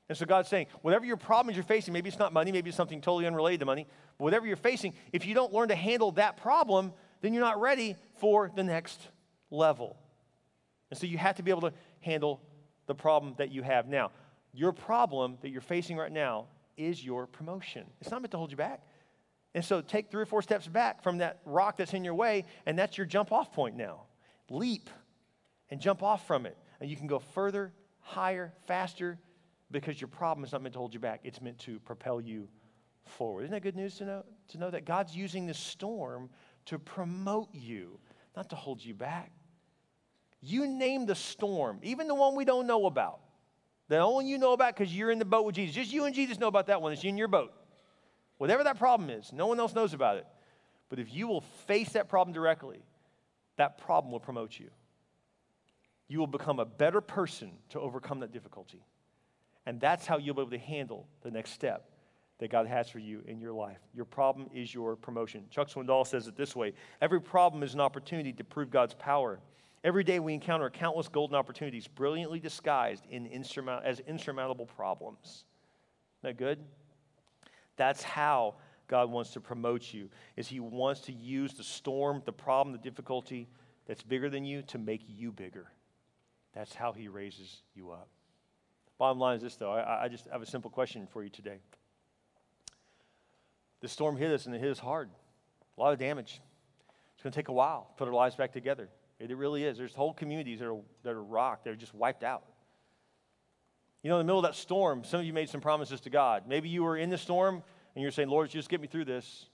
And 0.08 0.16
so 0.16 0.24
God's 0.24 0.48
saying, 0.48 0.66
whatever 0.82 1.04
your 1.04 1.16
problems 1.16 1.56
you're 1.56 1.64
facing, 1.64 1.92
maybe 1.92 2.08
it's 2.08 2.18
not 2.18 2.32
money, 2.32 2.52
maybe 2.52 2.68
it's 2.68 2.76
something 2.76 3.00
totally 3.00 3.26
unrelated 3.26 3.60
to 3.60 3.66
money, 3.66 3.86
but 4.18 4.24
whatever 4.24 4.46
you're 4.46 4.56
facing, 4.56 4.94
if 5.12 5.26
you 5.26 5.34
don't 5.34 5.52
learn 5.52 5.68
to 5.68 5.74
handle 5.74 6.12
that 6.12 6.36
problem, 6.36 6.92
then 7.22 7.34
you're 7.34 7.42
not 7.42 7.60
ready 7.60 7.96
for 8.18 8.50
the 8.54 8.62
next 8.62 9.00
level. 9.50 9.96
And 10.90 10.98
so 10.98 11.06
you 11.06 11.18
have 11.18 11.36
to 11.36 11.42
be 11.42 11.50
able 11.50 11.62
to 11.62 11.72
handle 12.00 12.40
the 12.86 12.94
problem 12.94 13.34
that 13.38 13.50
you 13.50 13.62
have 13.62 13.88
now. 13.88 14.12
Your 14.52 14.72
problem 14.72 15.38
that 15.42 15.50
you're 15.50 15.60
facing 15.60 15.96
right 15.96 16.12
now 16.12 16.46
is 16.76 17.04
your 17.04 17.26
promotion. 17.26 17.84
It's 18.00 18.10
not 18.10 18.22
meant 18.22 18.30
to 18.30 18.38
hold 18.38 18.52
you 18.52 18.56
back. 18.56 18.82
And 19.54 19.64
so 19.64 19.80
take 19.80 20.10
three 20.10 20.22
or 20.22 20.26
four 20.26 20.42
steps 20.42 20.68
back 20.68 21.02
from 21.02 21.18
that 21.18 21.40
rock 21.44 21.78
that's 21.78 21.94
in 21.94 22.04
your 22.04 22.14
way, 22.14 22.44
and 22.64 22.78
that's 22.78 22.96
your 22.96 23.06
jump 23.06 23.32
off 23.32 23.52
point 23.52 23.76
now. 23.76 24.02
Leap 24.50 24.88
and 25.70 25.80
jump 25.80 26.02
off 26.02 26.26
from 26.26 26.46
it. 26.46 26.56
And 26.80 26.88
you 26.88 26.96
can 26.96 27.06
go 27.06 27.18
further, 27.18 27.72
higher, 28.00 28.52
faster, 28.66 29.18
because 29.70 30.00
your 30.00 30.08
problem 30.08 30.44
is 30.44 30.52
not 30.52 30.62
meant 30.62 30.74
to 30.74 30.78
hold 30.78 30.94
you 30.94 31.00
back. 31.00 31.20
It's 31.24 31.40
meant 31.40 31.58
to 31.60 31.78
propel 31.80 32.20
you 32.20 32.48
forward. 33.04 33.42
Isn't 33.42 33.52
that 33.52 33.62
good 33.62 33.76
news 33.76 33.96
to 33.96 34.04
know? 34.04 34.24
To 34.48 34.58
know 34.58 34.70
that 34.70 34.84
God's 34.84 35.14
using 35.14 35.46
this 35.46 35.58
storm 35.58 36.30
to 36.66 36.78
promote 36.78 37.48
you 37.52 37.98
not 38.36 38.50
to 38.50 38.56
hold 38.56 38.84
you 38.84 38.94
back. 38.94 39.32
You 40.42 40.66
name 40.66 41.06
the 41.06 41.14
storm, 41.14 41.80
even 41.82 42.06
the 42.06 42.14
one 42.14 42.36
we 42.36 42.44
don't 42.44 42.66
know 42.66 42.86
about. 42.86 43.20
The 43.88 43.98
only 43.98 44.26
you 44.26 44.38
know 44.38 44.52
about 44.52 44.76
because 44.76 44.94
you're 44.94 45.10
in 45.10 45.18
the 45.18 45.24
boat 45.24 45.46
with 45.46 45.54
Jesus. 45.54 45.74
Just 45.74 45.92
you 45.92 46.04
and 46.04 46.14
Jesus 46.14 46.38
know 46.38 46.48
about 46.48 46.66
that 46.66 46.82
one. 46.82 46.92
It's 46.92 47.04
in 47.04 47.16
your 47.16 47.28
boat. 47.28 47.52
Whatever 48.38 48.64
that 48.64 48.78
problem 48.78 49.08
is, 49.10 49.32
no 49.32 49.46
one 49.46 49.58
else 49.58 49.74
knows 49.74 49.94
about 49.94 50.18
it. 50.18 50.26
But 50.88 50.98
if 50.98 51.12
you 51.12 51.26
will 51.26 51.40
face 51.66 51.90
that 51.90 52.08
problem 52.08 52.34
directly, 52.34 52.84
that 53.56 53.78
problem 53.78 54.12
will 54.12 54.20
promote 54.20 54.58
you. 54.58 54.70
You 56.08 56.18
will 56.18 56.26
become 56.26 56.60
a 56.60 56.64
better 56.64 57.00
person 57.00 57.52
to 57.70 57.80
overcome 57.80 58.20
that 58.20 58.32
difficulty. 58.32 58.84
And 59.66 59.80
that's 59.80 60.06
how 60.06 60.18
you'll 60.18 60.34
be 60.34 60.42
able 60.42 60.50
to 60.52 60.58
handle 60.58 61.06
the 61.22 61.30
next 61.30 61.50
step 61.50 61.90
that 62.38 62.50
God 62.50 62.66
has 62.66 62.88
for 62.88 62.98
you 62.98 63.22
in 63.26 63.40
your 63.40 63.52
life. 63.52 63.78
Your 63.94 64.04
problem 64.04 64.48
is 64.54 64.72
your 64.72 64.94
promotion. 64.94 65.44
Chuck 65.50 65.68
Swindoll 65.68 66.06
says 66.06 66.28
it 66.28 66.36
this 66.36 66.54
way 66.54 66.72
Every 67.00 67.20
problem 67.20 67.62
is 67.62 67.74
an 67.74 67.80
opportunity 67.80 68.32
to 68.34 68.44
prove 68.44 68.70
God's 68.70 68.94
power. 68.94 69.40
Every 69.84 70.04
day 70.04 70.18
we 70.18 70.34
encounter 70.34 70.68
countless 70.68 71.08
golden 71.08 71.36
opportunities, 71.36 71.86
brilliantly 71.86 72.40
disguised 72.40 73.04
in 73.08 73.26
insurmount- 73.26 73.84
as 73.84 74.00
insurmountable 74.00 74.66
problems. 74.66 75.44
Isn't 76.22 76.36
that 76.36 76.36
good? 76.36 76.58
That's 77.76 78.02
how 78.02 78.56
God 78.88 79.10
wants 79.10 79.30
to 79.32 79.40
promote 79.40 79.92
you, 79.92 80.10
is 80.36 80.48
he 80.48 80.60
wants 80.60 81.02
to 81.02 81.12
use 81.12 81.54
the 81.54 81.62
storm, 81.62 82.22
the 82.24 82.32
problem, 82.32 82.72
the 82.72 82.82
difficulty 82.82 83.48
that's 83.86 84.02
bigger 84.02 84.28
than 84.28 84.44
you 84.44 84.62
to 84.62 84.78
make 84.78 85.02
you 85.06 85.30
bigger. 85.30 85.70
That's 86.52 86.74
how 86.74 86.92
he 86.92 87.08
raises 87.08 87.62
you 87.74 87.90
up. 87.90 88.08
Bottom 88.98 89.18
line 89.18 89.36
is 89.36 89.42
this, 89.42 89.56
though. 89.56 89.72
I, 89.72 90.04
I 90.04 90.08
just 90.08 90.26
have 90.32 90.42
a 90.42 90.46
simple 90.46 90.70
question 90.70 91.06
for 91.06 91.22
you 91.22 91.28
today. 91.28 91.58
the 93.80 93.88
storm 93.88 94.16
hit 94.16 94.32
us 94.32 94.46
and 94.46 94.54
it 94.54 94.60
hit 94.60 94.70
us 94.70 94.78
hard. 94.78 95.10
A 95.76 95.80
lot 95.80 95.92
of 95.92 95.98
damage. 95.98 96.40
It's 97.14 97.22
going 97.22 97.32
to 97.32 97.36
take 97.36 97.48
a 97.48 97.52
while 97.52 97.88
to 97.90 97.94
put 97.98 98.08
our 98.08 98.14
lives 98.14 98.36
back 98.36 98.52
together. 98.52 98.88
It, 99.18 99.30
it 99.30 99.36
really 99.36 99.64
is. 99.64 99.76
There's 99.76 99.94
whole 99.94 100.12
communities 100.12 100.60
that 100.60 100.68
are, 100.68 100.80
that 101.02 101.10
are 101.10 101.22
rocked, 101.22 101.64
they're 101.64 101.74
just 101.74 101.94
wiped 101.94 102.24
out. 102.24 102.44
You 104.02 104.10
know, 104.10 104.20
in 104.20 104.26
the 104.26 104.32
middle 104.32 104.38
of 104.38 104.44
that 104.44 104.54
storm, 104.54 105.02
some 105.04 105.20
of 105.20 105.26
you 105.26 105.32
made 105.32 105.48
some 105.48 105.60
promises 105.60 106.00
to 106.02 106.10
God. 106.10 106.44
Maybe 106.46 106.68
you 106.68 106.84
were 106.84 106.96
in 106.96 107.10
the 107.10 107.18
storm 107.18 107.62
and 107.94 108.02
you're 108.02 108.12
saying, 108.12 108.28
Lord, 108.28 108.48
just 108.50 108.68
get 108.68 108.80
me 108.80 108.86
through 108.86 109.06
this. 109.06 109.46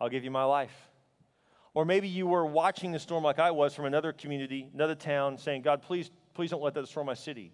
I'll 0.00 0.08
give 0.08 0.22
you 0.22 0.30
my 0.30 0.44
life. 0.44 0.74
Or 1.74 1.84
maybe 1.84 2.08
you 2.08 2.26
were 2.26 2.46
watching 2.46 2.92
the 2.92 2.98
storm 2.98 3.24
like 3.24 3.38
I 3.38 3.50
was 3.50 3.74
from 3.74 3.86
another 3.86 4.12
community, 4.12 4.68
another 4.72 4.94
town, 4.94 5.36
saying, 5.36 5.62
God, 5.62 5.82
please, 5.82 6.10
please 6.34 6.50
don't 6.50 6.62
let 6.62 6.74
that 6.74 6.82
destroy 6.82 7.02
my 7.02 7.14
city. 7.14 7.52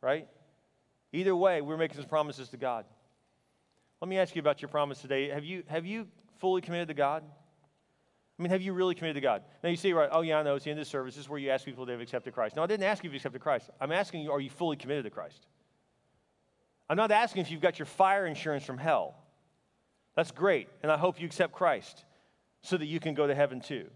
Right? 0.00 0.28
Either 1.12 1.36
way, 1.36 1.60
we're 1.60 1.76
making 1.76 1.98
some 1.98 2.08
promises 2.08 2.48
to 2.50 2.56
God. 2.56 2.84
Let 4.00 4.08
me 4.08 4.18
ask 4.18 4.34
you 4.34 4.40
about 4.40 4.62
your 4.62 4.68
promise 4.68 5.00
today. 5.00 5.28
Have 5.28 5.44
you, 5.44 5.62
have 5.68 5.86
you 5.86 6.08
fully 6.38 6.60
committed 6.60 6.88
to 6.88 6.94
God? 6.94 7.22
I 8.38 8.42
mean, 8.42 8.50
have 8.50 8.62
you 8.62 8.72
really 8.72 8.94
committed 8.94 9.16
to 9.16 9.20
God? 9.20 9.42
Now 9.62 9.70
you 9.70 9.76
say, 9.76 9.92
right, 9.92 10.08
oh 10.10 10.22
yeah, 10.22 10.38
I 10.38 10.42
know, 10.42 10.56
it's 10.56 10.64
the 10.64 10.70
end 10.70 10.80
of 10.80 10.86
the 10.86 10.90
service. 10.90 11.14
This 11.14 11.24
is 11.24 11.28
where 11.28 11.38
you 11.38 11.50
ask 11.50 11.64
people 11.64 11.84
if 11.84 11.88
they've 11.88 12.00
accepted 12.00 12.34
Christ. 12.34 12.56
No, 12.56 12.62
I 12.62 12.66
didn't 12.66 12.84
ask 12.84 13.04
you 13.04 13.08
if 13.08 13.12
you 13.12 13.18
accepted 13.18 13.40
Christ. 13.40 13.70
I'm 13.80 13.92
asking 13.92 14.22
you, 14.22 14.32
are 14.32 14.40
you 14.40 14.50
fully 14.50 14.76
committed 14.76 15.04
to 15.04 15.10
Christ? 15.10 15.46
I'm 16.88 16.96
not 16.96 17.10
asking 17.10 17.42
if 17.42 17.50
you've 17.50 17.60
got 17.60 17.78
your 17.78 17.86
fire 17.86 18.26
insurance 18.26 18.64
from 18.64 18.78
hell. 18.78 19.14
That's 20.16 20.30
great, 20.30 20.68
and 20.82 20.90
I 20.90 20.96
hope 20.96 21.20
you 21.20 21.26
accept 21.26 21.52
Christ 21.52 22.04
so 22.62 22.76
that 22.76 22.86
you 22.86 23.00
can 23.00 23.14
go 23.14 23.26
to 23.26 23.34
heaven 23.34 23.60
too. 23.60 23.86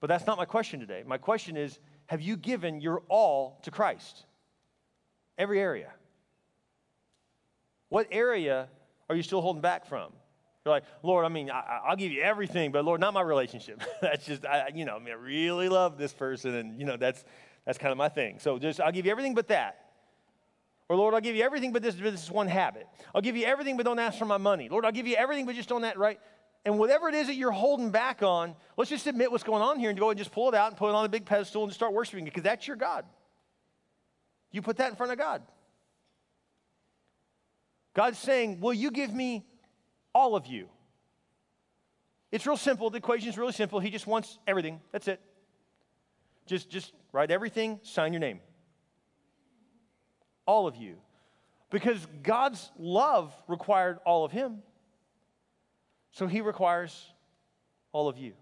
But 0.00 0.08
that's 0.08 0.26
not 0.26 0.38
my 0.38 0.44
question 0.44 0.80
today. 0.80 1.04
My 1.06 1.18
question 1.18 1.56
is, 1.56 1.78
have 2.06 2.20
you 2.20 2.36
given 2.36 2.80
your 2.80 3.02
all 3.08 3.60
to 3.62 3.70
Christ? 3.70 4.24
Every 5.36 5.60
area. 5.60 5.90
What 7.88 8.08
area 8.10 8.68
are 9.08 9.16
you 9.16 9.22
still 9.22 9.40
holding 9.40 9.62
back 9.62 9.86
from? 9.86 10.12
You're 10.64 10.74
like, 10.74 10.84
Lord, 11.02 11.24
I 11.24 11.28
mean, 11.28 11.50
I, 11.50 11.80
will 11.88 11.96
give 11.96 12.12
you 12.12 12.20
everything, 12.20 12.72
but 12.72 12.84
Lord, 12.84 13.00
not 13.00 13.14
my 13.14 13.22
relationship. 13.22 13.82
that's 14.02 14.26
just, 14.26 14.44
I, 14.44 14.70
you 14.74 14.84
know, 14.84 14.96
I, 14.96 14.98
mean, 14.98 15.10
I 15.10 15.16
really 15.16 15.68
love 15.68 15.96
this 15.96 16.12
person, 16.12 16.54
and 16.54 16.78
you 16.78 16.84
know, 16.84 16.96
that's 16.96 17.24
that's 17.64 17.78
kind 17.78 17.92
of 17.92 17.98
my 17.98 18.08
thing. 18.08 18.38
So 18.38 18.58
just, 18.58 18.80
I'll 18.80 18.92
give 18.92 19.04
you 19.04 19.12
everything 19.12 19.34
but 19.34 19.48
that. 19.48 19.88
Or 20.88 20.96
Lord, 20.96 21.12
I'll 21.12 21.20
give 21.20 21.36
you 21.36 21.42
everything 21.42 21.72
but 21.72 21.82
this, 21.82 21.94
this 21.96 22.24
is 22.24 22.30
one 22.30 22.48
habit. 22.48 22.86
I'll 23.14 23.20
give 23.20 23.36
you 23.36 23.44
everything 23.44 23.76
but 23.76 23.84
don't 23.84 23.98
ask 23.98 24.18
for 24.18 24.24
my 24.24 24.38
money. 24.38 24.70
Lord, 24.70 24.86
I'll 24.86 24.92
give 24.92 25.06
you 25.06 25.16
everything 25.16 25.44
but 25.44 25.54
just 25.54 25.68
don't 25.68 25.82
that 25.82 25.98
right. 25.98 26.18
And 26.64 26.78
whatever 26.78 27.10
it 27.10 27.14
is 27.14 27.26
that 27.26 27.34
you're 27.34 27.50
holding 27.50 27.90
back 27.90 28.22
on, 28.22 28.54
let's 28.78 28.88
just 28.88 29.06
admit 29.06 29.30
what's 29.30 29.44
going 29.44 29.62
on 29.62 29.78
here 29.78 29.90
and 29.90 29.98
go 29.98 30.08
and 30.08 30.18
just 30.18 30.32
pull 30.32 30.48
it 30.48 30.54
out 30.54 30.68
and 30.68 30.76
put 30.78 30.88
it 30.88 30.94
on 30.94 31.04
a 31.04 31.08
big 31.10 31.26
pedestal 31.26 31.64
and 31.64 31.72
start 31.72 31.92
worshiping 31.92 32.26
it 32.26 32.30
because 32.30 32.42
that's 32.42 32.66
your 32.66 32.76
God. 32.76 33.04
You 34.50 34.62
put 34.62 34.78
that 34.78 34.88
in 34.88 34.96
front 34.96 35.12
of 35.12 35.18
God. 35.18 35.42
God's 37.98 38.20
saying, 38.20 38.60
Will 38.60 38.72
you 38.72 38.92
give 38.92 39.12
me 39.12 39.44
all 40.14 40.36
of 40.36 40.46
you? 40.46 40.68
It's 42.30 42.46
real 42.46 42.56
simple. 42.56 42.90
The 42.90 42.98
equation 42.98 43.28
is 43.28 43.36
really 43.36 43.50
simple. 43.52 43.80
He 43.80 43.90
just 43.90 44.06
wants 44.06 44.38
everything. 44.46 44.80
That's 44.92 45.08
it. 45.08 45.20
Just, 46.46 46.70
just 46.70 46.92
write 47.10 47.32
everything, 47.32 47.80
sign 47.82 48.12
your 48.12 48.20
name. 48.20 48.38
All 50.46 50.68
of 50.68 50.76
you. 50.76 50.98
Because 51.70 52.06
God's 52.22 52.70
love 52.78 53.34
required 53.48 53.98
all 54.06 54.24
of 54.24 54.30
Him. 54.30 54.62
So 56.12 56.28
He 56.28 56.40
requires 56.40 57.04
all 57.90 58.08
of 58.08 58.16
you. 58.16 58.34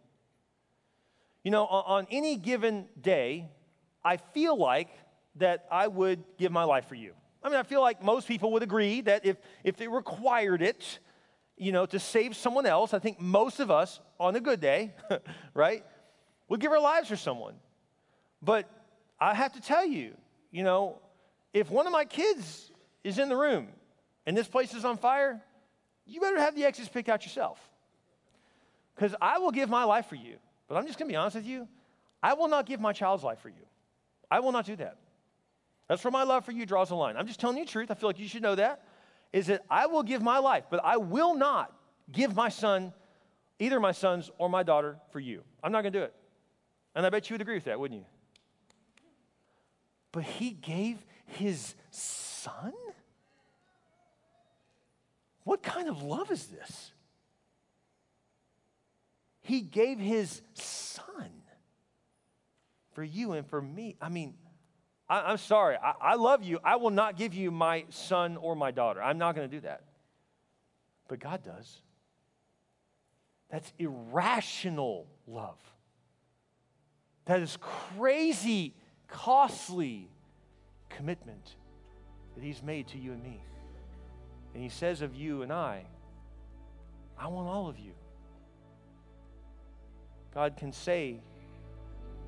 You 1.42 1.50
know, 1.50 1.64
on 1.64 2.06
any 2.10 2.36
given 2.36 2.88
day, 3.00 3.48
I 4.04 4.18
feel 4.18 4.54
like 4.58 4.90
that 5.36 5.64
I 5.72 5.86
would 5.86 6.22
give 6.36 6.52
my 6.52 6.64
life 6.64 6.86
for 6.90 6.94
you. 6.94 7.14
I 7.46 7.48
mean, 7.48 7.60
I 7.60 7.62
feel 7.62 7.80
like 7.80 8.02
most 8.02 8.26
people 8.26 8.50
would 8.54 8.64
agree 8.64 9.02
that 9.02 9.24
if, 9.24 9.36
if 9.62 9.76
they 9.76 9.86
required 9.86 10.62
it, 10.62 10.98
you 11.56 11.70
know, 11.70 11.86
to 11.86 12.00
save 12.00 12.34
someone 12.34 12.66
else, 12.66 12.92
I 12.92 12.98
think 12.98 13.20
most 13.20 13.60
of 13.60 13.70
us, 13.70 14.00
on 14.18 14.34
a 14.34 14.40
good 14.40 14.60
day, 14.60 14.94
right, 15.54 15.84
would 16.48 16.58
give 16.58 16.72
our 16.72 16.80
lives 16.80 17.08
for 17.08 17.14
someone. 17.14 17.54
But 18.42 18.68
I 19.20 19.32
have 19.32 19.52
to 19.52 19.60
tell 19.60 19.86
you, 19.86 20.16
you 20.50 20.64
know, 20.64 20.98
if 21.54 21.70
one 21.70 21.86
of 21.86 21.92
my 21.92 22.04
kids 22.04 22.72
is 23.04 23.20
in 23.20 23.28
the 23.28 23.36
room 23.36 23.68
and 24.26 24.36
this 24.36 24.48
place 24.48 24.74
is 24.74 24.84
on 24.84 24.98
fire, 24.98 25.40
you 26.04 26.20
better 26.20 26.40
have 26.40 26.56
the 26.56 26.64
exits 26.64 26.88
picked 26.88 27.08
out 27.08 27.24
yourself. 27.24 27.60
Because 28.96 29.14
I 29.20 29.38
will 29.38 29.52
give 29.52 29.70
my 29.70 29.84
life 29.84 30.06
for 30.06 30.16
you. 30.16 30.38
But 30.66 30.78
I'm 30.78 30.86
just 30.88 30.98
going 30.98 31.08
to 31.08 31.12
be 31.12 31.16
honest 31.16 31.36
with 31.36 31.46
you. 31.46 31.68
I 32.20 32.34
will 32.34 32.48
not 32.48 32.66
give 32.66 32.80
my 32.80 32.92
child's 32.92 33.22
life 33.22 33.38
for 33.38 33.50
you. 33.50 33.66
I 34.32 34.40
will 34.40 34.50
not 34.50 34.66
do 34.66 34.74
that. 34.76 34.98
That's 35.88 36.02
where 36.02 36.10
my 36.10 36.24
love 36.24 36.44
for 36.44 36.52
you 36.52 36.66
draws 36.66 36.90
a 36.90 36.94
line. 36.94 37.16
I'm 37.16 37.26
just 37.26 37.38
telling 37.38 37.58
you 37.58 37.64
the 37.64 37.70
truth. 37.70 37.90
I 37.90 37.94
feel 37.94 38.08
like 38.08 38.18
you 38.18 38.28
should 38.28 38.42
know 38.42 38.54
that. 38.56 38.82
Is 39.32 39.46
that 39.46 39.64
I 39.70 39.86
will 39.86 40.02
give 40.02 40.22
my 40.22 40.38
life, 40.38 40.64
but 40.70 40.80
I 40.84 40.96
will 40.96 41.34
not 41.34 41.72
give 42.10 42.34
my 42.34 42.48
son, 42.48 42.92
either 43.58 43.78
my 43.80 43.92
sons 43.92 44.30
or 44.38 44.48
my 44.48 44.62
daughter, 44.62 44.98
for 45.10 45.20
you. 45.20 45.42
I'm 45.62 45.72
not 45.72 45.82
going 45.82 45.92
to 45.92 45.98
do 45.98 46.04
it. 46.04 46.14
And 46.94 47.04
I 47.04 47.10
bet 47.10 47.28
you 47.28 47.34
would 47.34 47.40
agree 47.40 47.54
with 47.54 47.64
that, 47.64 47.78
wouldn't 47.78 48.00
you? 48.00 48.06
But 50.12 50.24
he 50.24 50.50
gave 50.50 51.04
his 51.26 51.74
son? 51.90 52.72
What 55.44 55.62
kind 55.62 55.88
of 55.88 56.02
love 56.02 56.30
is 56.30 56.46
this? 56.46 56.92
He 59.42 59.60
gave 59.60 59.98
his 59.98 60.40
son 60.54 61.30
for 62.94 63.04
you 63.04 63.32
and 63.32 63.46
for 63.46 63.60
me. 63.60 63.94
I 64.00 64.08
mean, 64.08 64.34
I, 65.08 65.32
am 65.32 65.38
sorry. 65.38 65.76
I, 65.76 65.94
I 66.00 66.14
love 66.16 66.42
you. 66.42 66.58
I 66.64 66.76
will 66.76 66.90
not 66.90 67.16
give 67.16 67.34
you 67.34 67.50
my 67.50 67.84
son 67.90 68.36
or 68.36 68.56
my 68.56 68.70
daughter. 68.70 69.02
I'm 69.02 69.18
not 69.18 69.34
going 69.34 69.48
to 69.48 69.56
do 69.56 69.60
that. 69.60 69.82
But 71.08 71.20
God 71.20 71.42
does. 71.42 71.80
That's 73.50 73.72
irrational 73.78 75.06
love. 75.26 75.58
That 77.26 77.40
is 77.40 77.56
crazy, 77.60 78.74
costly 79.06 80.08
commitment 80.88 81.56
that 82.34 82.42
He's 82.42 82.62
made 82.62 82.88
to 82.88 82.98
you 82.98 83.12
and 83.12 83.22
me. 83.22 83.40
And 84.54 84.62
He 84.62 84.68
says 84.68 85.02
of 85.02 85.14
you 85.14 85.42
and 85.42 85.52
I, 85.52 85.84
I 87.18 87.28
want 87.28 87.48
all 87.48 87.68
of 87.68 87.78
you. 87.78 87.92
God 90.34 90.56
can 90.56 90.72
say, 90.72 91.20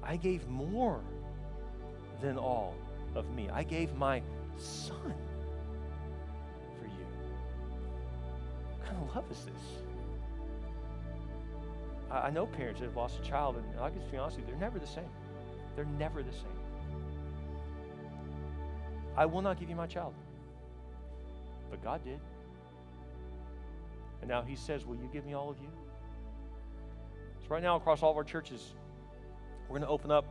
I 0.03 0.17
gave 0.17 0.49
more 0.49 1.03
than 2.21 2.39
all 2.39 2.75
of 3.15 3.29
me. 3.31 3.49
I 3.51 3.63
gave 3.63 3.95
my 3.97 4.23
son 4.57 5.15
for 6.79 6.87
you. 6.87 7.07
What 8.71 8.85
kind 8.85 9.03
of 9.03 9.17
love 9.17 9.25
is 9.31 9.45
this? 9.45 9.83
I, 12.11 12.31
know 12.31 12.47
parents 12.47 12.81
that 12.81 12.87
have 12.87 12.97
lost 12.97 13.19
a 13.23 13.23
child, 13.23 13.57
and 13.57 13.81
I 13.81 13.91
can 13.91 14.01
be 14.11 14.17
honest 14.17 14.39
with 14.39 14.47
you, 14.47 14.53
they're 14.53 14.61
never 14.61 14.79
the 14.79 14.87
same. 14.87 15.05
They're 15.77 15.85
never 15.85 16.23
the 16.23 16.33
same. 16.33 16.45
I 19.17 19.27
will 19.27 19.43
not 19.43 19.61
give 19.61 19.69
you 19.69 19.77
my 19.77 19.87
child. 19.87 20.15
But 21.71 21.83
God 21.83 22.03
did. 22.05 22.19
And 24.21 24.31
now 24.31 24.43
He 24.43 24.57
says, 24.57 24.87
Will 24.87 24.97
you 24.97 25.09
give 25.13 25.27
me 25.27 25.35
all 25.35 25.51
of 25.51 25.59
you? 25.59 25.69
So, 27.43 27.49
right 27.51 27.63
now, 27.63 27.77
across 27.77 28.03
all 28.03 28.11
of 28.11 28.17
our 28.17 28.25
churches, 28.25 28.73
we're 29.69 29.79
going 29.79 29.83
to 29.83 29.89
open 29.89 30.11
up 30.11 30.25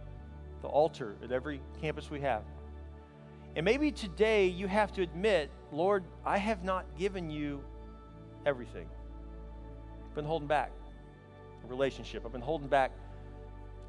the 0.61 0.67
altar 0.67 1.15
at 1.23 1.31
every 1.31 1.61
campus 1.81 2.09
we 2.09 2.21
have. 2.21 2.43
And 3.55 3.63
maybe 3.65 3.91
today 3.91 4.47
you 4.47 4.67
have 4.67 4.91
to 4.93 5.01
admit, 5.01 5.49
Lord, 5.71 6.03
I 6.25 6.37
have 6.37 6.63
not 6.63 6.85
given 6.97 7.29
you 7.29 7.63
everything. 8.45 8.87
I've 10.07 10.15
been 10.15 10.25
holding 10.25 10.47
back 10.47 10.71
a 11.63 11.67
relationship. 11.67 12.23
I've 12.25 12.31
been 12.31 12.41
holding 12.41 12.67
back 12.67 12.91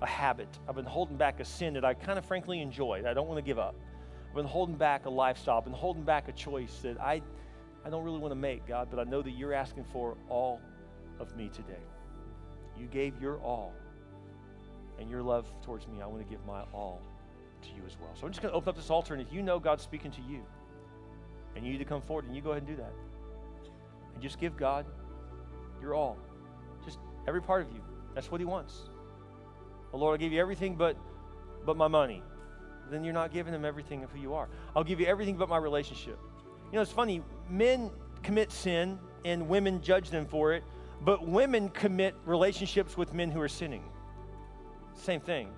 a 0.01 0.07
habit. 0.07 0.49
I've 0.69 0.75
been 0.75 0.85
holding 0.85 1.17
back 1.17 1.41
a 1.41 1.45
sin 1.45 1.75
that 1.75 1.85
I 1.85 1.95
kind 1.95 2.19
of 2.19 2.25
frankly 2.25 2.61
enjoy. 2.61 3.03
I 3.07 3.15
don't 3.15 3.29
want 3.29 3.39
to 3.39 3.43
give 3.43 3.59
up. 3.59 3.75
I've 4.29 4.35
been 4.35 4.47
holding 4.47 4.77
back 4.77 5.07
a 5.07 5.11
lifestyle. 5.11 5.59
I've 5.59 5.65
been 5.65 5.73
holding 5.73 6.03
back 6.03 6.29
a 6.29 6.33
choice 6.33 6.79
that 6.83 7.01
I, 7.01 7.23
I 7.85 7.91
don't 7.91 8.05
really 8.05 8.19
want 8.19 8.31
to 8.33 8.37
make, 8.37 8.67
God, 8.67 8.89
but 8.91 8.99
I 9.01 9.05
know 9.05 9.23
that 9.23 9.33
you're 9.33 9.55
asking 9.55 9.85
for 9.93 10.17
all 10.29 10.61
of 11.19 11.37
me 11.37 11.49
today. 11.49 11.81
You 12.79 12.87
gave 12.87 13.21
your 13.21 13.39
all 13.39 13.75
and 14.99 15.11
your 15.11 15.23
love 15.23 15.47
towards 15.63 15.87
me, 15.89 16.03
I 16.03 16.07
want 16.07 16.23
to 16.23 16.29
give 16.29 16.45
my 16.47 16.63
all 16.73 17.01
to 17.63 17.69
you 17.69 17.83
as 17.87 17.97
well. 18.01 18.11
So 18.15 18.27
I'm 18.27 18.33
just 18.33 18.43
going 18.43 18.53
to 18.53 18.57
open 18.57 18.69
up 18.69 18.77
this 18.77 18.91
altar, 18.91 19.15
and 19.15 19.23
if 19.23 19.33
you 19.33 19.43
know 19.43 19.59
God's 19.59 19.83
speaking 19.83 20.11
to 20.13 20.21
you, 20.23 20.41
and 21.57 21.65
you 21.65 21.73
need 21.73 21.79
to 21.79 21.85
come 21.85 22.03
forward, 22.03 22.27
and 22.27 22.37
you 22.37 22.43
go 22.43 22.51
ahead 22.51 22.63
and 22.63 22.77
do 22.77 22.83
that. 22.83 22.93
And 24.15 24.23
just 24.23 24.39
give 24.39 24.57
God 24.57 24.87
your 25.81 25.95
all. 25.95 26.17
Just 26.85 26.99
every 27.27 27.43
part 27.43 27.63
of 27.63 27.73
you. 27.73 27.81
That's 28.15 28.31
what 28.31 28.41
He 28.41 28.45
wants. 28.45 28.91
Well, 29.93 30.01
Lord, 30.01 30.15
I'll 30.15 30.19
give 30.19 30.33
you 30.33 30.41
everything 30.41 30.77
but, 30.77 30.97
but 31.65 31.77
my 31.77 31.89
money. 31.89 32.23
Then 32.91 33.05
you're 33.05 33.15
not 33.15 33.33
giving 33.33 33.53
Him 33.55 33.65
everything 33.65 34.05
of 34.05 34.11
who 34.11 34.21
you 34.21 34.35
are. 34.35 34.49
I'll 34.77 34.85
give 34.85 35.01
you 35.01 35.07
everything 35.07 35.37
but 35.37 35.49
my 35.49 35.59
relationship. 35.59 36.19
You 36.71 36.77
know, 36.77 36.83
it's 36.83 36.93
funny. 36.93 37.23
Men 37.49 37.91
commit 38.23 38.53
sin, 38.53 38.99
and 39.25 39.49
women 39.49 39.81
judge 39.83 40.11
them 40.11 40.27
for 40.27 40.53
it, 40.53 40.65
but 41.03 41.27
women 41.27 41.69
commit 41.71 42.15
relationships 42.25 42.97
with 42.97 43.15
men 43.15 43.31
who 43.31 43.41
are 43.41 43.49
sinning. 43.49 43.85
Same 44.99 45.21
thing. 45.21 45.49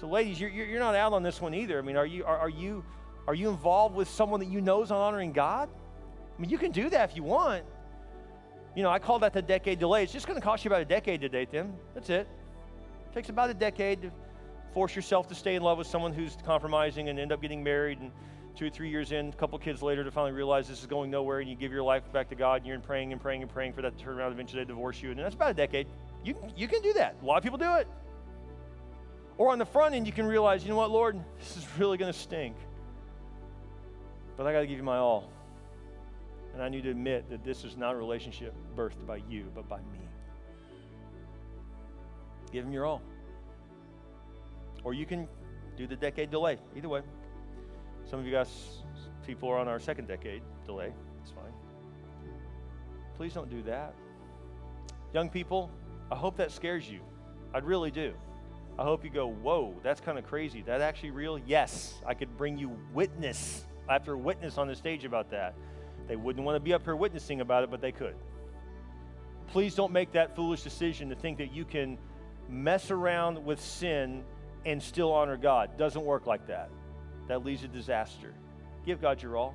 So, 0.00 0.06
ladies, 0.06 0.40
you're, 0.40 0.50
you're 0.50 0.80
not 0.80 0.94
out 0.94 1.12
on 1.12 1.22
this 1.22 1.40
one 1.40 1.54
either. 1.54 1.78
I 1.78 1.82
mean, 1.82 1.96
are 1.96 2.06
you, 2.06 2.24
are, 2.24 2.38
are, 2.38 2.48
you, 2.48 2.84
are 3.26 3.34
you 3.34 3.50
involved 3.50 3.94
with 3.94 4.08
someone 4.08 4.40
that 4.40 4.48
you 4.48 4.60
know 4.60 4.82
is 4.82 4.90
honoring 4.90 5.32
God? 5.32 5.68
I 6.36 6.40
mean, 6.40 6.50
you 6.50 6.58
can 6.58 6.72
do 6.72 6.88
that 6.88 7.10
if 7.10 7.16
you 7.16 7.22
want. 7.22 7.64
You 8.74 8.82
know, 8.82 8.90
I 8.90 8.98
call 8.98 9.18
that 9.18 9.32
the 9.32 9.42
decade 9.42 9.78
delay. 9.78 10.02
It's 10.02 10.12
just 10.12 10.26
going 10.26 10.38
to 10.38 10.44
cost 10.44 10.64
you 10.64 10.70
about 10.70 10.80
a 10.80 10.86
decade 10.86 11.20
to 11.20 11.28
date 11.28 11.50
them. 11.50 11.74
That's 11.94 12.08
it. 12.08 12.26
It 13.10 13.14
takes 13.14 13.28
about 13.28 13.50
a 13.50 13.54
decade 13.54 14.02
to 14.02 14.10
force 14.72 14.94
yourself 14.94 15.28
to 15.28 15.34
stay 15.34 15.56
in 15.56 15.62
love 15.62 15.76
with 15.76 15.86
someone 15.86 16.12
who's 16.12 16.36
compromising 16.46 17.08
and 17.08 17.18
end 17.18 17.32
up 17.32 17.42
getting 17.42 17.62
married 17.62 17.98
and 17.98 18.10
two 18.56 18.66
or 18.66 18.70
three 18.70 18.90
years 18.90 19.12
in, 19.12 19.28
a 19.28 19.32
couple 19.32 19.58
kids 19.58 19.82
later 19.82 20.04
to 20.04 20.10
finally 20.10 20.32
realize 20.32 20.68
this 20.68 20.80
is 20.80 20.86
going 20.86 21.10
nowhere 21.10 21.40
and 21.40 21.48
you 21.48 21.56
give 21.56 21.72
your 21.72 21.82
life 21.82 22.02
back 22.12 22.28
to 22.28 22.34
God 22.34 22.58
and 22.58 22.66
you're 22.66 22.76
in 22.76 22.82
praying 22.82 23.12
and 23.12 23.20
praying 23.20 23.42
and 23.42 23.50
praying 23.50 23.72
for 23.72 23.82
that 23.82 23.96
to 23.96 24.04
turn 24.04 24.18
around 24.18 24.32
eventually 24.32 24.62
they 24.62 24.68
divorce 24.68 25.02
you. 25.02 25.10
And 25.10 25.18
that's 25.18 25.34
about 25.34 25.50
a 25.50 25.54
decade. 25.54 25.86
You, 26.24 26.36
you 26.56 26.68
can 26.68 26.82
do 26.82 26.92
that. 26.94 27.16
A 27.22 27.24
lot 27.24 27.38
of 27.38 27.42
people 27.42 27.58
do 27.58 27.76
it. 27.76 27.88
Or 29.38 29.50
on 29.50 29.58
the 29.58 29.64
front 29.64 29.94
end, 29.94 30.06
you 30.06 30.12
can 30.12 30.26
realize, 30.26 30.62
you 30.62 30.68
know 30.68 30.76
what, 30.76 30.90
Lord, 30.90 31.18
this 31.38 31.56
is 31.56 31.66
really 31.78 31.96
going 31.96 32.12
to 32.12 32.18
stink. 32.18 32.56
But 34.36 34.46
I 34.46 34.52
got 34.52 34.60
to 34.60 34.66
give 34.66 34.76
you 34.76 34.82
my 34.82 34.98
all. 34.98 35.30
And 36.52 36.62
I 36.62 36.68
need 36.68 36.82
to 36.82 36.90
admit 36.90 37.30
that 37.30 37.44
this 37.44 37.64
is 37.64 37.76
not 37.76 37.94
a 37.94 37.96
relationship 37.96 38.54
birthed 38.76 39.06
by 39.06 39.22
you, 39.28 39.46
but 39.54 39.68
by 39.68 39.78
me. 39.78 40.00
Give 42.52 42.64
him 42.64 42.72
your 42.72 42.84
all. 42.84 43.00
Or 44.84 44.92
you 44.92 45.06
can 45.06 45.28
do 45.76 45.86
the 45.86 45.96
decade 45.96 46.30
delay. 46.30 46.58
Either 46.76 46.88
way. 46.88 47.02
Some 48.10 48.18
of 48.18 48.26
you 48.26 48.32
guys, 48.32 48.82
people 49.26 49.48
are 49.48 49.58
on 49.58 49.68
our 49.68 49.78
second 49.78 50.08
decade 50.08 50.42
delay. 50.66 50.92
It's 51.22 51.30
fine. 51.30 51.52
Please 53.16 53.32
don't 53.32 53.48
do 53.48 53.62
that. 53.62 53.94
Young 55.14 55.28
people, 55.28 55.70
I 56.10 56.16
hope 56.16 56.36
that 56.38 56.50
scares 56.50 56.88
you. 56.88 57.00
I 57.54 57.58
really 57.58 57.90
do. 57.90 58.14
I 58.78 58.82
hope 58.82 59.04
you 59.04 59.10
go, 59.10 59.26
whoa, 59.26 59.74
that's 59.82 60.00
kind 60.00 60.18
of 60.18 60.26
crazy. 60.26 60.62
That 60.62 60.80
actually 60.80 61.10
real? 61.10 61.38
Yes, 61.38 61.94
I 62.06 62.14
could 62.14 62.36
bring 62.36 62.58
you 62.58 62.76
witness 62.94 63.64
after 63.88 64.16
witness 64.16 64.58
on 64.58 64.68
the 64.68 64.74
stage 64.74 65.04
about 65.04 65.30
that. 65.30 65.54
They 66.08 66.16
wouldn't 66.16 66.44
want 66.44 66.56
to 66.56 66.60
be 66.60 66.72
up 66.72 66.84
here 66.84 66.96
witnessing 66.96 67.40
about 67.40 67.62
it, 67.62 67.70
but 67.70 67.80
they 67.80 67.92
could. 67.92 68.14
Please 69.48 69.74
don't 69.74 69.92
make 69.92 70.12
that 70.12 70.34
foolish 70.34 70.62
decision 70.62 71.08
to 71.10 71.14
think 71.14 71.38
that 71.38 71.52
you 71.52 71.64
can 71.64 71.98
mess 72.48 72.90
around 72.90 73.44
with 73.44 73.60
sin 73.60 74.24
and 74.64 74.82
still 74.82 75.12
honor 75.12 75.36
God. 75.36 75.76
Doesn't 75.76 76.04
work 76.04 76.26
like 76.26 76.46
that. 76.46 76.70
That 77.28 77.44
leads 77.44 77.62
to 77.62 77.68
disaster. 77.68 78.34
Give 78.86 79.00
God 79.00 79.22
your 79.22 79.36
all. 79.36 79.54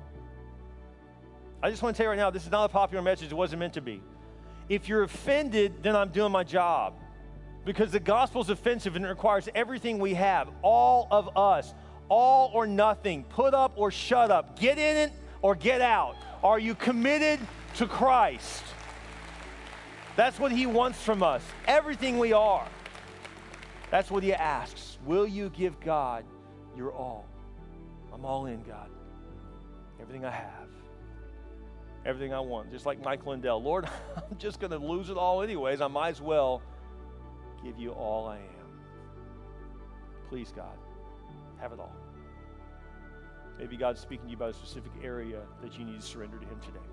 I 1.62 1.70
just 1.70 1.82
want 1.82 1.96
to 1.96 1.98
tell 1.98 2.06
you 2.06 2.10
right 2.10 2.18
now, 2.18 2.30
this 2.30 2.44
is 2.44 2.50
not 2.50 2.64
a 2.64 2.68
popular 2.68 3.02
message. 3.02 3.32
It 3.32 3.34
wasn't 3.34 3.60
meant 3.60 3.74
to 3.74 3.80
be. 3.80 4.02
If 4.68 4.88
you're 4.88 5.02
offended, 5.02 5.82
then 5.82 5.94
I'm 5.94 6.10
doing 6.10 6.32
my 6.32 6.44
job. 6.44 6.94
Because 7.64 7.90
the 7.90 8.00
gospel 8.00 8.42
is 8.42 8.50
offensive 8.50 8.96
and 8.96 9.04
it 9.04 9.08
requires 9.08 9.48
everything 9.54 9.98
we 9.98 10.14
have, 10.14 10.48
all 10.62 11.08
of 11.10 11.36
us, 11.36 11.74
all 12.08 12.50
or 12.54 12.66
nothing, 12.66 13.24
put 13.24 13.54
up 13.54 13.72
or 13.76 13.90
shut 13.90 14.30
up, 14.30 14.58
get 14.58 14.78
in 14.78 14.96
it 14.96 15.12
or 15.42 15.54
get 15.54 15.80
out. 15.80 16.16
Are 16.44 16.58
you 16.58 16.74
committed 16.74 17.40
to 17.76 17.86
Christ? 17.86 18.62
That's 20.14 20.38
what 20.38 20.52
He 20.52 20.66
wants 20.66 21.02
from 21.02 21.22
us, 21.22 21.42
everything 21.66 22.18
we 22.18 22.32
are. 22.32 22.66
That's 23.90 24.10
what 24.10 24.22
He 24.22 24.32
asks. 24.32 24.98
Will 25.04 25.26
you 25.26 25.50
give 25.50 25.78
God 25.80 26.24
your 26.76 26.92
all? 26.92 27.26
I'm 28.12 28.24
all 28.24 28.46
in, 28.46 28.62
God. 28.62 28.88
Everything 30.00 30.24
I 30.24 30.30
have, 30.30 30.68
everything 32.06 32.32
I 32.32 32.40
want. 32.40 32.70
Just 32.70 32.86
like 32.86 33.02
Mike 33.02 33.26
Lindell. 33.26 33.62
Lord, 33.62 33.88
I'm 34.16 34.38
just 34.38 34.60
going 34.60 34.70
to 34.70 34.78
lose 34.78 35.10
it 35.10 35.16
all 35.16 35.42
anyways. 35.42 35.80
I 35.80 35.88
might 35.88 36.10
as 36.10 36.20
well 36.20 36.62
give 37.62 37.78
you 37.78 37.90
all 37.90 38.28
I 38.28 38.36
am. 38.36 38.42
Please, 40.28 40.52
God, 40.54 40.78
have 41.60 41.72
it 41.72 41.80
all. 41.80 41.94
Maybe 43.58 43.76
God's 43.76 44.00
speaking 44.00 44.26
to 44.26 44.30
you 44.30 44.36
about 44.36 44.50
a 44.50 44.54
specific 44.54 44.92
area 45.02 45.40
that 45.62 45.78
you 45.78 45.84
need 45.84 46.00
to 46.00 46.06
surrender 46.06 46.38
to 46.38 46.46
Him 46.46 46.60
today. 46.60 46.84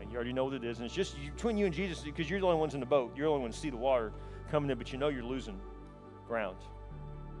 And 0.00 0.10
you 0.10 0.16
already 0.16 0.32
know 0.32 0.44
what 0.44 0.54
it 0.54 0.64
is. 0.64 0.78
And 0.78 0.86
it's 0.86 0.94
just 0.94 1.16
between 1.34 1.56
you 1.56 1.64
and 1.64 1.74
Jesus 1.74 2.00
because 2.00 2.28
you're 2.28 2.40
the 2.40 2.46
only 2.46 2.58
ones 2.58 2.74
in 2.74 2.80
the 2.80 2.86
boat. 2.86 3.12
You're 3.16 3.26
the 3.26 3.32
only 3.32 3.42
ones 3.42 3.54
to 3.54 3.60
see 3.60 3.70
the 3.70 3.76
water 3.76 4.12
coming 4.50 4.70
in, 4.70 4.76
but 4.76 4.92
you 4.92 4.98
know 4.98 5.08
you're 5.08 5.24
losing 5.24 5.58
ground. 6.28 6.58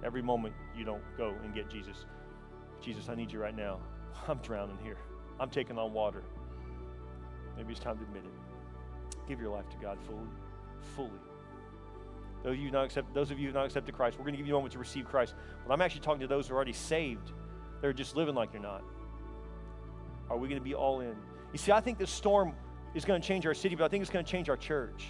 Every 0.04 0.22
moment 0.22 0.54
you 0.76 0.84
don't 0.84 1.02
go 1.16 1.34
and 1.42 1.54
get 1.54 1.68
Jesus. 1.68 2.06
Jesus, 2.80 3.08
I 3.08 3.14
need 3.14 3.32
you 3.32 3.40
right 3.40 3.56
now. 3.56 3.78
I'm 4.28 4.38
drowning 4.38 4.78
here. 4.82 4.98
I'm 5.38 5.50
taking 5.50 5.76
on 5.78 5.92
water. 5.92 6.22
Maybe 7.56 7.72
it's 7.72 7.80
time 7.80 7.96
to 7.98 8.04
admit 8.04 8.22
it. 8.24 9.28
Give 9.28 9.40
your 9.40 9.50
life 9.50 9.68
to 9.70 9.76
God 9.78 9.98
fully. 10.06 10.28
Fully. 10.94 11.10
Those 12.42 12.54
of 12.54 12.60
you 12.60 12.70
not 12.70 12.84
accept, 12.84 13.12
those 13.14 13.30
of 13.30 13.38
you 13.38 13.44
who 13.44 13.48
have 13.48 13.54
not 13.54 13.66
accepted 13.66 13.94
Christ, 13.94 14.18
we're 14.18 14.24
going 14.24 14.34
to 14.34 14.38
give 14.38 14.46
you 14.46 14.54
a 14.54 14.58
moment 14.58 14.72
to 14.74 14.78
receive 14.78 15.06
Christ. 15.06 15.34
But 15.66 15.72
I'm 15.72 15.80
actually 15.80 16.02
talking 16.02 16.20
to 16.20 16.26
those 16.26 16.48
who 16.48 16.54
are 16.54 16.56
already 16.56 16.72
saved. 16.72 17.32
They're 17.80 17.92
just 17.92 18.14
living 18.14 18.34
like 18.34 18.52
you're 18.52 18.62
not. 18.62 18.82
Are 20.30 20.36
we 20.36 20.48
going 20.48 20.60
to 20.60 20.64
be 20.64 20.74
all 20.74 21.00
in? 21.00 21.16
You 21.52 21.58
see, 21.58 21.72
I 21.72 21.80
think 21.80 21.98
this 21.98 22.10
storm 22.10 22.52
is 22.94 23.04
going 23.04 23.20
to 23.20 23.26
change 23.26 23.46
our 23.46 23.54
city, 23.54 23.74
but 23.74 23.84
I 23.84 23.88
think 23.88 24.02
it's 24.02 24.10
going 24.10 24.24
to 24.24 24.30
change 24.30 24.48
our 24.48 24.56
church. 24.56 25.06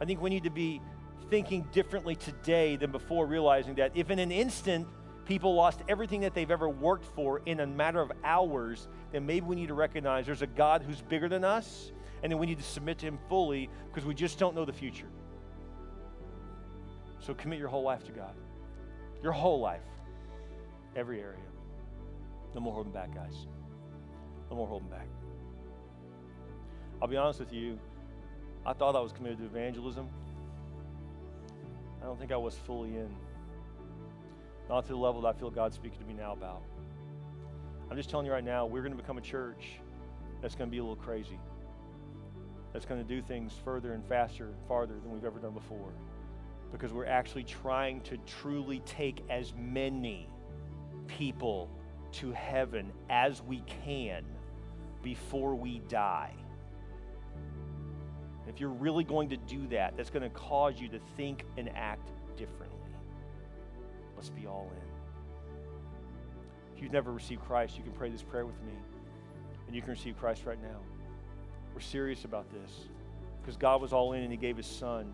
I 0.00 0.04
think 0.04 0.20
we 0.20 0.30
need 0.30 0.44
to 0.44 0.50
be 0.50 0.80
thinking 1.30 1.66
differently 1.72 2.16
today 2.16 2.76
than 2.76 2.90
before, 2.90 3.26
realizing 3.26 3.74
that 3.76 3.92
if 3.94 4.10
in 4.10 4.18
an 4.18 4.32
instant 4.32 4.86
people 5.30 5.54
lost 5.54 5.80
everything 5.88 6.22
that 6.22 6.34
they've 6.34 6.50
ever 6.50 6.68
worked 6.68 7.04
for 7.14 7.40
in 7.46 7.60
a 7.60 7.66
matter 7.66 8.00
of 8.00 8.10
hours, 8.24 8.88
then 9.12 9.24
maybe 9.24 9.46
we 9.46 9.54
need 9.54 9.68
to 9.68 9.74
recognize 9.74 10.26
there's 10.26 10.42
a 10.42 10.46
God 10.48 10.82
who's 10.82 11.00
bigger 11.02 11.28
than 11.28 11.44
us, 11.44 11.92
and 12.24 12.32
then 12.32 12.38
we 12.40 12.46
need 12.46 12.58
to 12.58 12.64
submit 12.64 12.98
to 12.98 13.06
Him 13.06 13.18
fully 13.28 13.70
because 13.88 14.04
we 14.04 14.12
just 14.12 14.40
don't 14.40 14.56
know 14.56 14.64
the 14.64 14.72
future. 14.72 15.06
So 17.20 17.32
commit 17.32 17.60
your 17.60 17.68
whole 17.68 17.84
life 17.84 18.04
to 18.06 18.12
God. 18.12 18.34
Your 19.22 19.30
whole 19.30 19.60
life. 19.60 19.84
Every 20.96 21.20
area. 21.20 21.38
No 22.52 22.60
more 22.60 22.74
holding 22.74 22.92
back, 22.92 23.14
guys. 23.14 23.46
No 24.50 24.56
more 24.56 24.66
holding 24.66 24.88
back. 24.88 25.06
I'll 27.00 27.06
be 27.06 27.16
honest 27.16 27.38
with 27.38 27.52
you, 27.52 27.78
I 28.66 28.72
thought 28.72 28.96
I 28.96 29.00
was 29.00 29.12
committed 29.12 29.38
to 29.38 29.44
evangelism. 29.44 30.08
I 32.02 32.06
don't 32.06 32.18
think 32.18 32.32
I 32.32 32.36
was 32.36 32.56
fully 32.56 32.96
in. 32.96 33.14
Not 34.70 34.86
to 34.86 34.92
the 34.92 34.98
level 34.98 35.22
that 35.22 35.28
I 35.28 35.32
feel 35.32 35.50
God's 35.50 35.74
speaking 35.74 35.98
to 35.98 36.04
me 36.04 36.14
now 36.14 36.32
about. 36.32 36.62
I'm 37.90 37.96
just 37.96 38.08
telling 38.08 38.24
you 38.24 38.30
right 38.30 38.44
now, 38.44 38.66
we're 38.66 38.82
going 38.82 38.92
to 38.92 38.96
become 38.96 39.18
a 39.18 39.20
church 39.20 39.80
that's 40.40 40.54
going 40.54 40.70
to 40.70 40.70
be 40.70 40.78
a 40.78 40.80
little 40.80 40.94
crazy. 40.94 41.40
That's 42.72 42.86
going 42.86 43.02
to 43.02 43.06
do 43.06 43.20
things 43.20 43.52
further 43.64 43.94
and 43.94 44.04
faster 44.06 44.44
and 44.44 44.54
farther 44.68 44.94
than 44.94 45.10
we've 45.10 45.24
ever 45.24 45.40
done 45.40 45.54
before. 45.54 45.92
Because 46.70 46.92
we're 46.92 47.06
actually 47.06 47.42
trying 47.42 48.00
to 48.02 48.16
truly 48.18 48.78
take 48.86 49.24
as 49.28 49.52
many 49.58 50.28
people 51.08 51.68
to 52.12 52.30
heaven 52.30 52.92
as 53.08 53.42
we 53.42 53.64
can 53.84 54.24
before 55.02 55.56
we 55.56 55.80
die. 55.88 56.32
If 58.48 58.60
you're 58.60 58.68
really 58.68 59.02
going 59.02 59.30
to 59.30 59.36
do 59.36 59.66
that, 59.68 59.96
that's 59.96 60.10
going 60.10 60.22
to 60.22 60.30
cause 60.30 60.80
you 60.80 60.88
to 60.90 61.00
think 61.16 61.44
and 61.56 61.68
act 61.74 62.08
differently. 62.36 62.69
Let's 64.20 64.28
be 64.28 64.46
all 64.46 64.70
in. 64.70 66.76
If 66.76 66.82
you've 66.82 66.92
never 66.92 67.10
received 67.10 67.40
Christ, 67.40 67.78
you 67.78 67.82
can 67.82 67.92
pray 67.92 68.10
this 68.10 68.22
prayer 68.22 68.44
with 68.44 68.62
me, 68.64 68.74
and 69.66 69.74
you 69.74 69.80
can 69.80 69.92
receive 69.92 70.18
Christ 70.18 70.44
right 70.44 70.62
now. 70.62 70.76
We're 71.72 71.80
serious 71.80 72.26
about 72.26 72.44
this 72.52 72.70
because 73.40 73.56
God 73.56 73.80
was 73.80 73.94
all 73.94 74.12
in 74.12 74.20
and 74.20 74.30
He 74.30 74.36
gave 74.36 74.58
His 74.58 74.66
Son. 74.66 75.10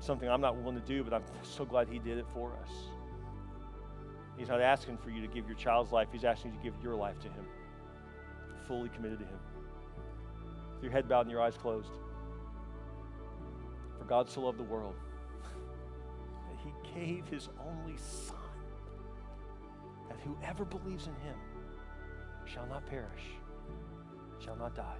Something 0.00 0.30
I'm 0.30 0.40
not 0.40 0.56
willing 0.56 0.80
to 0.80 0.86
do, 0.86 1.04
but 1.04 1.12
I'm 1.12 1.24
so 1.42 1.66
glad 1.66 1.90
He 1.90 1.98
did 1.98 2.16
it 2.16 2.24
for 2.32 2.54
us. 2.62 2.70
He's 4.38 4.48
not 4.48 4.62
asking 4.62 4.96
for 4.96 5.10
you 5.10 5.20
to 5.20 5.28
give 5.28 5.46
your 5.46 5.58
child's 5.58 5.92
life, 5.92 6.08
He's 6.10 6.24
asking 6.24 6.52
you 6.52 6.56
to 6.56 6.64
give 6.64 6.72
your 6.82 6.94
life 6.94 7.18
to 7.18 7.28
Him, 7.28 7.44
fully 8.66 8.88
committed 8.88 9.18
to 9.18 9.26
Him. 9.26 9.40
With 10.76 10.84
your 10.84 10.92
head 10.92 11.06
bowed 11.06 11.26
and 11.26 11.30
your 11.30 11.42
eyes 11.42 11.58
closed. 11.58 11.92
For 13.98 14.06
God 14.06 14.30
so 14.30 14.40
loved 14.40 14.58
the 14.58 14.62
world 14.62 14.94
He 16.68 17.00
gave 17.00 17.26
His 17.28 17.48
only 17.66 17.96
Son, 17.96 18.36
that 20.08 20.18
whoever 20.20 20.64
believes 20.64 21.06
in 21.06 21.14
Him 21.26 21.36
shall 22.44 22.66
not 22.66 22.86
perish, 22.86 23.24
shall 24.38 24.56
not 24.56 24.74
die, 24.74 24.98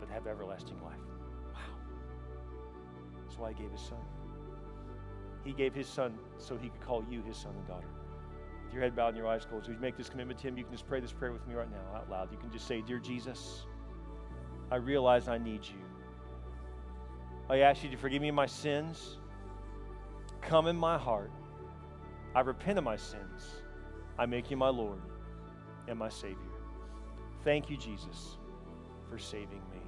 but 0.00 0.08
have 0.08 0.26
everlasting 0.26 0.80
life. 0.82 0.94
Wow. 1.52 1.60
That's 3.24 3.38
why 3.38 3.52
He 3.52 3.62
gave 3.62 3.72
His 3.72 3.80
Son. 3.80 3.98
He 5.46 5.52
gave 5.52 5.72
his 5.72 5.86
son 5.86 6.18
so 6.38 6.56
he 6.56 6.68
could 6.68 6.80
call 6.80 7.04
you 7.08 7.22
his 7.22 7.36
son 7.36 7.52
and 7.56 7.66
daughter. 7.68 7.86
With 8.64 8.74
your 8.74 8.82
head 8.82 8.96
bowed 8.96 9.10
and 9.10 9.16
your 9.16 9.28
eyes 9.28 9.44
closed, 9.44 9.68
would 9.68 9.76
you 9.76 9.80
make 9.80 9.96
this 9.96 10.08
commitment 10.10 10.40
to 10.40 10.48
him? 10.48 10.58
You 10.58 10.64
can 10.64 10.72
just 10.72 10.88
pray 10.88 10.98
this 10.98 11.12
prayer 11.12 11.32
with 11.32 11.46
me 11.46 11.54
right 11.54 11.70
now 11.70 11.96
out 11.96 12.10
loud. 12.10 12.32
You 12.32 12.38
can 12.38 12.50
just 12.50 12.66
say, 12.66 12.82
Dear 12.82 12.98
Jesus, 12.98 13.64
I 14.72 14.76
realize 14.76 15.28
I 15.28 15.38
need 15.38 15.64
you. 15.64 15.78
I 17.48 17.60
ask 17.60 17.84
you 17.84 17.90
to 17.90 17.96
forgive 17.96 18.22
me 18.22 18.32
my 18.32 18.46
sins. 18.46 19.18
Come 20.46 20.66
in 20.66 20.76
my 20.76 20.98
heart. 20.98 21.30
I 22.34 22.40
repent 22.40 22.78
of 22.78 22.84
my 22.84 22.96
sins. 22.96 23.50
I 24.18 24.26
make 24.26 24.50
you 24.50 24.56
my 24.56 24.68
Lord 24.68 25.00
and 25.88 25.98
my 25.98 26.08
Savior. 26.08 26.36
Thank 27.44 27.70
you, 27.70 27.76
Jesus, 27.76 28.38
for 29.10 29.18
saving 29.18 29.62
me 29.72 29.86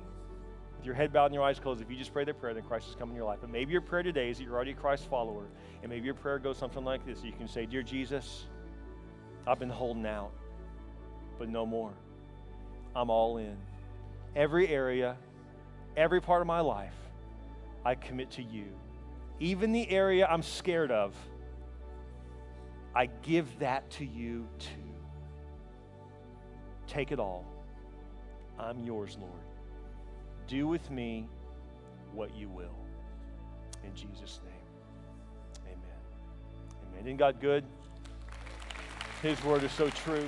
with 0.78 0.86
your 0.86 0.94
head 0.94 1.12
bowed 1.12 1.26
and 1.26 1.34
your 1.34 1.42
eyes 1.42 1.58
closed, 1.58 1.82
if 1.82 1.90
you 1.90 1.96
just 1.96 2.12
pray 2.12 2.24
that 2.24 2.40
prayer, 2.40 2.54
then 2.54 2.62
Christ 2.62 2.86
has 2.86 2.94
come 2.94 3.10
in 3.10 3.16
your 3.16 3.24
life. 3.24 3.38
But 3.40 3.50
maybe 3.50 3.72
your 3.72 3.80
prayer 3.80 4.02
today 4.04 4.30
is 4.30 4.38
that 4.38 4.44
you're 4.44 4.54
already 4.54 4.70
a 4.70 4.74
Christ 4.74 5.08
follower, 5.10 5.46
and 5.82 5.90
maybe 5.90 6.06
your 6.06 6.14
prayer 6.14 6.38
goes 6.38 6.56
something 6.56 6.84
like 6.84 7.04
this. 7.04 7.22
You 7.24 7.32
can 7.32 7.48
say, 7.48 7.66
Dear 7.66 7.82
Jesus, 7.82 8.46
I've 9.46 9.58
been 9.58 9.68
holding 9.70 10.06
out, 10.06 10.30
but 11.38 11.48
no 11.48 11.66
more. 11.66 11.92
I'm 12.94 13.10
all 13.10 13.38
in. 13.38 13.56
every 14.36 14.68
area, 14.68 15.16
every 15.96 16.20
part 16.20 16.40
of 16.40 16.46
my 16.46 16.60
life, 16.60 16.94
I 17.84 17.94
commit 17.96 18.30
to 18.32 18.42
you. 18.42 18.66
Even 19.40 19.72
the 19.72 19.88
area 19.90 20.26
I'm 20.26 20.42
scared 20.42 20.90
of, 20.90 21.14
I 22.94 23.06
give 23.22 23.46
that 23.60 23.88
to 23.92 24.04
you 24.04 24.46
too. 24.58 24.68
Take 26.86 27.12
it 27.12 27.20
all. 27.20 27.44
I'm 28.58 28.84
yours, 28.84 29.16
Lord. 29.20 29.32
Do 30.48 30.66
with 30.66 30.90
me 30.90 31.28
what 32.12 32.34
you 32.34 32.48
will. 32.48 32.74
In 33.84 33.94
Jesus' 33.94 34.40
name, 34.44 35.66
amen. 35.66 35.78
Amen. 36.90 37.06
Isn't 37.06 37.16
God 37.18 37.40
good? 37.40 37.64
His 39.22 39.42
word 39.44 39.62
is 39.62 39.72
so 39.72 39.88
true. 39.90 40.26